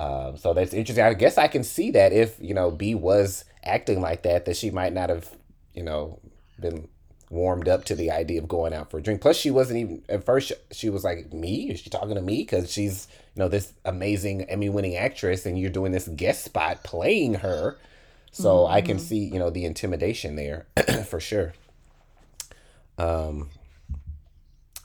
Um, 0.00 0.36
so 0.36 0.52
that's 0.54 0.74
interesting. 0.74 1.04
I 1.04 1.14
guess 1.14 1.38
I 1.38 1.46
can 1.46 1.62
see 1.62 1.92
that 1.92 2.12
if 2.12 2.36
you 2.40 2.52
know 2.52 2.72
Bea 2.72 2.96
was 2.96 3.44
acting 3.62 4.00
like 4.00 4.22
that, 4.22 4.44
that 4.46 4.56
she 4.56 4.70
might 4.70 4.92
not 4.92 5.08
have 5.08 5.30
you 5.72 5.84
know 5.84 6.18
been 6.58 6.88
warmed 7.32 7.66
up 7.66 7.84
to 7.86 7.94
the 7.94 8.10
idea 8.10 8.40
of 8.40 8.46
going 8.46 8.74
out 8.74 8.90
for 8.90 8.98
a 8.98 9.02
drink. 9.02 9.22
Plus, 9.22 9.36
she 9.36 9.50
wasn't 9.50 9.78
even 9.78 10.02
at 10.08 10.24
first. 10.24 10.52
She 10.70 10.90
was 10.90 11.02
like, 11.02 11.32
"Me? 11.32 11.70
Is 11.70 11.80
she 11.80 11.90
talking 11.90 12.14
to 12.14 12.20
me?" 12.20 12.42
Because 12.42 12.70
she's 12.70 13.08
you 13.34 13.40
know 13.40 13.48
this 13.48 13.72
amazing 13.84 14.42
Emmy-winning 14.42 14.96
actress, 14.96 15.46
and 15.46 15.58
you're 15.58 15.70
doing 15.70 15.92
this 15.92 16.06
guest 16.08 16.44
spot 16.44 16.84
playing 16.84 17.34
her. 17.34 17.76
So 18.30 18.56
mm-hmm. 18.56 18.74
I 18.74 18.80
can 18.82 18.96
mm-hmm. 18.96 19.06
see, 19.06 19.24
you 19.24 19.38
know, 19.38 19.50
the 19.50 19.64
intimidation 19.64 20.36
there 20.36 20.66
for 21.06 21.20
sure. 21.20 21.52
Um, 22.96 23.50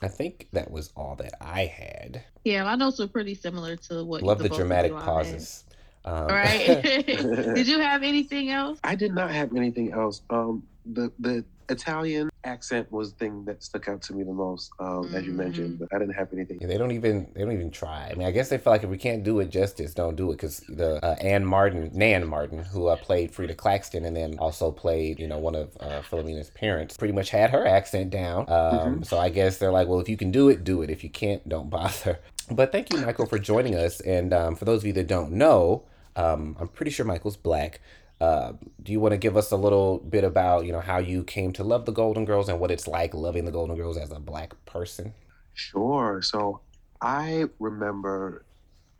I 0.02 0.08
think 0.08 0.48
that 0.52 0.70
was 0.70 0.90
all 0.96 1.16
that 1.16 1.34
I 1.40 1.66
had. 1.66 2.24
Yeah, 2.44 2.64
my 2.64 2.74
notes 2.76 2.98
were 2.98 3.06
pretty 3.06 3.34
similar 3.34 3.76
to 3.76 4.04
what. 4.04 4.22
Love 4.22 4.38
the, 4.38 4.48
the 4.48 4.54
dramatic 4.54 4.92
pauses. 4.92 5.64
Um, 6.04 6.28
right. 6.28 6.82
did 7.06 7.68
you 7.68 7.80
have 7.80 8.02
anything 8.02 8.50
else? 8.50 8.78
I 8.84 8.94
did 8.94 9.14
not 9.14 9.30
have 9.30 9.54
anything 9.54 9.92
else. 9.92 10.22
Um, 10.30 10.62
the 10.92 11.12
the 11.18 11.44
Italian 11.70 12.30
accent 12.44 12.90
was 12.90 13.12
the 13.12 13.18
thing 13.18 13.44
that 13.44 13.62
stuck 13.62 13.88
out 13.88 14.00
to 14.00 14.14
me 14.14 14.24
the 14.24 14.32
most, 14.32 14.70
um, 14.80 15.04
mm-hmm. 15.04 15.14
as 15.14 15.26
you 15.26 15.32
mentioned. 15.32 15.74
Mm-hmm. 15.74 15.84
But 15.84 15.94
I 15.94 15.98
didn't 15.98 16.14
have 16.14 16.32
anything. 16.32 16.58
Yeah, 16.60 16.66
they 16.66 16.78
don't 16.78 16.92
even 16.92 17.30
they 17.34 17.42
don't 17.42 17.52
even 17.52 17.70
try. 17.70 18.08
I 18.10 18.14
mean, 18.14 18.26
I 18.26 18.30
guess 18.30 18.48
they 18.48 18.58
feel 18.58 18.72
like 18.72 18.84
if 18.84 18.90
we 18.90 18.98
can't 18.98 19.22
do 19.22 19.40
it 19.40 19.50
justice, 19.50 19.92
don't 19.94 20.16
do 20.16 20.30
it. 20.30 20.36
Because 20.36 20.60
the 20.68 21.04
uh, 21.04 21.16
Ann 21.20 21.44
Martin, 21.44 21.90
Nan 21.92 22.26
Martin, 22.26 22.60
who 22.60 22.86
uh, 22.86 22.96
played 22.96 23.32
Frida 23.32 23.54
Claxton 23.54 24.04
and 24.04 24.16
then 24.16 24.38
also 24.38 24.70
played 24.70 25.20
you 25.20 25.28
know 25.28 25.38
one 25.38 25.54
of 25.54 25.76
uh, 25.80 26.02
Philomena's 26.02 26.50
parents, 26.50 26.96
pretty 26.96 27.14
much 27.14 27.30
had 27.30 27.50
her 27.50 27.66
accent 27.66 28.10
down. 28.10 28.40
Um, 28.40 28.46
mm-hmm. 28.48 29.02
So 29.02 29.18
I 29.18 29.28
guess 29.28 29.58
they're 29.58 29.72
like, 29.72 29.88
well, 29.88 30.00
if 30.00 30.08
you 30.08 30.16
can 30.16 30.30
do 30.30 30.48
it, 30.48 30.64
do 30.64 30.82
it. 30.82 30.90
If 30.90 31.04
you 31.04 31.10
can't, 31.10 31.46
don't 31.48 31.70
bother. 31.70 32.18
But 32.50 32.72
thank 32.72 32.90
you, 32.90 32.98
Michael, 33.00 33.26
for 33.26 33.38
joining 33.38 33.74
us. 33.74 34.00
And 34.00 34.32
um, 34.32 34.56
for 34.56 34.64
those 34.64 34.80
of 34.80 34.86
you 34.86 34.94
that 34.94 35.06
don't 35.06 35.32
know, 35.32 35.84
um, 36.16 36.56
I'm 36.58 36.68
pretty 36.68 36.90
sure 36.90 37.04
Michael's 37.04 37.36
black. 37.36 37.82
Uh, 38.20 38.52
do 38.82 38.90
you 38.90 38.98
want 38.98 39.12
to 39.12 39.18
give 39.18 39.36
us 39.36 39.52
a 39.52 39.56
little 39.56 39.98
bit 39.98 40.24
about 40.24 40.66
you 40.66 40.72
know 40.72 40.80
how 40.80 40.98
you 40.98 41.22
came 41.22 41.52
to 41.52 41.62
love 41.62 41.84
the 41.84 41.92
Golden 41.92 42.24
Girls 42.24 42.48
and 42.48 42.58
what 42.58 42.70
it's 42.70 42.88
like 42.88 43.14
loving 43.14 43.44
the 43.44 43.52
Golden 43.52 43.76
Girls 43.76 43.96
as 43.96 44.10
a 44.10 44.18
black 44.18 44.54
person? 44.64 45.14
Sure. 45.54 46.20
So 46.22 46.60
I 47.00 47.44
remember, 47.58 48.44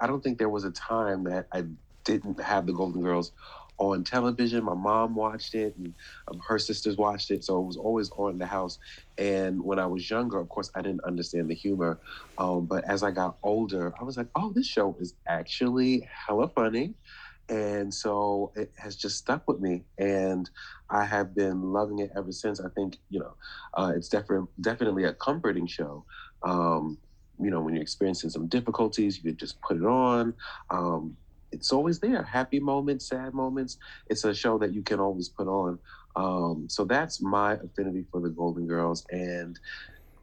I 0.01 0.07
don't 0.07 0.23
think 0.23 0.39
there 0.39 0.49
was 0.49 0.65
a 0.65 0.71
time 0.71 1.25
that 1.25 1.47
I 1.53 1.65
didn't 2.05 2.41
have 2.41 2.67
the 2.67 2.73
Golden 2.73 3.03
Girls 3.03 3.33
on 3.79 4.03
television. 4.03 4.65
My 4.65 4.75
mom 4.75 5.15
watched 5.15 5.55
it, 5.55 5.77
and 5.77 5.95
um, 6.29 6.41
her 6.47 6.59
sisters 6.59 6.97
watched 6.97 7.31
it, 7.31 7.45
so 7.45 7.59
it 7.61 7.67
was 7.67 7.77
always 7.77 8.11
on 8.11 8.33
in 8.33 8.39
the 8.39 8.47
house. 8.47 8.79
And 9.19 9.63
when 9.63 9.79
I 9.79 9.87
was 9.87 10.09
younger, 10.11 10.39
of 10.39 10.49
course, 10.49 10.71
I 10.75 10.83
didn't 10.83 11.05
understand 11.05 11.49
the 11.49 11.55
humor. 11.55 12.01
Um, 12.39 12.67
but 12.67 12.85
as 12.85 13.03
I 13.03 13.11
got 13.11 13.37
older, 13.43 13.95
I 13.99 14.05
was 14.05 14.17
like, 14.17 14.29
"Oh, 14.35 14.53
this 14.53 14.67
show 14.67 14.97
is 15.01 15.15
actually 15.27 16.09
hella 16.27 16.49
funny." 16.49 16.95
And 17.49 17.93
so 17.93 18.53
it 18.57 18.73
has 18.77 18.97
just 18.97 19.17
stuck 19.19 19.43
with 19.49 19.61
me 19.61 19.85
and 19.99 20.51
i 20.91 21.05
have 21.05 21.35
been 21.35 21.63
loving 21.63 21.99
it 22.01 22.11
ever 22.17 22.33
since. 22.33 22.61
I 22.61 22.69
think 22.75 22.97
you 23.09 23.21
know 23.21 23.35
uh, 23.75 23.93
it's 23.97 24.09
definitely 24.09 24.49
definitely 24.61 25.05
a 25.05 25.15
comforting 25.15 25.67
show 25.67 26.05
um, 26.47 26.99
you 27.41 27.51
know 27.51 27.61
when 27.61 27.75
you're 27.75 27.83
experiencing 27.83 28.31
some 28.31 28.49
difficulties 28.49 29.17
you 29.17 29.25
could 29.25 29.39
just 29.39 29.61
put 29.63 29.77
it 29.77 29.85
on. 29.85 30.35
Um, 30.71 31.17
it's 31.51 31.73
always 31.73 31.99
there 32.01 32.23
happy 32.23 32.61
moments 32.61 33.09
sad 33.09 33.33
moments. 33.33 33.79
It's 34.09 34.25
a 34.25 34.35
show 34.35 34.59
that 34.59 34.73
you 34.75 34.83
can 34.83 35.01
always 35.01 35.29
put 35.31 35.49
on. 35.49 35.79
Um, 36.17 36.67
so 36.69 36.85
that's 36.85 37.23
my 37.23 37.55
affinity 37.55 38.05
for 38.11 38.21
the 38.21 38.31
golden 38.31 38.67
girls 38.67 39.05
and 39.11 39.59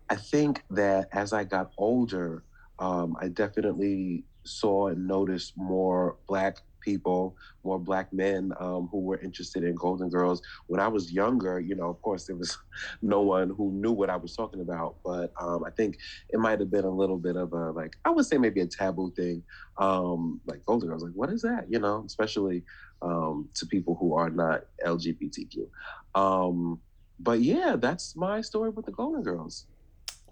i 0.09 0.15
think 0.15 0.63
that 0.69 1.07
as 1.13 1.33
i 1.33 1.43
got 1.43 1.71
older 1.77 2.43
um, 2.79 3.15
i 3.21 3.27
definitely 3.27 4.25
saw 4.45 4.87
and 4.87 5.07
noticed 5.07 5.53
more 5.57 6.17
black 6.27 6.57
people, 6.85 7.35
more 7.63 7.79
black 7.79 8.13
men 8.13 8.53
um, 8.59 8.87
who 8.91 8.99
were 8.99 9.19
interested 9.19 9.63
in 9.63 9.75
Golden 9.75 10.07
Girls. 10.07 10.41
When 10.67 10.79
I 10.79 10.87
was 10.87 11.11
younger, 11.11 11.59
you 11.59 11.75
know, 11.75 11.89
of 11.89 12.01
course, 12.01 12.25
there 12.25 12.35
was 12.35 12.57
no 13.01 13.21
one 13.21 13.49
who 13.49 13.71
knew 13.71 13.91
what 13.91 14.09
I 14.09 14.15
was 14.15 14.35
talking 14.35 14.61
about, 14.61 14.97
but 15.03 15.33
um, 15.41 15.63
I 15.65 15.71
think 15.71 15.97
it 16.29 16.39
might 16.39 16.59
have 16.59 16.71
been 16.71 16.85
a 16.85 16.89
little 16.89 17.17
bit 17.17 17.35
of 17.35 17.51
a, 17.53 17.71
like, 17.71 17.97
I 18.05 18.11
would 18.11 18.25
say 18.25 18.37
maybe 18.37 18.61
a 18.61 18.67
taboo 18.67 19.11
thing. 19.15 19.43
Um, 19.77 20.39
like 20.45 20.63
Golden 20.65 20.87
Girls, 20.87 21.03
like, 21.03 21.13
what 21.13 21.29
is 21.29 21.41
that? 21.41 21.65
You 21.67 21.79
know, 21.79 22.03
especially 22.05 22.63
um, 23.01 23.49
to 23.55 23.65
people 23.65 23.95
who 23.99 24.13
are 24.13 24.29
not 24.29 24.65
LGBTQ. 24.85 25.67
Um, 26.13 26.79
but 27.19 27.41
yeah, 27.41 27.75
that's 27.77 28.15
my 28.15 28.41
story 28.41 28.69
with 28.69 28.85
the 28.85 28.91
Golden 28.91 29.23
Girls. 29.23 29.65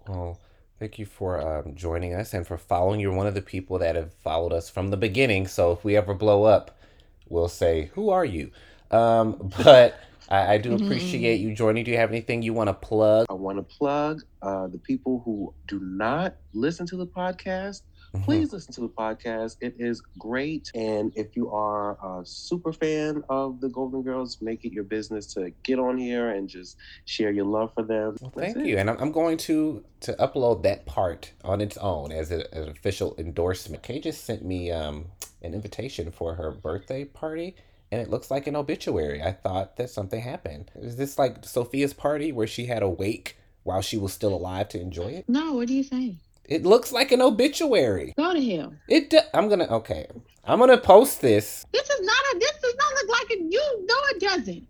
Oh. 0.08 0.38
Thank 0.78 0.98
you 0.98 1.06
for 1.06 1.40
um, 1.40 1.76
joining 1.76 2.14
us 2.14 2.34
and 2.34 2.46
for 2.46 2.58
following. 2.58 2.98
You're 2.98 3.12
one 3.12 3.28
of 3.28 3.34
the 3.34 3.42
people 3.42 3.78
that 3.78 3.94
have 3.94 4.12
followed 4.12 4.52
us 4.52 4.68
from 4.68 4.90
the 4.90 4.96
beginning. 4.96 5.46
So 5.46 5.70
if 5.72 5.84
we 5.84 5.96
ever 5.96 6.14
blow 6.14 6.44
up, 6.44 6.76
we'll 7.28 7.48
say, 7.48 7.90
Who 7.94 8.10
are 8.10 8.24
you? 8.24 8.50
Um, 8.90 9.52
but 9.62 10.00
I, 10.28 10.54
I, 10.54 10.58
do 10.58 10.70
mm-hmm. 10.70 10.84
appreciate 10.84 11.40
you 11.40 11.54
joining. 11.54 11.84
Do 11.84 11.92
you 11.92 11.96
have 11.96 12.10
anything 12.10 12.42
you 12.42 12.52
want 12.54 12.68
to 12.68 12.74
plug? 12.74 13.26
I 13.30 13.34
want 13.34 13.58
to 13.58 13.76
plug 13.76 14.22
uh, 14.42 14.66
the 14.66 14.78
people 14.78 15.22
who 15.24 15.54
do 15.68 15.78
not 15.80 16.36
listen 16.52 16.86
to 16.88 16.96
the 16.96 17.06
podcast. 17.06 17.82
Please 18.22 18.52
listen 18.52 18.72
to 18.74 18.80
the 18.82 18.88
podcast. 18.88 19.56
It 19.60 19.74
is 19.78 20.02
great. 20.18 20.70
And 20.74 21.12
if 21.16 21.36
you 21.36 21.50
are 21.50 21.98
a 22.02 22.24
super 22.24 22.72
fan 22.72 23.22
of 23.28 23.60
the 23.60 23.68
Golden 23.68 24.02
Girls, 24.02 24.38
make 24.40 24.64
it 24.64 24.72
your 24.72 24.84
business 24.84 25.26
to 25.34 25.50
get 25.62 25.78
on 25.78 25.98
here 25.98 26.30
and 26.30 26.48
just 26.48 26.76
share 27.04 27.30
your 27.30 27.44
love 27.44 27.72
for 27.74 27.82
them. 27.82 28.16
Well, 28.20 28.32
thank 28.36 28.56
it. 28.56 28.66
you. 28.66 28.78
And 28.78 28.90
I'm 28.90 29.12
going 29.12 29.36
to 29.38 29.84
to 30.00 30.12
upload 30.14 30.62
that 30.64 30.84
part 30.84 31.32
on 31.44 31.60
its 31.60 31.76
own 31.78 32.12
as 32.12 32.30
a, 32.30 32.54
an 32.54 32.68
official 32.68 33.14
endorsement. 33.18 33.82
Kay 33.82 34.00
just 34.00 34.24
sent 34.24 34.44
me 34.44 34.70
um, 34.70 35.06
an 35.42 35.54
invitation 35.54 36.10
for 36.10 36.34
her 36.34 36.50
birthday 36.50 37.04
party 37.04 37.56
and 37.94 38.02
it 38.02 38.10
looks 38.10 38.30
like 38.30 38.46
an 38.46 38.56
obituary. 38.56 39.22
I 39.22 39.32
thought 39.32 39.76
that 39.76 39.88
something 39.88 40.20
happened. 40.20 40.70
Is 40.74 40.96
this 40.96 41.18
like 41.18 41.44
Sophia's 41.44 41.94
party 41.94 42.32
where 42.32 42.46
she 42.46 42.66
had 42.66 42.82
a 42.82 42.88
wake 42.88 43.36
while 43.62 43.82
she 43.82 43.96
was 43.96 44.12
still 44.12 44.34
alive 44.34 44.68
to 44.70 44.80
enjoy 44.80 45.08
it? 45.08 45.28
No, 45.28 45.54
what 45.54 45.68
do 45.68 45.74
you 45.74 45.84
saying? 45.84 46.18
It 46.46 46.64
looks 46.64 46.92
like 46.92 47.12
an 47.12 47.22
obituary. 47.22 48.12
Go 48.16 48.34
to 48.34 48.44
hell. 48.44 48.74
It. 48.88 49.10
Do- 49.10 49.20
I'm 49.32 49.48
gonna. 49.48 49.64
Okay. 49.64 50.06
I'm 50.44 50.58
gonna 50.58 50.78
post 50.78 51.20
this. 51.20 51.64
This 51.72 51.88
is 51.88 52.00
not 52.00 52.16
a. 52.34 52.38
This 52.38 52.52
does 52.62 52.74
not 52.76 52.94
look 52.94 53.18
like 53.18 53.30
it. 53.30 53.38
You 53.40 53.86
know 53.86 54.00
it 54.10 54.20
doesn't. 54.20 54.66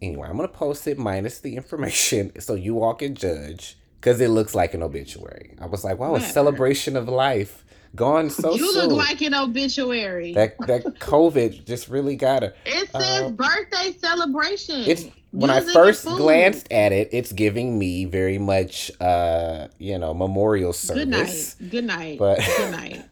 Anyway, 0.00 0.28
I'm 0.28 0.36
gonna 0.36 0.48
post 0.48 0.86
it 0.86 0.98
minus 0.98 1.40
the 1.40 1.56
information 1.56 2.32
so 2.40 2.54
you 2.54 2.82
all 2.82 2.94
can 2.94 3.14
judge 3.14 3.78
because 4.00 4.20
it 4.20 4.28
looks 4.28 4.54
like 4.54 4.74
an 4.74 4.82
obituary. 4.82 5.56
I 5.60 5.66
was 5.66 5.84
like, 5.84 5.98
wow, 5.98 6.14
a 6.14 6.20
celebration 6.20 6.96
of 6.96 7.08
life. 7.08 7.64
Gone 7.94 8.30
so 8.30 8.54
you 8.54 8.72
soon. 8.72 8.88
look 8.88 8.98
like 8.98 9.20
an 9.20 9.34
obituary. 9.34 10.32
That 10.32 10.56
that 10.66 10.84
COVID 10.98 11.66
just 11.66 11.88
really 11.88 12.16
got 12.16 12.42
her. 12.42 12.54
It 12.64 12.90
says 12.90 13.22
uh, 13.22 13.30
birthday 13.30 13.92
celebration. 13.98 14.84
It's 14.86 15.04
when 15.32 15.50
I 15.50 15.60
first 15.60 16.04
glanced 16.04 16.70
at 16.70 16.92
it, 16.92 17.08
it's 17.12 17.32
giving 17.32 17.78
me 17.78 18.04
very 18.04 18.38
much, 18.38 18.90
uh, 19.00 19.68
you 19.78 19.98
know, 19.98 20.12
memorial 20.14 20.72
service. 20.72 21.04
Good 21.04 21.08
night. 21.08 21.70
Good 21.70 21.84
night. 21.84 22.18
But 22.18 22.38
good 22.56 22.70
night. 22.70 23.04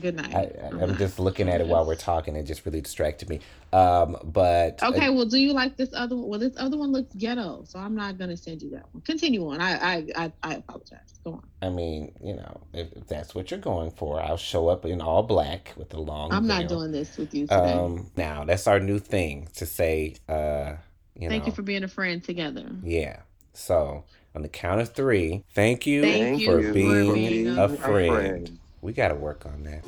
Good 0.00 0.16
night. 0.16 0.34
I, 0.34 0.82
am 0.82 0.96
just 0.96 1.18
looking 1.18 1.48
at 1.48 1.60
it 1.60 1.66
while 1.66 1.86
we're 1.86 1.94
talking. 1.94 2.36
It 2.36 2.44
just 2.44 2.64
really 2.64 2.80
distracted 2.80 3.28
me. 3.28 3.40
Um, 3.72 4.16
but 4.24 4.82
okay. 4.82 5.06
Uh, 5.06 5.12
well, 5.12 5.26
do 5.26 5.38
you 5.38 5.52
like 5.52 5.76
this 5.76 5.90
other 5.94 6.16
one? 6.16 6.28
Well, 6.28 6.40
this 6.40 6.54
other 6.56 6.76
one 6.76 6.92
looks 6.92 7.14
ghetto, 7.14 7.64
so 7.66 7.78
I'm 7.78 7.94
not 7.94 8.18
gonna 8.18 8.36
send 8.36 8.62
you 8.62 8.70
that 8.70 8.86
one. 8.92 9.02
Continue 9.02 9.48
on. 9.48 9.60
I 9.60 9.72
I 9.74 10.06
I, 10.16 10.32
I 10.42 10.54
apologize. 10.54 11.20
Go 11.24 11.34
on. 11.34 11.42
I 11.62 11.70
mean, 11.70 12.12
you 12.22 12.34
know, 12.34 12.60
if, 12.72 12.92
if, 12.92 13.06
that's 13.06 13.34
what 13.34 13.50
you're 13.50 13.60
going 13.60 13.90
for, 13.90 14.20
I'll 14.20 14.36
show 14.36 14.68
up 14.68 14.84
in 14.84 15.00
all 15.00 15.22
black 15.22 15.72
with 15.76 15.90
the 15.90 15.98
long. 15.98 16.32
I'm 16.32 16.46
veil. 16.46 16.60
not 16.60 16.68
doing 16.68 16.92
this 16.92 17.16
with 17.16 17.34
you 17.34 17.46
today. 17.46 17.72
Um, 17.72 18.10
now 18.16 18.44
that's 18.44 18.66
our 18.66 18.80
new 18.80 18.98
thing 18.98 19.48
to 19.54 19.66
say. 19.66 20.14
Uh, 20.28 20.76
you 21.14 21.22
know 21.22 21.30
thank 21.30 21.44
know, 21.44 21.46
you 21.46 21.52
for 21.52 21.62
being 21.62 21.82
a 21.82 21.88
friend 21.88 22.22
together. 22.22 22.66
Yeah. 22.82 23.20
So 23.54 24.04
on 24.34 24.42
the 24.42 24.48
count 24.48 24.82
of 24.82 24.92
three, 24.92 25.44
thank 25.54 25.86
you, 25.86 26.02
thank 26.02 26.44
for, 26.44 26.60
you 26.60 26.72
being 26.72 27.08
for, 27.08 27.14
being 27.14 27.58
a, 27.58 27.68
friend. 27.70 28.12
friend. 28.12 28.58
We 28.86 28.92
got 28.92 29.08
to 29.08 29.16
work 29.16 29.44
on 29.46 29.64
that. 29.64 29.84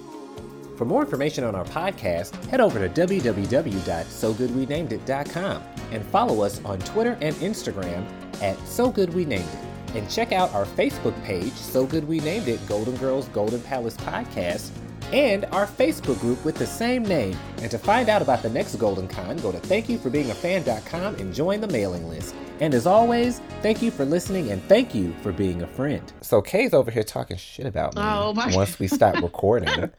For 0.76 0.84
more 0.84 1.04
information 1.04 1.44
on 1.44 1.54
our 1.54 1.66
podcast, 1.66 2.34
head 2.46 2.60
over 2.60 2.80
to 2.80 2.88
www.sogoodwenamedit.com 2.88 5.62
and 5.92 6.04
follow 6.06 6.42
us 6.42 6.60
on 6.64 6.80
Twitter 6.80 7.16
and 7.20 7.36
Instagram 7.36 8.04
at 8.42 8.58
So 8.66 8.90
Good 8.90 9.14
We 9.14 9.24
Named 9.24 9.44
It. 9.44 9.96
And 9.96 10.10
check 10.10 10.32
out 10.32 10.52
our 10.52 10.66
Facebook 10.66 11.14
page, 11.22 11.52
So 11.52 11.86
Good 11.86 12.08
We 12.08 12.18
Named 12.18 12.48
It 12.48 12.66
Golden 12.66 12.96
Girls 12.96 13.28
Golden 13.28 13.60
Palace 13.60 13.96
Podcast, 13.98 14.70
and 15.12 15.44
our 15.46 15.68
Facebook 15.68 16.18
group 16.18 16.44
with 16.44 16.56
the 16.56 16.66
same 16.66 17.04
name. 17.04 17.38
And 17.58 17.70
to 17.70 17.78
find 17.78 18.08
out 18.08 18.20
about 18.20 18.42
the 18.42 18.50
next 18.50 18.74
Golden 18.74 19.06
Con, 19.06 19.36
go 19.36 19.52
to 19.52 19.58
thankyouforbeingafan.com 19.58 21.14
and 21.14 21.32
join 21.32 21.60
the 21.60 21.68
mailing 21.68 22.08
list. 22.08 22.34
And 22.60 22.74
as 22.74 22.86
always, 22.86 23.38
thank 23.62 23.82
you 23.82 23.90
for 23.92 24.04
listening 24.04 24.50
and 24.50 24.60
thank 24.64 24.92
you 24.92 25.12
for 25.22 25.30
being 25.30 25.62
a 25.62 25.66
friend. 25.68 26.02
So 26.22 26.42
Kay's 26.42 26.74
over 26.74 26.90
here 26.90 27.04
talking 27.04 27.36
shit 27.36 27.66
about 27.66 27.94
me 27.94 28.02
Oh, 28.04 28.32
my- 28.34 28.52
once 28.54 28.80
we 28.80 28.88
stop 28.88 29.14
recording. 29.22 29.90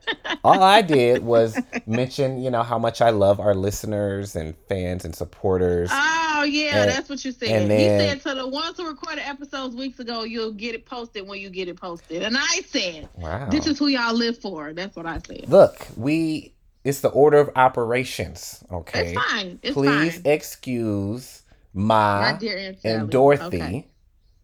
All 0.44 0.62
I 0.62 0.82
did 0.82 1.24
was 1.24 1.58
mention, 1.88 2.42
you 2.42 2.52
know, 2.52 2.64
how 2.64 2.78
much 2.78 3.00
I 3.02 3.12
love 3.12 3.40
our 3.40 3.56
listeners 3.56 4.36
and 4.36 4.56
fans 4.68 5.06
and 5.06 5.16
supporters. 5.16 5.90
Oh 5.94 6.44
yeah, 6.44 6.82
And- 6.84 6.92
that's 6.92 7.08
what 7.10 7.24
you 7.24 7.32
said. 7.32 7.50
and 7.50 7.72
then, 7.72 7.80
he 8.02 8.08
said 8.10 8.22
to 8.24 8.36
the 8.36 8.48
ones 8.48 8.76
who 8.76 8.88
recorded 8.88 9.26
episodes 9.26 9.74
weeks 9.74 10.00
ago, 10.00 10.24
you'll 10.24 10.52
get 10.52 10.76
it 10.76 10.86
posted 10.86 11.26
when 11.28 11.40
you 11.40 11.50
get 11.50 11.70
it 11.70 11.80
posted. 11.80 12.24
And 12.24 12.38
I 12.38 12.62
said, 12.68 13.08
Wow. 13.18 13.48
this 13.50 13.68
is 13.68 13.80
who 13.80 13.88
y'all 13.88 14.14
live 14.14 14.38
for. 14.40 14.74
That's 14.74 14.98
what 14.98 15.06
I 15.06 15.20
said. 15.26 15.46
Look, 15.48 15.88
we 15.96 16.54
it's 16.84 17.02
the 17.02 17.10
order 17.10 17.38
of 17.38 17.50
operations, 17.58 18.64
okay? 18.72 19.14
It's 19.14 19.22
fine. 19.32 19.60
It's 19.62 19.74
Please 19.74 20.16
fine. 20.22 20.22
excuse 20.34 21.39
Ma 21.74 22.22
My 22.22 22.34
dear 22.38 22.76
and 22.84 23.10
Dorothy 23.10 23.46
Okay. 23.62 23.88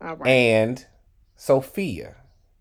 All 0.02 0.16
right. 0.16 0.28
and 0.30 0.86
Sophia. 1.36 2.16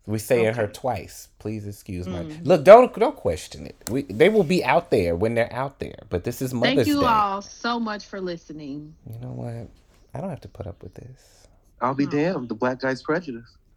We 0.06 0.18
saying 0.18 0.54
her 0.54 0.66
twice. 0.66 1.28
Please 1.38 1.66
excuse 1.66 2.06
my 2.06 2.20
Mm. 2.24 2.46
look. 2.46 2.62
Don't 2.64 2.94
don't 2.94 3.16
question 3.16 3.66
it. 3.66 3.76
We 3.90 4.02
they 4.02 4.28
will 4.28 4.44
be 4.44 4.62
out 4.64 4.90
there 4.90 5.16
when 5.16 5.34
they're 5.34 5.52
out 5.52 5.78
there. 5.78 5.98
But 6.10 6.24
this 6.24 6.42
is 6.42 6.52
Mother's 6.52 6.74
Thank 6.76 6.88
you 6.88 7.00
Day. 7.00 7.06
all 7.06 7.40
so 7.40 7.80
much 7.80 8.04
for 8.04 8.20
listening. 8.20 8.94
You 9.10 9.18
know 9.20 9.32
what? 9.32 9.68
I 10.14 10.20
don't 10.20 10.28
have 10.30 10.42
to 10.42 10.48
put 10.48 10.66
up 10.66 10.82
with 10.82 10.94
this. 10.94 11.46
I'll 11.80 11.94
be 11.94 12.06
Oh. 12.06 12.10
damned. 12.10 12.48
The 12.50 12.54
black 12.54 12.80
guy's 12.80 13.02
prejudice. 13.02 13.48